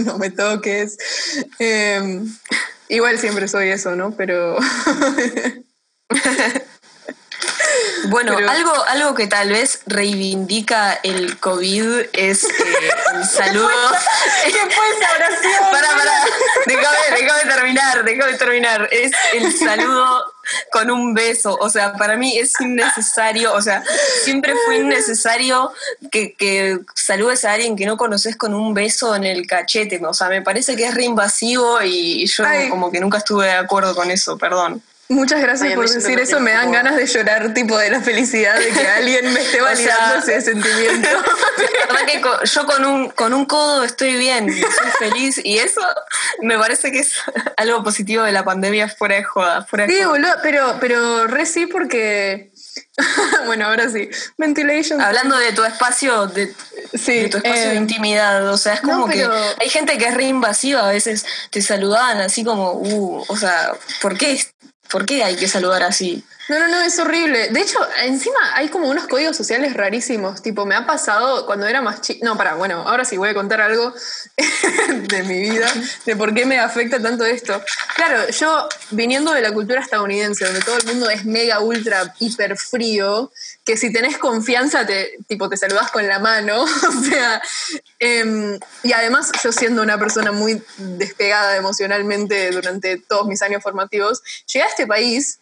no 0.05 0.17
me 0.17 0.29
toques. 0.31 0.97
Em, 1.59 2.25
igual 2.89 3.17
siempre 3.19 3.47
soy 3.47 3.69
eso, 3.69 3.95
¿no? 3.95 4.11
Pero 4.11 4.57
Bueno, 8.07 8.33
Pero- 8.35 8.49
algo, 8.49 8.83
algo 8.85 9.13
que 9.15 9.27
tal 9.27 9.49
vez 9.49 9.81
reivindica 9.85 10.93
el 11.03 11.39
COVID 11.39 12.07
es 12.13 12.43
eh, 12.43 12.49
el 13.15 13.25
saludo. 13.27 13.69
¿Qué 14.45 14.51
fue 14.51 14.89
esa 14.97 15.11
oración? 15.15 15.63
Para, 15.71 15.87
para, 15.89 16.11
déjame, 16.65 16.97
déjame 17.21 17.53
terminar, 17.53 18.03
déjame 18.03 18.33
terminar. 18.37 18.89
Es 18.91 19.11
el 19.33 19.53
saludo 19.57 20.33
con 20.71 20.89
un 20.89 21.13
beso. 21.13 21.55
O 21.59 21.69
sea, 21.69 21.93
para 21.93 22.15
mí 22.17 22.37
es 22.37 22.53
innecesario, 22.59 23.53
o 23.53 23.61
sea, 23.61 23.83
siempre 24.23 24.55
fue 24.65 24.77
innecesario 24.77 25.71
que, 26.11 26.33
que 26.33 26.79
saludes 26.95 27.45
a 27.45 27.53
alguien 27.53 27.75
que 27.75 27.85
no 27.85 27.97
conoces 27.97 28.35
con 28.35 28.53
un 28.53 28.73
beso 28.73 29.15
en 29.15 29.25
el 29.25 29.45
cachete. 29.45 30.03
O 30.05 30.13
sea, 30.13 30.27
me 30.29 30.41
parece 30.41 30.75
que 30.75 30.85
es 30.87 30.93
reinvasivo 30.95 31.81
y 31.83 32.25
yo 32.25 32.43
Ay. 32.45 32.69
como 32.69 32.91
que 32.91 32.99
nunca 32.99 33.19
estuve 33.19 33.45
de 33.45 33.53
acuerdo 33.53 33.95
con 33.95 34.09
eso, 34.11 34.37
perdón. 34.37 34.81
Muchas 35.11 35.41
gracias 35.41 35.71
Ay, 35.71 35.75
por 35.75 35.89
decir 35.89 36.19
eso, 36.19 36.39
me 36.39 36.51
dan 36.51 36.65
como- 36.65 36.73
ganas 36.75 36.95
de 36.95 37.07
llorar, 37.07 37.51
tipo 37.55 37.75
de 37.79 37.89
la 37.89 37.99
felicidad 37.99 38.59
de 38.59 38.69
que 38.69 38.87
alguien 38.87 39.33
me 39.33 39.39
esté 39.41 39.59
validando 39.59 40.17
ese 40.19 40.39
sentimiento. 40.53 41.09
La 41.09 41.93
verdad 41.95 42.05
que 42.05 42.21
yo 42.47 42.65
con 42.67 42.85
un, 42.85 43.09
con 43.09 43.33
un 43.33 43.45
codo 43.45 43.83
estoy 43.83 44.17
bien, 44.17 44.47
soy 44.53 44.91
feliz 45.09 45.41
y 45.43 45.57
eso 45.57 45.81
me 46.43 46.59
parece 46.59 46.91
que 46.91 46.99
es 46.99 47.13
algo 47.57 47.83
positivo 47.83 48.21
de 48.23 48.31
la 48.31 48.43
pandemia 48.45 48.87
fuera 48.87 49.15
de 49.15 49.23
joda. 49.23 49.65
Fuera 49.65 49.87
de 49.87 49.93
Sí, 49.93 49.97
joda. 50.03 50.09
boludo, 50.09 50.33
pero, 50.43 50.77
pero 50.79 51.25
re 51.25 51.47
sí 51.47 51.65
porque... 51.65 52.51
bueno, 53.47 53.65
ahora 53.65 53.89
sí. 53.89 54.09
Ventilation. 54.37 55.01
Hablando 55.01 55.37
de 55.37 55.53
tu 55.53 55.63
espacio, 55.63 56.27
de, 56.27 56.53
sí, 56.93 57.21
de 57.21 57.29
tu 57.29 57.37
espacio 57.37 57.63
eh, 57.63 57.69
de 57.69 57.75
intimidad, 57.75 58.47
o 58.47 58.57
sea, 58.57 58.75
es 58.75 58.83
no, 58.83 58.91
como 58.91 59.07
pero- 59.07 59.31
que 59.31 59.63
hay 59.63 59.69
gente 59.69 59.97
que 59.97 60.05
es 60.05 60.13
re 60.13 60.25
invasiva, 60.25 60.87
a 60.87 60.91
veces 60.91 61.25
te 61.49 61.63
saludaban 61.63 62.19
así 62.21 62.43
como, 62.43 62.73
uh, 62.73 63.25
o 63.27 63.37
sea, 63.37 63.73
¿por 64.01 64.15
qué? 64.17 64.39
¿Por 64.89 65.05
qué 65.05 65.23
hay 65.23 65.35
que 65.35 65.47
saludar 65.47 65.83
así? 65.83 66.23
No, 66.49 66.57
no, 66.57 66.67
no, 66.67 66.81
es 66.81 66.97
horrible. 66.97 67.49
De 67.49 67.61
hecho, 67.61 67.77
encima 68.03 68.39
hay 68.55 68.69
como 68.69 68.89
unos 68.89 69.07
códigos 69.07 69.37
sociales 69.37 69.75
rarísimos. 69.75 70.41
Tipo, 70.41 70.65
me 70.65 70.73
ha 70.73 70.87
pasado 70.87 71.45
cuando 71.45 71.67
era 71.67 71.79
más 71.79 72.01
chica. 72.01 72.25
No, 72.25 72.35
para, 72.37 72.55
bueno, 72.55 72.87
ahora 72.87 73.05
sí 73.05 73.17
voy 73.17 73.29
a 73.29 73.33
contar 73.35 73.61
algo 73.61 73.93
de 75.07 75.23
mi 75.23 75.39
vida, 75.41 75.71
de 76.07 76.15
por 76.15 76.33
qué 76.33 76.47
me 76.47 76.59
afecta 76.59 76.99
tanto 76.99 77.23
esto. 77.23 77.61
Claro, 77.95 78.27
yo 78.31 78.67
viniendo 78.89 79.31
de 79.31 79.41
la 79.41 79.53
cultura 79.53 79.81
estadounidense, 79.81 80.43
donde 80.43 80.61
todo 80.61 80.77
el 80.77 80.85
mundo 80.85 81.07
es 81.11 81.23
mega, 81.23 81.59
ultra, 81.59 82.15
hiper 82.17 82.57
frío, 82.57 83.31
que 83.63 83.77
si 83.77 83.93
tenés 83.93 84.17
confianza, 84.17 84.87
te, 84.87 85.19
tipo, 85.27 85.49
te 85.49 85.57
saludás 85.57 85.91
con 85.91 86.07
la 86.07 86.17
mano. 86.17 86.63
o 86.63 87.03
sea, 87.03 87.43
em, 87.99 88.59
y 88.81 88.91
además 88.93 89.31
yo 89.43 89.51
siendo 89.51 89.83
una 89.83 89.99
persona 89.99 90.31
muy 90.31 90.63
despegada 90.77 91.57
emocionalmente 91.57 92.49
durante 92.49 92.97
todos 92.97 93.27
mis 93.27 93.43
años 93.43 93.61
formativos, 93.61 94.23
llegué 94.47 94.65
a 94.65 94.69
este 94.69 94.87
país 94.87 95.37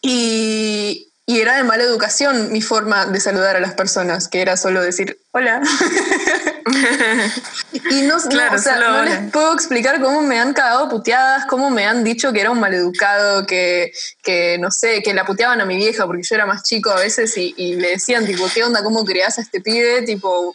y, 0.00 1.12
y 1.26 1.40
era 1.40 1.56
de 1.56 1.64
mala 1.64 1.84
educación 1.84 2.52
mi 2.52 2.62
forma 2.62 3.06
de 3.06 3.20
saludar 3.20 3.56
a 3.56 3.60
las 3.60 3.74
personas, 3.74 4.28
que 4.28 4.42
era 4.42 4.56
solo 4.56 4.82
decir 4.82 5.20
hola. 5.32 5.62
y 7.90 8.02
no, 8.02 8.16
no, 8.16 8.54
o 8.54 8.58
sea, 8.58 9.04
les 9.04 9.30
puedo 9.30 9.54
explicar 9.54 10.00
cómo 10.00 10.22
me 10.22 10.40
han 10.40 10.52
cagado 10.52 10.88
puteadas, 10.88 11.46
cómo 11.46 11.70
me 11.70 11.86
han 11.86 12.04
dicho 12.04 12.32
que 12.32 12.40
era 12.40 12.50
un 12.50 12.60
maleducado, 12.60 13.46
que, 13.46 13.92
que 14.22 14.58
no 14.58 14.70
sé, 14.70 15.02
que 15.02 15.14
la 15.14 15.24
puteaban 15.24 15.60
a 15.60 15.66
mi 15.66 15.76
vieja 15.76 16.06
porque 16.06 16.22
yo 16.22 16.34
era 16.34 16.46
más 16.46 16.62
chico 16.62 16.90
a 16.90 16.96
veces 16.96 17.36
y, 17.36 17.54
y 17.56 17.76
le 17.76 17.90
decían, 17.90 18.26
tipo, 18.26 18.46
¿qué 18.52 18.64
onda? 18.64 18.82
¿Cómo 18.82 19.04
criás 19.04 19.38
a 19.38 19.42
este 19.42 19.60
pibe? 19.60 20.02
Tipo, 20.02 20.54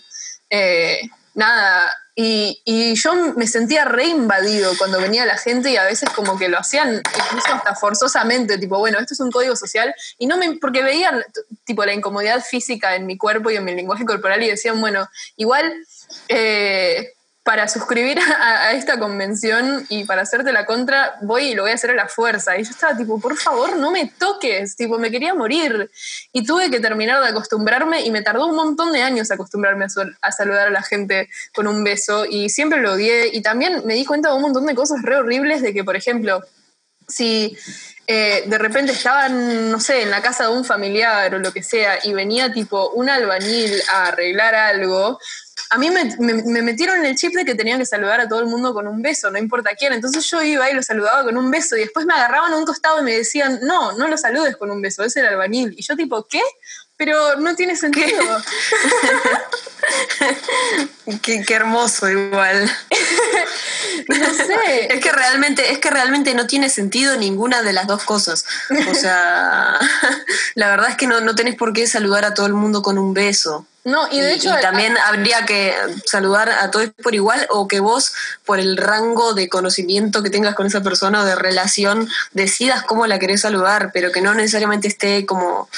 eh, 0.50 1.02
nada. 1.34 1.96
Y, 2.16 2.62
y 2.64 2.96
yo 2.96 3.14
me 3.36 3.46
sentía 3.46 3.84
re 3.84 4.06
invadido 4.06 4.72
cuando 4.78 5.02
venía 5.02 5.26
la 5.26 5.38
gente 5.38 5.72
y 5.72 5.78
a 5.78 5.84
veces 5.84 6.10
como 6.12 6.38
que 6.38 6.48
lo 6.48 6.58
hacían 6.58 6.96
incluso 6.96 7.54
hasta 7.54 7.76
forzosamente, 7.76 8.58
tipo, 8.58 8.78
bueno, 8.80 9.00
esto 9.00 9.14
es 9.14 9.20
un 9.20 9.32
código 9.32 9.56
social, 9.56 9.94
y 10.18 10.28
no 10.28 10.38
me, 10.38 10.54
porque 10.54 10.82
veían 10.82 11.24
tipo 11.66 11.84
la 11.84 11.94
incomodidad 11.94 12.42
física 12.42 12.96
en 12.96 13.06
mi 13.06 13.18
cuerpo 13.18 13.52
y 13.52 13.58
en 13.58 13.66
mi 13.66 13.76
lenguaje 13.76 14.06
corporal 14.06 14.42
y 14.44 14.50
decían, 14.50 14.80
bueno, 14.80 15.10
igual 15.36 15.86
eh, 16.30 17.15
para 17.46 17.68
suscribir 17.68 18.18
a, 18.42 18.72
esta 18.74 18.98
convención 18.98 19.86
y 19.88 20.04
para 20.04 20.24
hacerte 20.24 20.52
la 20.52 20.66
contra, 20.66 21.16
voy 21.22 21.50
y 21.50 21.54
lo 21.54 21.62
voy 21.62 21.72
a 21.72 21.76
hacer 21.76 21.92
a 21.92 21.94
la 21.94 22.08
fuerza. 22.08 22.58
Y 22.58 22.64
yo 22.64 22.72
estaba 22.72 22.98
tipo, 22.98 23.22
por 23.22 23.38
favor, 23.38 23.78
no 23.78 23.92
me 23.92 24.12
toques, 24.18 24.76
tipo, 24.76 24.98
me 24.98 25.12
quería 25.12 25.36
morir. 25.36 25.92
Y 26.34 26.44
tuve 26.44 26.72
que 26.72 26.80
terminar 26.80 27.22
de 27.22 27.30
acostumbrarme 27.30 28.02
y 28.02 28.10
me 28.10 28.24
tardó 28.24 28.48
un 28.48 28.56
montón 28.56 28.92
de 28.92 29.04
años 29.04 29.30
acostumbrarme 29.30 29.86
a 30.22 30.32
saludar 30.32 30.68
a 30.68 30.72
la 30.72 30.82
gente 30.82 31.30
con 31.54 31.68
un 31.68 31.84
beso 31.84 32.26
y 32.26 32.50
siempre 32.50 32.82
lo 32.82 32.94
odié. 32.94 33.30
Y 33.32 33.44
también 33.44 33.84
me 33.86 33.94
di 33.94 34.06
cuenta 34.06 34.30
de 34.30 34.36
un 34.36 34.42
montón 34.42 34.66
de 34.66 34.74
cosas 34.74 35.04
re 35.04 35.16
horribles 35.16 35.62
de 35.62 35.72
que, 35.72 35.84
por 35.84 35.96
ejemplo, 35.96 36.42
si 37.08 37.56
eh, 38.08 38.44
de 38.48 38.58
repente 38.58 38.92
estaban, 38.92 39.70
no 39.70 39.80
sé, 39.80 40.02
en 40.02 40.10
la 40.10 40.24
casa 40.24 40.46
de 40.46 40.50
un 40.50 40.66
familiar 40.66 41.36
o 41.36 41.38
lo 41.38 41.54
que 41.54 41.62
sea, 41.62 42.00
y 42.04 42.14
venía 42.14 42.52
tipo 42.52 42.90
un 42.90 43.08
albañil 43.08 43.72
a 43.92 44.08
arreglar 44.08 44.56
algo, 44.56 45.20
a 45.70 45.78
mí 45.78 45.90
me, 45.90 46.16
me- 46.20 46.44
me 46.44 46.62
metieron 46.62 46.98
en 47.00 47.06
el 47.06 47.16
chip 47.16 47.34
de 47.34 47.46
que 47.46 47.56
tenía 47.56 47.78
que 47.78 47.86
saludar 47.86 48.20
a 48.22 48.28
todo 48.28 48.40
el 48.40 48.46
mundo 48.46 48.74
con 48.74 48.88
un 48.88 49.02
beso, 49.02 49.32
no 49.32 49.38
importa 49.38 49.72
quién. 49.76 49.94
Entonces 49.94 50.30
yo 50.30 50.42
iba 50.42 50.70
y 50.70 50.74
lo 50.74 50.84
saludaba 50.84 51.24
con 51.24 51.38
un 51.38 51.50
beso 51.52 51.76
y 51.76 51.82
después 51.82 52.06
me 52.06 52.14
agarraban 52.14 52.54
a 52.54 52.58
un 52.58 52.66
costado 52.66 53.00
y 53.00 53.04
me 53.04 53.18
decían, 53.18 53.60
no, 53.64 53.94
no 53.98 54.08
lo 54.08 54.18
saludes 54.18 54.56
con 54.58 54.70
un 54.72 54.82
beso, 54.82 55.04
es 55.04 55.16
el 55.18 55.26
albañil. 55.26 55.74
Y 55.78 55.82
yo 55.84 55.96
tipo, 55.96 56.26
¿qué? 56.28 56.42
Pero 56.98 57.36
no 57.38 57.56
tiene 57.56 57.76
sentido. 57.76 58.22
Qué, 61.22 61.44
qué 61.46 61.54
hermoso 61.54 62.10
igual. 62.10 62.72
No 64.08 64.34
sé. 64.34 64.88
Es 64.90 65.00
que 65.00 65.12
realmente, 65.12 65.72
es 65.72 65.80
que 65.80 65.90
realmente 65.90 66.34
no 66.34 66.48
tiene 66.48 66.70
sentido 66.70 67.18
ninguna 67.18 67.62
de 67.62 67.74
las 67.74 67.88
dos 67.88 68.04
cosas. 68.04 68.46
O 68.90 68.94
sea, 68.94 69.80
la 70.56 70.70
verdad 70.70 70.90
es 70.90 70.98
que 70.98 71.08
no, 71.08 71.22
no 71.22 71.36
tenés 71.36 71.56
por 71.56 71.74
qué 71.74 71.88
saludar 71.88 72.26
a 72.26 72.34
todo 72.34 72.46
el 72.46 72.54
mundo 72.54 72.82
con 72.82 72.98
un 72.98 73.14
beso. 73.14 73.66
No, 73.84 74.08
y 74.12 74.20
de 74.20 74.34
hecho... 74.34 74.52
también 74.62 74.98
habría 74.98 75.46
que 75.46 75.76
saludar 76.06 76.50
a 76.50 76.72
todos 76.72 76.90
por 77.04 77.14
igual 77.14 77.46
o 77.50 77.68
que 77.68 77.80
vos, 77.80 78.14
por 78.44 78.60
el 78.60 78.78
rango 78.78 79.34
de 79.34 79.48
conocimiento 79.48 80.24
que 80.24 80.32
tengas 80.32 80.56
con 80.56 80.66
esa 80.66 80.82
persona 80.82 81.22
o 81.22 81.26
de 81.26 81.36
relación, 81.36 82.10
decidas 82.32 82.84
cómo 82.84 83.06
la 83.06 83.20
querés 83.20 83.42
saludar, 83.42 83.92
pero 83.94 84.12
que 84.12 84.22
no 84.22 84.34
necesariamente 84.34 84.88
esté 84.88 85.26
como 85.26 85.70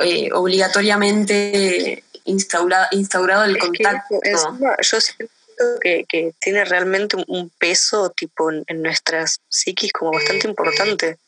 eh, 0.00 0.28
obligatoriamente 0.32 2.02
instaura- 2.24 2.88
instaurado 2.92 3.44
el 3.44 3.52
Es 3.56 3.62
que 3.62 3.66
contacto. 3.68 4.18
encima 4.22 4.76
yo 4.80 5.00
siento 5.00 5.32
que, 5.80 6.04
que 6.08 6.34
tiene 6.40 6.64
realmente 6.64 7.16
un- 7.16 7.24
un 7.28 7.50
peso 7.50 8.10
tipo 8.10 8.50
en, 8.50 8.64
en 8.66 8.82
nuestras 8.82 9.40
psiquis 9.48 9.92
como 9.92 10.12
bastante 10.12 10.46
importante, 10.48 11.18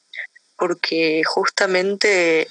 porque 0.57 1.23
justamente 1.25 2.49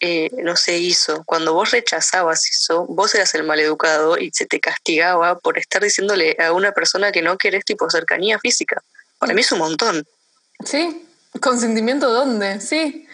eh, 0.00 0.30
no 0.42 0.56
se 0.56 0.76
hizo. 0.78 1.22
Cuando 1.24 1.54
vos 1.54 1.70
rechazabas 1.70 2.48
eso, 2.48 2.84
vos 2.86 3.14
eras 3.14 3.34
el 3.34 3.42
maleducado 3.44 4.18
y 4.18 4.30
se 4.32 4.44
te 4.46 4.60
castigaba 4.60 5.38
por 5.38 5.58
estar 5.58 5.82
diciéndole 5.82 6.36
a 6.38 6.52
una 6.52 6.72
persona 6.72 7.10
que 7.12 7.22
no 7.22 7.38
querés 7.38 7.64
tipo 7.64 7.88
cercanía 7.90 8.38
física. 8.38 8.82
Para 9.18 9.32
mí 9.34 9.40
es 9.40 9.52
un 9.52 9.58
montón. 9.60 10.04
Sí, 10.64 11.06
consentimiento 11.40 12.10
dónde, 12.10 12.60
sí. 12.60 13.06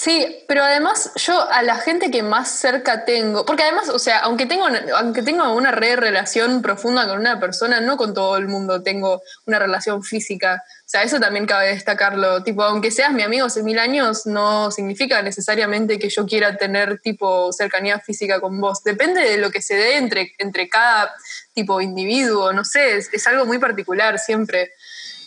Sí, 0.00 0.44
pero 0.46 0.62
además 0.62 1.10
yo 1.16 1.50
a 1.50 1.60
la 1.64 1.74
gente 1.74 2.12
que 2.12 2.22
más 2.22 2.50
cerca 2.50 3.04
tengo, 3.04 3.44
porque 3.44 3.64
además, 3.64 3.88
o 3.88 3.98
sea, 3.98 4.20
aunque 4.20 4.46
tengo, 4.46 4.68
aunque 4.94 5.24
tengo 5.24 5.52
una 5.52 5.72
re 5.72 5.96
relación 5.96 6.62
profunda 6.62 7.08
con 7.08 7.18
una 7.18 7.40
persona, 7.40 7.80
no 7.80 7.96
con 7.96 8.14
todo 8.14 8.36
el 8.36 8.46
mundo 8.46 8.80
tengo 8.80 9.22
una 9.46 9.58
relación 9.58 10.04
física. 10.04 10.62
O 10.64 10.88
sea, 10.88 11.02
eso 11.02 11.18
también 11.18 11.46
cabe 11.46 11.74
destacarlo. 11.74 12.44
Tipo, 12.44 12.62
aunque 12.62 12.92
seas 12.92 13.12
mi 13.12 13.24
amigo 13.24 13.46
hace 13.46 13.64
mil 13.64 13.80
años, 13.80 14.24
no 14.24 14.70
significa 14.70 15.20
necesariamente 15.20 15.98
que 15.98 16.10
yo 16.10 16.26
quiera 16.26 16.56
tener 16.56 17.00
tipo 17.00 17.52
cercanía 17.52 17.98
física 17.98 18.40
con 18.40 18.60
vos. 18.60 18.84
Depende 18.84 19.20
de 19.22 19.38
lo 19.38 19.50
que 19.50 19.60
se 19.60 19.74
dé 19.74 19.96
entre, 19.96 20.32
entre 20.38 20.68
cada 20.68 21.12
tipo 21.54 21.80
individuo, 21.80 22.52
no 22.52 22.64
sé, 22.64 22.98
es, 22.98 23.12
es 23.12 23.26
algo 23.26 23.46
muy 23.46 23.58
particular 23.58 24.20
siempre 24.20 24.70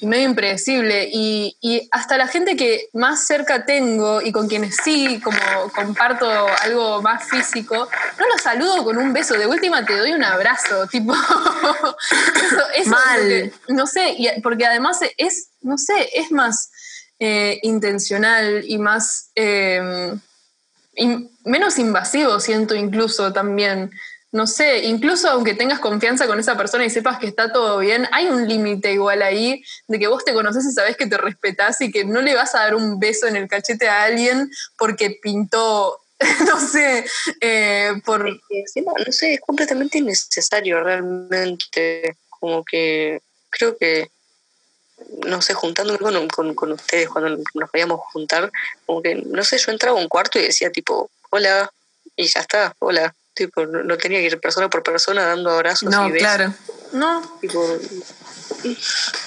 medio 0.02 0.26
impredecible. 0.30 1.10
Y, 1.12 1.56
y 1.62 1.88
hasta 1.92 2.18
la 2.18 2.28
gente 2.28 2.56
que 2.56 2.90
más 2.94 3.26
cerca 3.28 3.66
tengo 3.66 4.22
y 4.22 4.32
con 4.32 4.48
quienes 4.48 4.76
sí, 4.84 5.20
como 5.22 5.38
comparto 5.76 6.28
algo 6.64 7.02
más 7.02 7.28
físico, 7.30 7.88
no 8.20 8.28
los 8.28 8.42
saludo 8.42 8.84
con 8.84 8.98
un 8.98 9.14
beso. 9.14 9.36
De 9.36 9.48
última 9.48 9.86
te 9.86 9.98
doy 9.98 10.12
un 10.14 10.24
abrazo, 10.24 10.88
tipo. 10.92 11.14
eso, 11.14 11.96
eso 12.46 12.66
es 12.76 12.86
lo 12.88 12.92
Mal. 12.92 13.20
que- 13.28 13.54
no 13.70 13.88
sé, 13.88 14.16
porque 14.44 14.66
además 14.66 15.00
es, 15.18 15.50
no 15.62 15.78
sé, 15.78 16.10
es 16.14 16.32
más 16.32 16.72
eh, 17.20 17.60
intencional 17.64 18.64
y 18.66 18.78
más. 18.78 19.30
eh, 19.36 20.16
y 20.94 21.30
menos 21.46 21.80
invasivo, 21.80 22.40
siento 22.40 22.76
incluso 22.76 23.32
también. 23.32 23.92
No 24.32 24.48
sé, 24.48 24.86
incluso 24.86 25.30
aunque 25.30 25.56
tengas 25.56 25.80
confianza 25.80 26.26
con 26.26 26.40
esa 26.40 26.56
persona 26.56 26.86
y 26.86 26.90
sepas 26.90 27.20
que 27.20 27.28
está 27.28 27.52
todo 27.52 27.80
bien, 27.80 28.08
hay 28.14 28.28
un 28.28 28.48
límite 28.48 28.94
igual 28.94 29.22
ahí 29.22 29.62
de 29.90 30.00
que 30.00 30.08
vos 30.08 30.24
te 30.24 30.34
conoces 30.34 30.66
y 30.66 30.72
sabés 30.72 30.96
que 30.96 31.06
te 31.06 31.18
respetás 31.18 31.82
y 31.82 31.92
que 31.92 32.06
no 32.06 32.22
le 32.22 32.34
vas 32.34 32.56
a 32.56 32.60
dar 32.60 32.76
un 32.76 32.98
beso 32.98 33.28
en 33.28 33.36
el 33.36 33.50
cachete 33.50 33.90
a 33.90 34.04
alguien 34.04 34.50
porque 34.78 35.20
pintó, 35.22 36.00
no 36.48 36.60
sé, 36.60 37.06
eh, 37.42 37.92
por... 38.06 38.26
Encima, 38.50 38.94
no 39.06 39.12
sé, 39.12 39.34
es 39.34 39.42
completamente 39.42 39.98
innecesario 39.98 40.82
realmente. 40.82 42.16
Como 42.30 42.64
que 42.64 43.22
creo 43.50 43.78
que, 43.78 44.12
no 45.28 45.42
sé, 45.42 45.54
juntándome 45.54 46.00
con, 46.00 46.28
con, 46.30 46.56
con 46.56 46.72
ustedes 46.72 47.10
cuando 47.10 47.44
nos 47.54 47.70
podíamos 47.70 48.00
juntar, 48.14 48.50
como 48.86 49.02
que, 49.02 49.16
no 49.16 49.44
sé, 49.44 49.58
yo 49.58 49.72
entraba 49.72 50.00
a 50.00 50.02
un 50.02 50.08
cuarto 50.08 50.40
y 50.40 50.44
decía 50.44 50.72
tipo, 50.72 51.12
hola, 51.32 51.70
y 52.16 52.28
ya 52.28 52.40
está, 52.40 52.76
hola. 52.80 53.14
Tipo, 53.34 53.66
no, 53.66 53.84
no 53.84 53.98
tenía 53.98 54.20
que 54.20 54.26
ir 54.26 54.40
persona 54.42 54.70
por 54.70 54.84
persona 54.84 55.26
dando 55.26 55.52
abrazos 55.52 55.90
No, 55.90 56.08
y 56.08 56.12
besos. 56.12 56.28
claro. 56.28 56.54
No, 56.92 57.22
Tipo, 57.40 57.66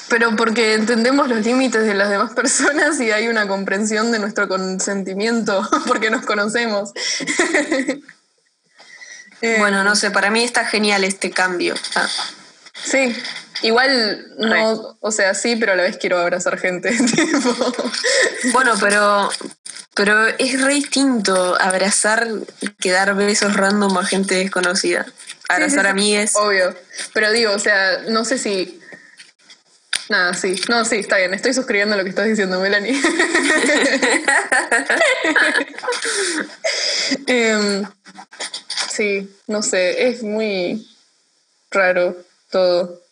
pero 0.08 0.36
porque 0.36 0.74
entendemos 0.74 1.28
los 1.28 1.44
límites 1.44 1.84
de 1.86 1.94
las 1.94 2.10
demás 2.10 2.34
personas 2.34 3.00
y 3.00 3.10
hay 3.10 3.28
una 3.28 3.48
comprensión 3.48 4.12
de 4.12 4.18
nuestro 4.18 4.46
consentimiento 4.48 5.66
porque 5.88 6.10
nos 6.10 6.24
conocemos. 6.26 6.92
Eh, 9.40 9.56
Bueno, 9.58 9.82
no 9.84 9.96
sé, 9.96 10.10
para 10.10 10.30
mí 10.30 10.44
está 10.44 10.64
genial 10.66 11.04
este 11.04 11.30
cambio. 11.30 11.74
Ah, 11.94 12.08
Sí, 12.82 13.16
Igual 13.62 14.34
no, 14.38 14.96
o 15.00 15.10
sea, 15.10 15.34
sí, 15.34 15.56
pero 15.56 15.72
a 15.72 15.76
la 15.76 15.84
vez 15.84 15.96
quiero 15.96 16.18
abrazar 16.18 16.58
gente. 16.58 16.96
Bueno, 18.52 18.74
pero, 18.78 19.30
pero 19.94 20.26
es 20.26 20.60
re 20.60 20.74
distinto 20.74 21.56
abrazar 21.58 22.28
que 22.78 22.90
dar 22.90 23.14
besos 23.14 23.56
random 23.56 23.96
a 23.96 24.04
gente 24.04 24.34
desconocida. 24.34 25.06
Abrazar 25.48 25.86
a 25.86 25.94
mí 25.94 26.14
es. 26.14 26.36
Obvio. 26.36 26.76
Pero 27.14 27.32
digo, 27.32 27.52
o 27.52 27.58
sea, 27.58 28.00
no 28.08 28.26
sé 28.26 28.36
si. 28.36 28.78
Nada, 30.10 30.34
sí. 30.34 30.60
No, 30.68 30.84
sí, 30.84 30.96
está 30.96 31.16
bien. 31.16 31.32
Estoy 31.32 31.54
suscribiendo 31.54 31.96
lo 31.96 32.02
que 32.02 32.10
estás 32.10 32.26
diciendo, 32.26 32.60
Melanie. 32.60 32.92
Em, 37.26 37.84
sí, 38.90 39.30
no 39.46 39.62
sé. 39.62 40.08
Es 40.08 40.22
muy 40.22 40.86
raro 41.70 42.23
todo. 42.54 43.02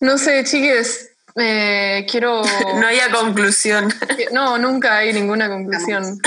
no 0.00 0.16
sé, 0.16 0.42
chiques. 0.44 1.10
Eh, 1.36 2.06
quiero. 2.10 2.42
No 2.80 2.86
haya 2.86 3.10
conclusión. 3.10 3.92
No, 4.32 4.56
nunca 4.56 4.96
hay 4.96 5.12
ninguna 5.12 5.50
conclusión. 5.50 6.18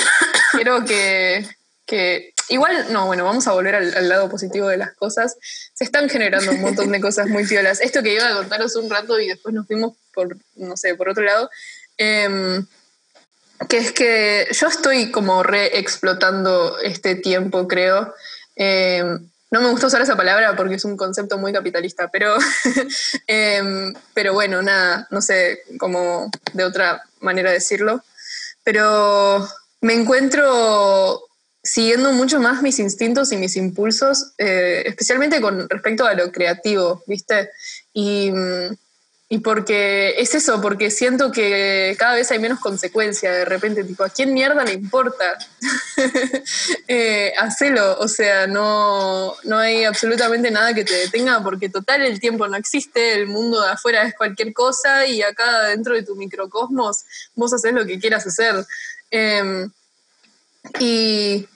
Quiero 0.51 0.86
que, 0.86 1.43
que 1.88 2.34
Igual, 2.49 2.93
no, 2.93 3.07
bueno, 3.07 3.26
vamos 3.26 3.47
a 3.47 3.51
volver 3.51 3.76
al, 3.76 4.07
lado 4.07 4.30
positivo 4.30 4.68
de 4.68 4.78
las 4.78 4.93
cosas. 4.93 5.38
Se 5.74 5.84
están 5.84 6.07
generando 6.07 6.51
un 6.51 6.61
montón 6.61 6.91
de 6.91 7.01
cosas 7.01 7.28
muy 7.28 7.45
piolas. 7.45 7.82
Esto 7.82 8.01
que 8.03 8.13
iba 8.13 8.28
a 8.28 8.36
contaros 8.36 8.76
un 8.76 8.89
rato 8.89 9.20
y 9.20 9.28
después 9.28 9.53
nos 9.53 9.68
fuimos 9.68 9.93
por, 10.13 10.38
no 10.55 10.78
sé, 10.78 10.95
por 10.95 11.09
otro 11.09 11.24
lado. 11.24 11.49
Em, 11.97 12.65
que 13.68 13.78
es 13.78 13.91
que 13.91 14.47
yo 14.51 14.68
estoy 14.68 15.11
como 15.11 15.43
re 15.43 15.78
explotando 15.80 16.78
este 16.80 17.15
tiempo, 17.15 17.68
creo. 17.68 18.13
Em, 18.55 19.30
no 19.52 19.62
me 19.62 19.70
gusta 19.70 19.88
usar 19.88 20.02
esa 20.02 20.18
palabra 20.18 20.56
porque 20.56 20.76
es 20.76 20.86
un 20.86 20.98
concepto 20.98 21.38
muy 21.38 21.54
capitalista, 21.54 22.10
pero, 22.10 22.36
em, 23.28 23.93
pero 24.14 24.34
bueno, 24.34 24.62
nada, 24.62 25.08
no 25.10 25.22
sé 25.22 25.62
cómo 25.78 26.30
de 26.54 26.64
otra 26.64 27.04
manera 27.20 27.52
decirlo. 27.52 28.04
Pero 28.64 29.48
me 29.82 29.93
encuentro 29.93 31.24
siguiendo 31.64 32.12
mucho 32.14 32.39
más 32.39 32.62
mis 32.62 32.80
instintos 32.80 33.32
y 33.32 33.38
mis 33.38 33.56
impulsos, 33.56 34.34
eh, 34.38 34.84
especialmente 34.86 35.41
con 35.41 35.70
respecto 35.70 36.06
a 36.06 36.14
lo 36.14 36.32
creativo, 36.32 37.04
¿viste? 37.08 37.50
Y, 37.93 38.32
mm, 38.32 38.76
y, 39.30 39.39
porque 39.39 40.15
es 40.17 40.34
eso, 40.36 40.61
porque 40.61 40.89
siento 40.89 41.32
que 41.32 41.95
cada 41.99 42.15
vez 42.15 42.32
hay 42.32 42.39
menos 42.39 42.59
consecuencia 42.59 43.32
de 43.32 43.45
repente, 43.45 43.84
tipo, 43.84 44.03
¿a 44.03 44.09
quién 44.09 44.34
mierda 44.34 44.63
le 44.63 44.73
importa? 44.73 45.38
eh, 46.88 47.34
hacelo, 47.38 47.97
o 47.99 48.07
sea, 48.07 48.47
no, 48.47 49.36
no 49.43 49.57
hay 49.57 49.84
absolutamente 49.84 50.49
nada 50.49 50.73
que 50.73 50.86
te 50.86 50.93
detenga 50.93 51.43
porque 51.43 51.67
total 51.69 52.03
el 52.03 52.19
tiempo 52.19 52.47
no 52.47 52.55
existe, 52.55 53.15
el 53.15 53.28
mundo 53.28 53.61
de 53.61 53.71
afuera 53.71 54.03
es 54.03 54.15
cualquier 54.15 54.53
cosa 54.53 55.05
y 55.05 55.21
acá 55.21 55.63
dentro 55.63 55.93
de 55.93 56.03
tu 56.03 56.15
microcosmos 56.15 57.03
vos 57.36 57.53
haces 57.53 57.73
lo 57.73 57.86
que 57.86 57.99
quieras 57.99 58.25
hacer. 58.25 58.65
Em, 59.11 59.69
y, 60.80 61.47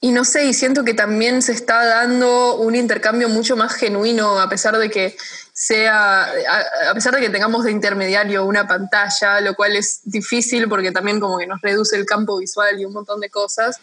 y 0.00 0.12
no 0.12 0.24
sé, 0.24 0.44
y 0.44 0.54
siento 0.54 0.84
que 0.84 0.94
también 0.94 1.40
se 1.40 1.52
está 1.52 1.84
dando 1.84 2.56
un 2.56 2.74
intercambio 2.74 3.28
mucho 3.28 3.56
más 3.56 3.74
genuino, 3.74 4.38
a 4.38 4.48
pesar 4.48 4.76
de 4.76 4.90
que 4.90 5.16
sea, 5.52 6.24
a, 6.24 6.94
pesar 6.94 7.14
de 7.14 7.22
que 7.22 7.30
tengamos 7.30 7.64
de 7.64 7.70
intermediario 7.70 8.44
una 8.44 8.68
pantalla, 8.68 9.40
lo 9.40 9.54
cual 9.54 9.74
es 9.74 10.00
difícil 10.04 10.68
porque 10.68 10.92
también 10.92 11.18
como 11.18 11.38
que 11.38 11.46
nos 11.46 11.62
reduce 11.62 11.96
el 11.96 12.04
campo 12.04 12.36
visual 12.38 12.78
y 12.78 12.84
un 12.84 12.92
montón 12.92 13.20
de 13.20 13.30
cosas. 13.30 13.80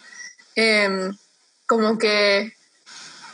Em, 0.54 1.16
como 1.66 1.98
que 1.98 2.52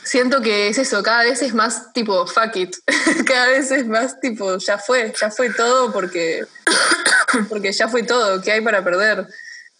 siento 0.03 0.41
que 0.41 0.69
es 0.69 0.79
eso, 0.79 1.03
cada 1.03 1.23
vez 1.23 1.43
es 1.43 1.53
más 1.53 1.93
tipo 1.93 2.25
fuck 2.25 2.55
it, 2.55 2.75
cada 3.27 3.47
vez 3.47 3.69
es 3.69 3.85
más 3.85 4.19
tipo 4.19 4.57
ya 4.57 4.79
fue, 4.79 5.13
ya 5.19 5.29
fue 5.29 5.51
todo 5.51 5.91
porque, 5.91 6.43
porque 7.49 7.71
ya 7.71 7.87
fue 7.87 8.01
todo, 8.01 8.41
¿qué 8.41 8.53
hay 8.53 8.61
para 8.61 8.83
perder? 8.83 9.27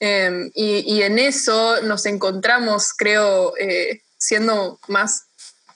Em, 0.03 0.49
y, 0.55 1.03
en 1.03 1.19
eso 1.19 1.79
nos 1.83 2.07
encontramos, 2.07 2.91
creo, 2.97 3.53
eh, 3.57 4.01
siendo 4.17 4.79
más 4.87 5.25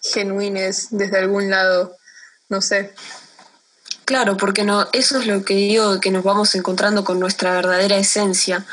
genuines 0.01 0.87
desde 0.89 1.19
algún 1.19 1.51
lado, 1.51 1.95
no 2.49 2.59
sé. 2.59 2.91
Claro, 4.05 4.35
porque 4.35 4.63
no, 4.63 4.87
eso 4.93 5.19
es 5.19 5.27
lo 5.27 5.45
que 5.45 5.53
digo, 5.53 5.99
que 5.99 6.09
nos 6.09 6.23
vamos 6.23 6.55
encontrando 6.55 7.03
con 7.03 7.19
nuestra 7.19 7.53
verdadera 7.53 7.97
esencia, 7.97 8.65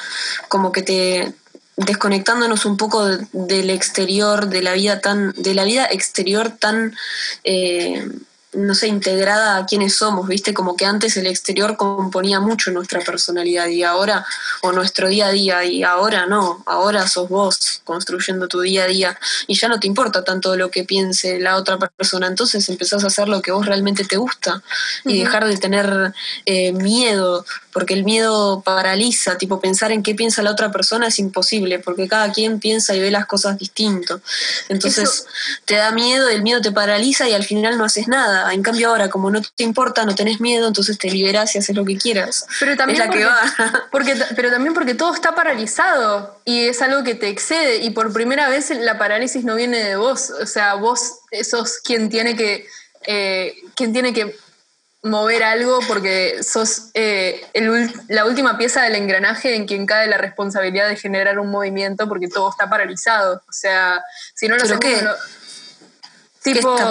como 0.48 0.72
que 0.72 0.82
te 0.82 1.34
desconectándonos 1.76 2.64
un 2.64 2.78
poco 2.78 3.06
del 3.32 3.68
exterior, 3.68 4.48
de 4.48 4.62
la 4.62 4.72
vida 4.72 5.00
tan, 5.00 5.32
de 5.36 5.54
la 5.54 5.64
vida 5.64 5.84
exterior 5.84 6.50
tan 6.50 6.96
eh, 7.44 8.08
no 8.54 8.74
sé, 8.74 8.88
integrada 8.88 9.56
a 9.56 9.66
quienes 9.66 9.96
somos, 9.96 10.28
¿viste? 10.28 10.52
Como 10.52 10.76
que 10.76 10.84
antes 10.84 11.16
el 11.16 11.26
exterior 11.26 11.76
componía 11.76 12.38
mucho 12.38 12.70
nuestra 12.70 13.00
personalidad 13.00 13.66
y 13.68 13.82
ahora, 13.82 14.26
o 14.60 14.72
nuestro 14.72 15.08
día 15.08 15.28
a 15.28 15.30
día, 15.30 15.64
y 15.64 15.82
ahora 15.82 16.26
no, 16.26 16.62
ahora 16.66 17.08
sos 17.08 17.28
vos 17.28 17.80
construyendo 17.84 18.48
tu 18.48 18.60
día 18.60 18.84
a 18.84 18.86
día 18.86 19.18
y 19.46 19.54
ya 19.54 19.68
no 19.68 19.80
te 19.80 19.86
importa 19.86 20.22
tanto 20.22 20.54
lo 20.56 20.70
que 20.70 20.84
piense 20.84 21.40
la 21.40 21.56
otra 21.56 21.78
persona, 21.78 22.26
entonces 22.26 22.68
empezás 22.68 23.04
a 23.04 23.06
hacer 23.06 23.28
lo 23.28 23.40
que 23.40 23.52
vos 23.52 23.64
realmente 23.64 24.04
te 24.04 24.16
gusta 24.18 24.62
y 25.04 25.18
dejar 25.18 25.46
de 25.46 25.56
tener 25.56 26.12
eh, 26.44 26.72
miedo, 26.72 27.46
porque 27.72 27.94
el 27.94 28.04
miedo 28.04 28.60
paraliza, 28.62 29.38
tipo 29.38 29.60
pensar 29.60 29.92
en 29.92 30.02
qué 30.02 30.14
piensa 30.14 30.42
la 30.42 30.50
otra 30.50 30.70
persona 30.70 31.08
es 31.08 31.18
imposible, 31.18 31.78
porque 31.78 32.06
cada 32.06 32.32
quien 32.32 32.60
piensa 32.60 32.94
y 32.94 33.00
ve 33.00 33.10
las 33.10 33.26
cosas 33.26 33.58
distinto. 33.58 34.20
Entonces 34.68 35.26
te 35.64 35.76
da 35.76 35.90
miedo, 35.90 36.28
el 36.28 36.42
miedo 36.42 36.60
te 36.60 36.70
paraliza 36.70 37.28
y 37.28 37.32
al 37.32 37.44
final 37.44 37.78
no 37.78 37.84
haces 37.84 38.08
nada 38.08 38.52
en 38.52 38.62
cambio 38.62 38.90
ahora, 38.90 39.08
como 39.08 39.30
no 39.30 39.40
te 39.40 39.64
importa, 39.64 40.04
no 40.04 40.14
tenés 40.14 40.40
miedo, 40.40 40.68
entonces 40.68 40.98
te 40.98 41.10
liberas 41.10 41.54
y 41.54 41.58
haces 41.58 41.74
lo 41.74 41.84
que 41.84 41.96
quieras. 41.96 42.46
Pero 42.60 42.76
también 42.76 43.10
porque, 43.90 44.14
pero 44.36 44.50
también 44.50 44.74
porque 44.74 44.94
todo 44.94 45.14
está 45.14 45.34
paralizado 45.34 46.38
y 46.44 46.66
es 46.66 46.82
algo 46.82 47.02
que 47.04 47.14
te 47.14 47.28
excede 47.28 47.78
y 47.78 47.90
por 47.90 48.12
primera 48.12 48.48
vez 48.48 48.70
la 48.70 48.98
parálisis 48.98 49.44
no 49.44 49.54
viene 49.54 49.82
de 49.82 49.96
vos. 49.96 50.30
O 50.30 50.46
sea, 50.46 50.74
vos 50.74 51.00
sos 51.48 51.78
quien 51.82 52.10
tiene 52.10 52.36
que, 52.36 52.66
eh, 53.06 53.54
quien 53.74 53.92
tiene 53.92 54.12
que 54.12 54.36
mover 55.02 55.42
algo 55.42 55.80
porque 55.88 56.42
sos 56.42 56.90
eh, 56.94 57.44
la 58.08 58.24
última 58.24 58.56
pieza 58.56 58.82
del 58.82 58.94
engranaje 58.94 59.56
en 59.56 59.66
quien 59.66 59.84
cae 59.84 60.06
la 60.06 60.16
responsabilidad 60.16 60.88
de 60.88 60.96
generar 60.96 61.38
un 61.38 61.50
movimiento 61.50 62.08
porque 62.08 62.28
todo 62.28 62.50
está 62.50 62.70
paralizado. 62.70 63.42
O 63.48 63.52
sea, 63.52 64.02
si 64.34 64.48
no 64.48 64.56
lo 64.56 64.62
hacemos... 64.62 64.80
Tipo, 66.42 66.74
¿Qué 66.74 66.82
está 66.82 66.90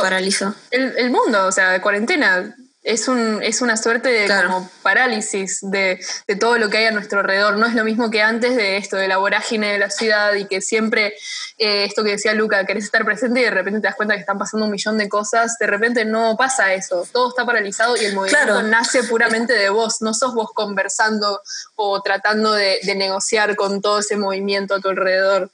El, 0.72 0.98
el, 0.98 1.10
mundo, 1.10 1.46
o 1.46 1.52
sea, 1.52 1.72
de 1.72 1.82
cuarentena. 1.82 2.56
Es, 2.84 3.08
un, 3.08 3.44
es 3.44 3.62
una 3.62 3.78
suerte 3.78 4.10
de 4.10 4.28
como 4.28 4.70
parálisis 4.82 5.60
de, 5.62 6.04
de, 6.28 6.36
todo 6.36 6.58
lo 6.58 6.70
que 6.70 6.78
hay 6.78 6.86
a 6.86 6.92
nuestro 6.92 7.20
alrededor. 7.20 7.58
No 7.58 7.68
es 7.68 7.76
lo 7.76 7.84
mismo 7.84 8.10
que 8.10 8.22
antes 8.22 8.56
de 8.56 8.78
esto, 8.78 8.98
de 8.98 9.08
la 9.08 9.18
vorágine 9.18 9.72
de 9.72 9.78
la 9.78 9.92
ciudad 9.92 10.34
y 10.34 10.46
que 10.46 10.62
siempre, 10.62 11.14
eh, 11.60 11.86
esto 11.86 12.04
que 12.04 12.12
decía 12.12 12.34
Luca, 12.34 12.66
querés 12.66 12.86
estar 12.86 13.06
presente 13.06 13.42
y 13.42 13.44
de 13.44 13.52
repente 13.52 13.82
te 13.82 13.88
das 13.88 13.96
cuenta 13.96 14.16
que 14.16 14.22
están 14.22 14.40
pasando 14.40 14.66
un 14.66 14.72
millón 14.72 14.98
de 14.98 15.10
cosas. 15.10 15.58
De 15.60 15.68
repente 15.68 16.06
no 16.06 16.36
pasa 16.38 16.74
eso. 16.74 17.08
Todo 17.12 17.30
está 17.30 17.46
paralizado 17.46 17.96
y 17.98 18.06
el 18.06 18.16
movimiento 18.16 18.64
nace 18.64 19.04
puramente 19.04 19.54
de 19.54 19.70
vos. 19.70 20.02
No 20.02 20.14
sos 20.16 20.34
vos 20.34 20.50
conversando 20.54 21.42
o 21.76 22.02
tratando 22.02 22.54
de, 22.54 22.80
de 22.82 22.96
negociar 22.96 23.56
con 23.56 23.82
todo 23.82 24.00
ese 24.00 24.18
movimiento 24.18 24.74
a 24.76 24.80
tu 24.80 24.90
alrededor. 24.90 25.52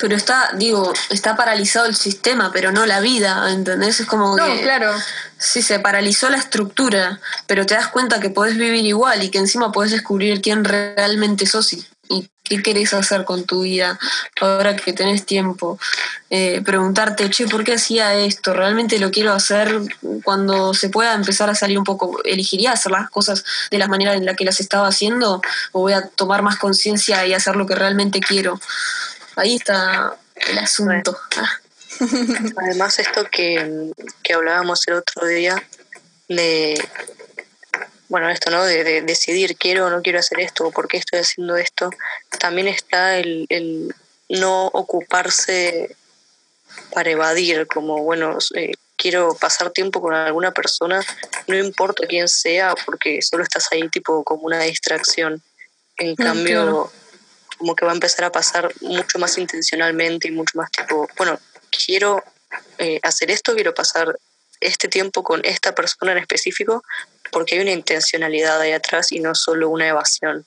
Pero 0.00 0.16
está, 0.16 0.50
digo, 0.54 0.92
está 1.10 1.36
paralizado 1.36 1.86
el 1.86 1.94
sistema, 1.94 2.50
pero 2.52 2.72
no 2.72 2.86
la 2.86 3.00
vida, 3.00 3.50
¿entendés? 3.52 4.00
Es 4.00 4.06
como 4.06 4.36
no, 4.36 4.60
claro. 4.62 4.92
Sí, 5.36 5.62
se 5.62 5.78
paralizó 5.78 6.30
la 6.30 6.38
estructura, 6.38 7.20
pero 7.46 7.66
te 7.66 7.74
das 7.74 7.88
cuenta 7.88 8.18
que 8.18 8.30
podés 8.30 8.56
vivir 8.56 8.84
igual 8.86 9.22
y 9.22 9.30
que 9.30 9.38
encima 9.38 9.72
podés 9.72 9.92
descubrir 9.92 10.40
quién 10.40 10.64
realmente 10.64 11.46
sos 11.46 11.72
y, 11.72 11.86
qué 12.42 12.62
querés 12.62 12.92
hacer 12.94 13.24
con 13.24 13.44
tu 13.44 13.62
vida 13.62 13.96
ahora 14.40 14.74
que 14.74 14.92
tenés 14.92 15.24
tiempo. 15.24 15.78
Eh, 16.30 16.60
preguntarte, 16.64 17.30
che, 17.30 17.46
¿por 17.46 17.62
qué 17.62 17.74
hacía 17.74 18.14
esto? 18.14 18.52
¿Realmente 18.52 18.98
lo 18.98 19.12
quiero 19.12 19.32
hacer 19.32 19.80
cuando 20.24 20.74
se 20.74 20.88
pueda 20.88 21.14
empezar 21.14 21.48
a 21.48 21.54
salir 21.54 21.78
un 21.78 21.84
poco? 21.84 22.20
¿Elegiría 22.24 22.72
hacer 22.72 22.90
las 22.90 23.08
cosas 23.08 23.44
de 23.70 23.78
la 23.78 23.86
manera 23.86 24.14
en 24.14 24.24
la 24.26 24.34
que 24.34 24.44
las 24.44 24.58
estaba 24.58 24.88
haciendo? 24.88 25.40
¿O 25.70 25.80
voy 25.80 25.92
a 25.92 26.08
tomar 26.08 26.42
más 26.42 26.56
conciencia 26.56 27.24
y 27.24 27.34
hacer 27.34 27.54
lo 27.54 27.66
que 27.66 27.76
realmente 27.76 28.18
quiero? 28.18 28.60
Ahí 29.36 29.56
está 29.56 30.16
el 30.48 30.58
asunto. 30.58 31.16
Además, 32.56 32.98
esto 32.98 33.24
que, 33.30 33.92
hablábamos 34.34 34.86
el 34.88 34.94
otro 34.94 35.26
día 35.26 35.62
de, 36.28 36.82
bueno, 38.08 38.30
esto, 38.30 38.50
¿no? 38.50 38.64
De, 38.64 39.02
decidir, 39.02 39.56
quiero 39.56 39.86
o 39.86 39.90
no 39.90 40.02
quiero 40.02 40.18
hacer 40.18 40.40
esto, 40.40 40.66
o 40.66 40.70
por 40.70 40.88
qué 40.88 40.96
estoy 40.98 41.20
haciendo 41.20 41.56
esto, 41.56 41.90
también 42.38 42.68
está 42.68 43.18
el, 43.18 43.46
el 43.48 43.94
no 44.28 44.66
ocuparse 44.66 45.96
para 46.92 47.10
evadir, 47.10 47.66
como, 47.66 48.02
bueno, 48.02 48.38
eh, 48.54 48.72
quiero 48.96 49.34
pasar 49.34 49.70
tiempo 49.70 50.00
con 50.00 50.14
alguna 50.14 50.52
persona, 50.52 51.00
no 51.46 51.56
importa 51.56 52.06
quién 52.06 52.28
sea, 52.28 52.74
porque 52.86 53.22
solo 53.22 53.42
estás 53.42 53.68
ahí 53.72 53.88
tipo 53.88 54.22
como 54.24 54.42
una 54.42 54.60
distracción. 54.60 55.42
En 55.96 56.14
cambio, 56.16 56.90
como 57.60 57.76
que 57.76 57.84
va 57.84 57.92
a 57.92 57.94
empezar 57.94 58.24
a 58.24 58.32
pasar 58.32 58.72
mucho 58.80 59.18
más 59.18 59.36
intencionalmente 59.36 60.28
y 60.28 60.30
mucho 60.30 60.56
más 60.56 60.70
tipo, 60.70 61.06
bueno, 61.18 61.38
quiero 61.84 62.24
eh, 62.78 62.98
hacer 63.02 63.30
esto, 63.30 63.54
quiero 63.54 63.74
pasar 63.74 64.18
este 64.60 64.88
tiempo 64.88 65.22
con 65.22 65.44
esta 65.44 65.74
persona 65.74 66.12
en 66.12 66.18
específico 66.18 66.82
porque 67.30 67.56
hay 67.56 67.60
una 67.60 67.72
intencionalidad 67.72 68.58
ahí 68.58 68.72
atrás 68.72 69.12
y 69.12 69.20
no 69.20 69.34
solo 69.34 69.68
una 69.68 69.88
evasión. 69.88 70.46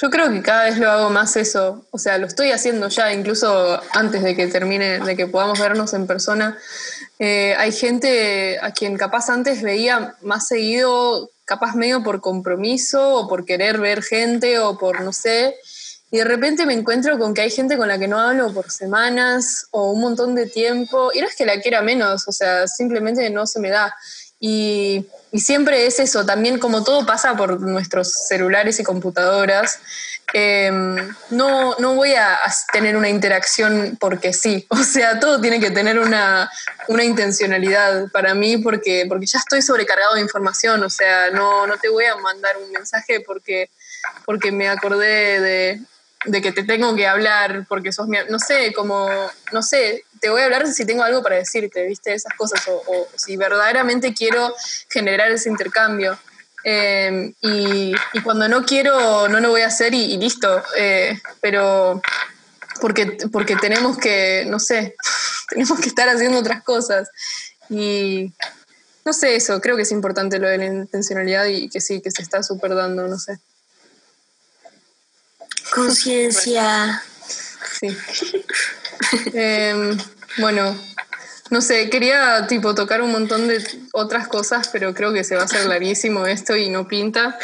Yo 0.00 0.10
creo 0.10 0.30
que 0.30 0.42
cada 0.42 0.64
vez 0.64 0.76
lo 0.76 0.90
hago 0.90 1.08
más 1.08 1.34
eso, 1.36 1.86
o 1.90 1.98
sea, 1.98 2.18
lo 2.18 2.26
estoy 2.26 2.52
haciendo 2.52 2.88
ya, 2.88 3.10
incluso 3.12 3.80
antes 3.92 4.22
de 4.22 4.36
que 4.36 4.48
termine, 4.48 5.00
de 5.00 5.16
que 5.16 5.26
podamos 5.26 5.58
vernos 5.58 5.94
en 5.94 6.06
persona. 6.06 6.58
Eh, 7.18 7.54
hay 7.56 7.72
gente 7.72 8.58
a 8.60 8.70
quien 8.72 8.98
capaz 8.98 9.30
antes 9.30 9.62
veía 9.62 10.14
más 10.20 10.46
seguido, 10.46 11.30
capaz 11.46 11.74
medio 11.74 12.04
por 12.04 12.20
compromiso 12.20 13.14
o 13.14 13.28
por 13.28 13.46
querer 13.46 13.78
ver 13.78 14.02
gente 14.02 14.58
o 14.58 14.76
por 14.76 15.00
no 15.00 15.14
sé, 15.14 15.56
y 16.10 16.18
de 16.18 16.24
repente 16.24 16.64
me 16.64 16.72
encuentro 16.72 17.18
con 17.18 17.34
que 17.34 17.42
hay 17.42 17.50
gente 17.50 17.76
con 17.76 17.88
la 17.88 17.98
que 17.98 18.08
no 18.08 18.18
hablo 18.18 18.52
por 18.52 18.70
semanas 18.70 19.66
o 19.72 19.92
un 19.92 20.00
montón 20.00 20.34
de 20.34 20.46
tiempo, 20.46 21.10
y 21.12 21.20
no 21.20 21.26
es 21.26 21.36
que 21.36 21.44
la 21.44 21.60
quiera 21.60 21.82
menos, 21.82 22.26
o 22.26 22.32
sea, 22.32 22.66
simplemente 22.66 23.28
no 23.28 23.46
se 23.46 23.60
me 23.60 23.68
da. 23.68 23.94
Y, 24.40 25.06
siempre 25.34 25.86
es 25.86 25.98
eso, 25.98 26.24
también 26.24 26.58
como 26.58 26.82
todo 26.82 27.04
pasa 27.04 27.36
por 27.36 27.60
nuestros 27.60 28.10
celulares 28.28 28.80
y 28.80 28.84
computadoras, 28.84 29.78
em, 30.32 30.96
no, 31.28 31.74
no 31.78 31.94
voy 31.94 32.14
a 32.14 32.38
tener 32.72 32.96
una 32.96 33.10
interacción 33.10 33.98
porque 34.00 34.32
sí, 34.32 34.66
o 34.70 34.78
sea, 34.78 35.20
todo 35.20 35.38
tiene 35.40 35.60
que 35.60 35.70
tener 35.70 35.98
una, 35.98 36.50
una 36.88 37.04
intencionalidad 37.04 38.10
para 38.10 38.32
mí 38.34 38.56
porque, 38.56 39.04
porque 39.06 39.26
ya 39.26 39.38
estoy 39.38 39.60
sobrecargado 39.60 40.14
de 40.14 40.22
información, 40.22 40.82
o 40.82 40.88
sea, 40.88 41.30
no, 41.30 41.66
no 41.66 41.76
te 41.76 41.90
voy 41.90 42.06
a 42.06 42.16
mandar 42.16 42.56
un 42.56 42.70
mensaje 42.72 43.20
porque, 43.20 43.68
porque 44.24 44.50
me 44.50 44.68
acordé 44.70 45.40
de, 45.40 45.82
de 46.24 46.42
que 46.42 46.52
te 46.52 46.64
tengo 46.64 46.94
que 46.96 47.06
hablar 47.06 47.64
porque 47.68 47.92
sos 47.92 48.08
mi, 48.08 48.18
no 48.28 48.38
sé, 48.38 48.72
como, 48.72 49.08
no 49.52 49.62
sé, 49.62 50.04
te 50.20 50.30
voy 50.30 50.42
a 50.42 50.46
hablar 50.46 50.66
si 50.66 50.84
tengo 50.84 51.02
algo 51.02 51.22
para 51.22 51.36
decirte, 51.36 51.86
viste, 51.86 52.14
esas 52.14 52.32
cosas, 52.34 52.60
o, 52.68 53.08
si 53.16 53.36
verdaderamente 53.36 54.12
quiero 54.14 54.54
generar 54.88 55.30
ese 55.30 55.48
intercambio. 55.48 56.18
Em, 56.64 57.32
y, 57.40 57.92
cuando 58.24 58.48
no 58.48 58.64
quiero, 58.64 59.28
no 59.28 59.40
lo 59.40 59.50
voy 59.50 59.62
a 59.62 59.68
hacer 59.68 59.94
y, 59.94 60.16
listo, 60.16 60.62
eh, 60.76 61.20
pero 61.40 62.02
porque, 62.80 63.18
porque 63.32 63.56
tenemos 63.56 63.96
que, 63.96 64.44
no 64.48 64.58
sé, 64.58 64.96
tenemos 65.48 65.78
que 65.80 65.88
estar 65.88 66.08
haciendo 66.08 66.38
otras 66.38 66.62
cosas. 66.62 67.10
Y 67.70 68.32
no 69.04 69.12
sé, 69.12 69.36
eso, 69.36 69.60
creo 69.60 69.76
que 69.76 69.82
es 69.82 69.92
importante 69.92 70.38
lo 70.38 70.48
de 70.48 70.58
la 70.58 70.66
intencionalidad 70.66 71.46
y 71.46 71.68
que 71.68 71.80
sí, 71.80 72.00
que 72.00 72.10
se 72.10 72.22
está 72.22 72.42
súper 72.42 72.74
dando, 72.74 73.06
no 73.06 73.18
sé. 73.18 73.38
Conciencia. 75.74 77.02
Sí. 77.80 77.96
Em, 79.32 79.96
bueno, 80.38 80.76
no 81.50 81.62
sé, 81.62 81.88
quería 81.88 82.46
tipo 82.46 82.74
tocar 82.74 83.00
un 83.00 83.10
montón 83.10 83.48
de 83.48 83.64
otras 83.92 84.28
cosas, 84.28 84.68
pero 84.68 84.92
creo 84.92 85.12
que 85.12 85.24
se 85.24 85.34
va 85.34 85.42
a 85.42 85.44
hacer 85.46 85.64
larguísimo 85.66 86.26
esto 86.26 86.56
y 86.56 86.68
no 86.68 86.86
pinta. 86.86 87.38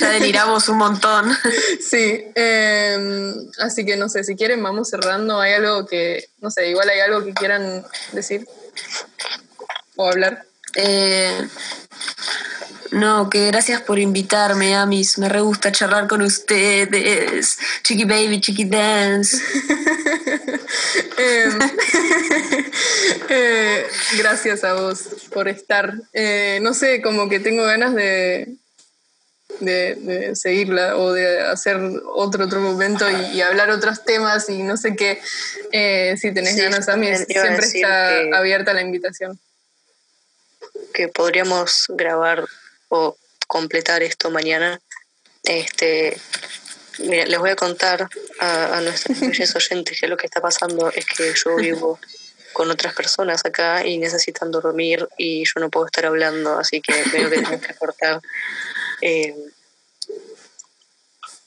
Ya 0.00 0.10
deliramos 0.10 0.68
un 0.68 0.78
montón. 0.78 1.36
Sí, 1.80 2.24
em, 2.34 3.34
así 3.58 3.84
que 3.84 3.96
no 3.96 4.08
sé, 4.08 4.24
si 4.24 4.34
quieren 4.34 4.62
vamos 4.62 4.88
cerrando. 4.88 5.40
¿Hay 5.40 5.52
algo 5.52 5.86
que, 5.86 6.28
no 6.40 6.50
sé, 6.50 6.68
igual 6.68 6.88
hay 6.88 7.00
algo 7.00 7.24
que 7.24 7.34
quieran 7.34 7.84
decir 8.12 8.46
o 9.96 10.08
hablar? 10.08 10.44
Eh, 10.74 11.48
no, 12.92 13.30
que 13.30 13.46
gracias 13.46 13.80
por 13.80 13.98
invitarme, 13.98 14.74
Amis. 14.74 15.16
Me 15.16 15.28
re 15.28 15.40
gusta 15.40 15.72
charlar 15.72 16.06
con 16.06 16.20
ustedes. 16.20 17.58
Chiqui 17.82 18.04
Baby, 18.04 18.40
Chiqui 18.40 18.66
Dance. 18.66 19.38
Em, 21.18 21.58
eh, 23.28 23.86
gracias 24.18 24.64
a 24.64 24.74
vos 24.74 25.08
por 25.32 25.48
estar. 25.48 25.94
Eh, 26.12 26.58
no 26.62 26.74
sé, 26.74 27.00
como 27.00 27.28
que 27.28 27.40
tengo 27.40 27.64
ganas 27.64 27.94
de, 27.94 28.56
de, 29.60 30.34
seguirla 30.34 30.96
o 30.96 31.12
de 31.12 31.40
hacer 31.40 31.78
otro 32.14 32.44
otro 32.44 32.60
momento 32.60 33.06
y, 33.08 33.40
hablar 33.40 33.70
otros 33.70 34.04
temas 34.04 34.48
y 34.48 34.62
no 34.62 34.76
sé 34.76 34.96
qué. 34.96 35.20
Eh, 35.72 36.14
si 36.18 36.32
tenés 36.32 36.56
ganas, 36.56 36.88
Amis, 36.88 37.24
siempre 37.26 37.66
está 37.66 38.36
abierta 38.36 38.72
la 38.72 38.82
invitación. 38.82 39.38
Que 40.92 41.08
podríamos 41.08 41.86
grabar 41.88 42.46
o 42.94 43.16
completar 43.46 44.02
esto 44.02 44.30
mañana, 44.30 44.78
este, 45.44 46.14
les 46.98 47.38
voy 47.38 47.50
a 47.50 47.56
contar 47.56 48.06
a, 48.38 48.80
nuestros 48.82 49.18
oyentes 49.56 49.98
que 49.98 50.06
lo 50.08 50.18
que 50.18 50.26
está 50.26 50.42
pasando 50.42 50.90
es 50.90 51.06
que 51.06 51.32
yo 51.34 51.56
vivo 51.56 51.98
con 52.52 52.70
otras 52.70 52.92
personas 52.92 53.46
acá 53.46 53.86
y 53.86 53.96
necesitan 53.96 54.50
dormir 54.50 55.08
y 55.16 55.42
yo 55.46 55.58
no 55.58 55.70
puedo 55.70 55.86
estar 55.86 56.04
hablando, 56.04 56.58
así 56.58 56.82
que 56.82 56.92
veo 57.10 57.30
que 57.30 57.40
tengo 57.40 57.60
que 57.60 57.74
cortar. 57.74 58.20
Eh, 59.04 59.34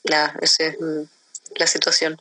nada, 0.04 0.34
esa 0.42 0.64
es 0.64 0.76
la 1.54 1.66
situación. 1.66 2.20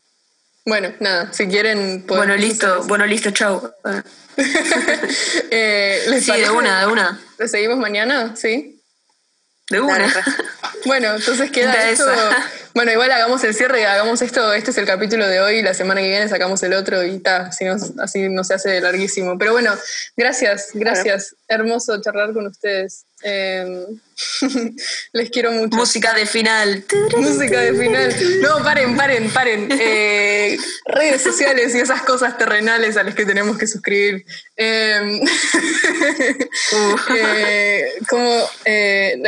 Bueno, 0.65 0.93
nada, 1.01 1.33
si 1.33 1.45
quieren... 1.49 2.07
Bueno, 2.07 2.37
listo, 2.37 2.83
bueno, 2.83 3.05
listo, 3.05 3.31
chau. 3.31 3.69
eh, 5.51 6.21
sí, 6.21 6.31
de 6.31 6.49
una, 6.51 6.79
de 6.79 6.87
una. 6.87 7.19
¿Le 7.37 7.49
seguimos 7.49 7.79
mañana? 7.79 8.33
Sí. 8.37 8.74
De 9.69 9.79
una. 9.79 10.13
Bueno, 10.85 11.15
entonces 11.15 11.49
queda 11.49 11.89
eso. 11.89 12.05
Bueno, 12.75 12.91
igual 12.91 13.11
hagamos 13.11 13.43
el 13.43 13.55
cierre, 13.55 13.87
hagamos 13.87 14.21
esto, 14.21 14.53
este 14.53 14.69
es 14.69 14.77
el 14.77 14.85
capítulo 14.85 15.27
de 15.27 15.39
hoy, 15.39 15.63
la 15.63 15.73
semana 15.73 16.01
que 16.01 16.09
viene 16.09 16.29
sacamos 16.29 16.61
el 16.61 16.73
otro 16.73 17.03
y 17.03 17.17
ta, 17.19 17.47
así 17.47 17.65
no, 17.65 17.75
así 18.03 18.29
no 18.29 18.43
se 18.43 18.53
hace 18.53 18.81
larguísimo. 18.81 19.35
Pero 19.39 19.53
bueno, 19.53 19.73
gracias, 20.15 20.69
gracias. 20.73 21.35
Hermoso 21.47 21.99
charlar 22.01 22.33
con 22.33 22.45
ustedes. 22.45 23.05
Em, 23.27 23.99
les 25.13 25.31
quiero 25.31 25.51
mucho. 25.51 25.75
Música 25.75 26.13
de 26.13 26.27
final. 26.27 26.85
Música 27.17 27.59
de 27.59 27.73
final. 27.73 28.15
No, 28.39 28.63
paren, 28.63 28.95
paren, 28.95 29.31
paren. 29.31 29.67
Eh, 29.71 30.55
redes 30.85 31.23
sociales 31.23 31.73
y 31.73 31.79
esas 31.79 32.03
cosas 32.03 32.37
terrenales 32.37 32.97
a 32.97 33.03
las 33.03 33.15
que 33.15 33.25
tenemos 33.25 33.57
que 33.57 33.65
suscribir. 33.65 34.23
Em, 34.55 35.21
eh, 37.15 37.93
como 38.07 38.47
eh, 38.63 39.19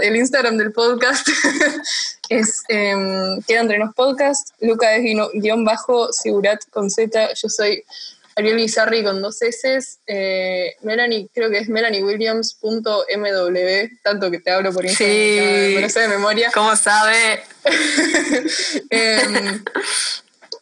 el 0.00 0.14
Instagram 0.14 0.56
del 0.56 0.70
podcast 0.70 1.28
es 2.28 2.62
em, 2.68 3.42
Queda 3.42 3.62
entre 3.62 3.78
los 3.78 3.92
podcasts. 3.96 4.52
Luca 4.60 4.94
es 4.94 5.02
guion 5.34 5.64
bajo, 5.64 6.12
Sigurat 6.12 6.62
con 6.70 6.88
Z. 6.88 7.34
Yo 7.34 7.48
soy 7.48 7.82
Ariel 8.40 8.56
Bizarri 8.56 9.04
con 9.04 9.20
dos 9.20 9.42
S. 9.42 9.98
Eh, 10.06 10.74
Melanie, 10.82 11.28
creo 11.32 11.50
que 11.50 11.58
es 11.58 11.68
melaniewilliams.mw, 11.68 13.88
tanto 14.02 14.30
que 14.30 14.40
te 14.40 14.50
hablo 14.50 14.72
por 14.72 14.84
Instagram, 14.84 15.14
sí. 15.14 15.74
me 15.74 15.80
lo 15.82 15.90
sé 15.90 16.00
de 16.00 16.08
memoria. 16.08 16.50
¿Cómo 16.54 16.74
sabe? 16.74 17.42
Em, 18.90 19.62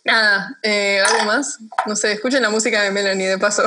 nada, 0.04 0.58
eh, 0.62 1.00
¿algo 1.06 1.24
más? 1.24 1.58
No 1.86 1.94
sé, 1.94 2.12
escuchen 2.12 2.42
la 2.42 2.50
música 2.50 2.82
de 2.82 2.90
Melanie, 2.90 3.28
de 3.28 3.38
paso. 3.38 3.62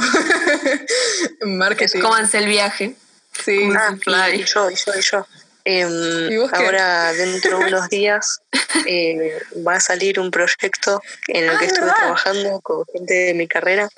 Marketing. 1.46 2.02
Cómanse 2.02 2.40
el 2.40 2.48
viaje. 2.48 2.96
Sí, 3.44 3.70
ah, 3.78 4.30
y 4.30 4.44
yo, 4.44 4.70
y 4.70 4.76
yo, 4.76 4.92
y 4.98 5.02
yo. 5.02 5.26
Em, 5.64 6.50
ahora, 6.54 7.14
dentro 7.14 7.60
de 7.60 7.66
unos 7.66 7.90
días, 7.90 8.42
eh, 8.88 9.40
va 9.66 9.76
a 9.76 9.80
salir 9.80 10.20
un 10.20 10.32
proyecto 10.32 11.02
en 11.28 11.50
el 11.50 11.60
que 11.60 11.66
ah, 11.66 11.68
estuve 11.68 11.92
trabajando 11.92 12.62
con 12.62 12.86
gente 12.92 13.14
de 13.14 13.34
mi 13.34 13.48
carrera. 13.48 13.90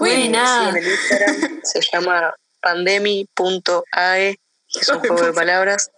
en 0.00 0.34
el 0.34 0.86
Instagram 0.86 1.60
se 1.62 1.80
llama 1.92 2.34
pandemi.ae, 2.60 4.38
es 4.80 4.88
un 4.88 5.00
juego 5.00 5.22
de 5.22 5.32
palabras. 5.32 5.90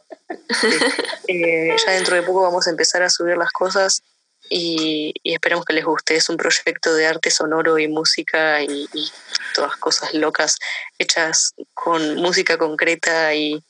Eh, 1.29 1.77
ya 1.85 1.93
dentro 1.93 2.17
de 2.17 2.23
poco 2.23 2.43
vamos 2.43 2.67
a 2.67 2.71
empezar 2.71 3.03
a 3.03 3.11
subir 3.11 3.37
las 3.37 3.53
cosas 3.53 4.03
y, 4.51 5.15
esperemos 5.25 5.65
que 5.65 5.75
les 5.75 5.85
guste. 5.85 6.17
Es 6.17 6.29
un 6.29 6.37
proyecto 6.37 6.95
de 6.95 7.07
arte 7.07 7.31
sonoro 7.31 7.79
y 7.79 7.87
música 7.87 8.63
y, 8.63 8.89
y 8.93 9.13
todas 9.55 9.77
cosas 9.77 10.15
locas 10.15 10.57
hechas 10.99 11.55
con 11.75 12.17
música 12.17 12.59
concreta 12.59 13.35
y 13.35 13.63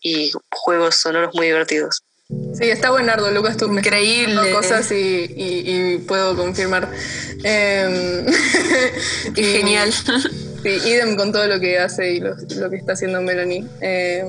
y 0.00 0.32
juegos 0.50 0.96
sonoros 0.96 1.34
muy 1.34 1.46
divertidos. 1.46 2.02
Sí, 2.28 2.64
está 2.70 2.90
buenardo, 2.90 3.30
Lucas, 3.30 3.56
tú 3.56 3.72
Increíble. 3.72 4.50
cosas 4.50 4.90
y, 4.90 5.26
y, 5.36 5.98
puedo 5.98 6.36
confirmar. 6.36 6.90
Eh, 7.48 8.26
Genial. 9.34 9.92
Sí, 9.92 10.68
idem 10.68 11.14
con 11.16 11.30
todo 11.30 11.46
lo 11.46 11.60
que 11.60 11.78
hace 11.78 12.14
y 12.14 12.20
lo, 12.20 12.34
lo 12.34 12.70
que 12.70 12.76
está 12.76 12.94
haciendo 12.94 13.20
Melanie. 13.22 13.64
Em, 13.80 14.26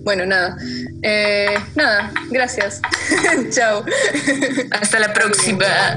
bueno, 0.00 0.26
nada. 0.26 0.58
Eh, 1.02 1.56
nada, 1.74 2.12
gracias. 2.30 2.82
Chao. 3.50 3.84
Hasta 4.70 4.98
la 4.98 5.12
próxima. 5.14 5.96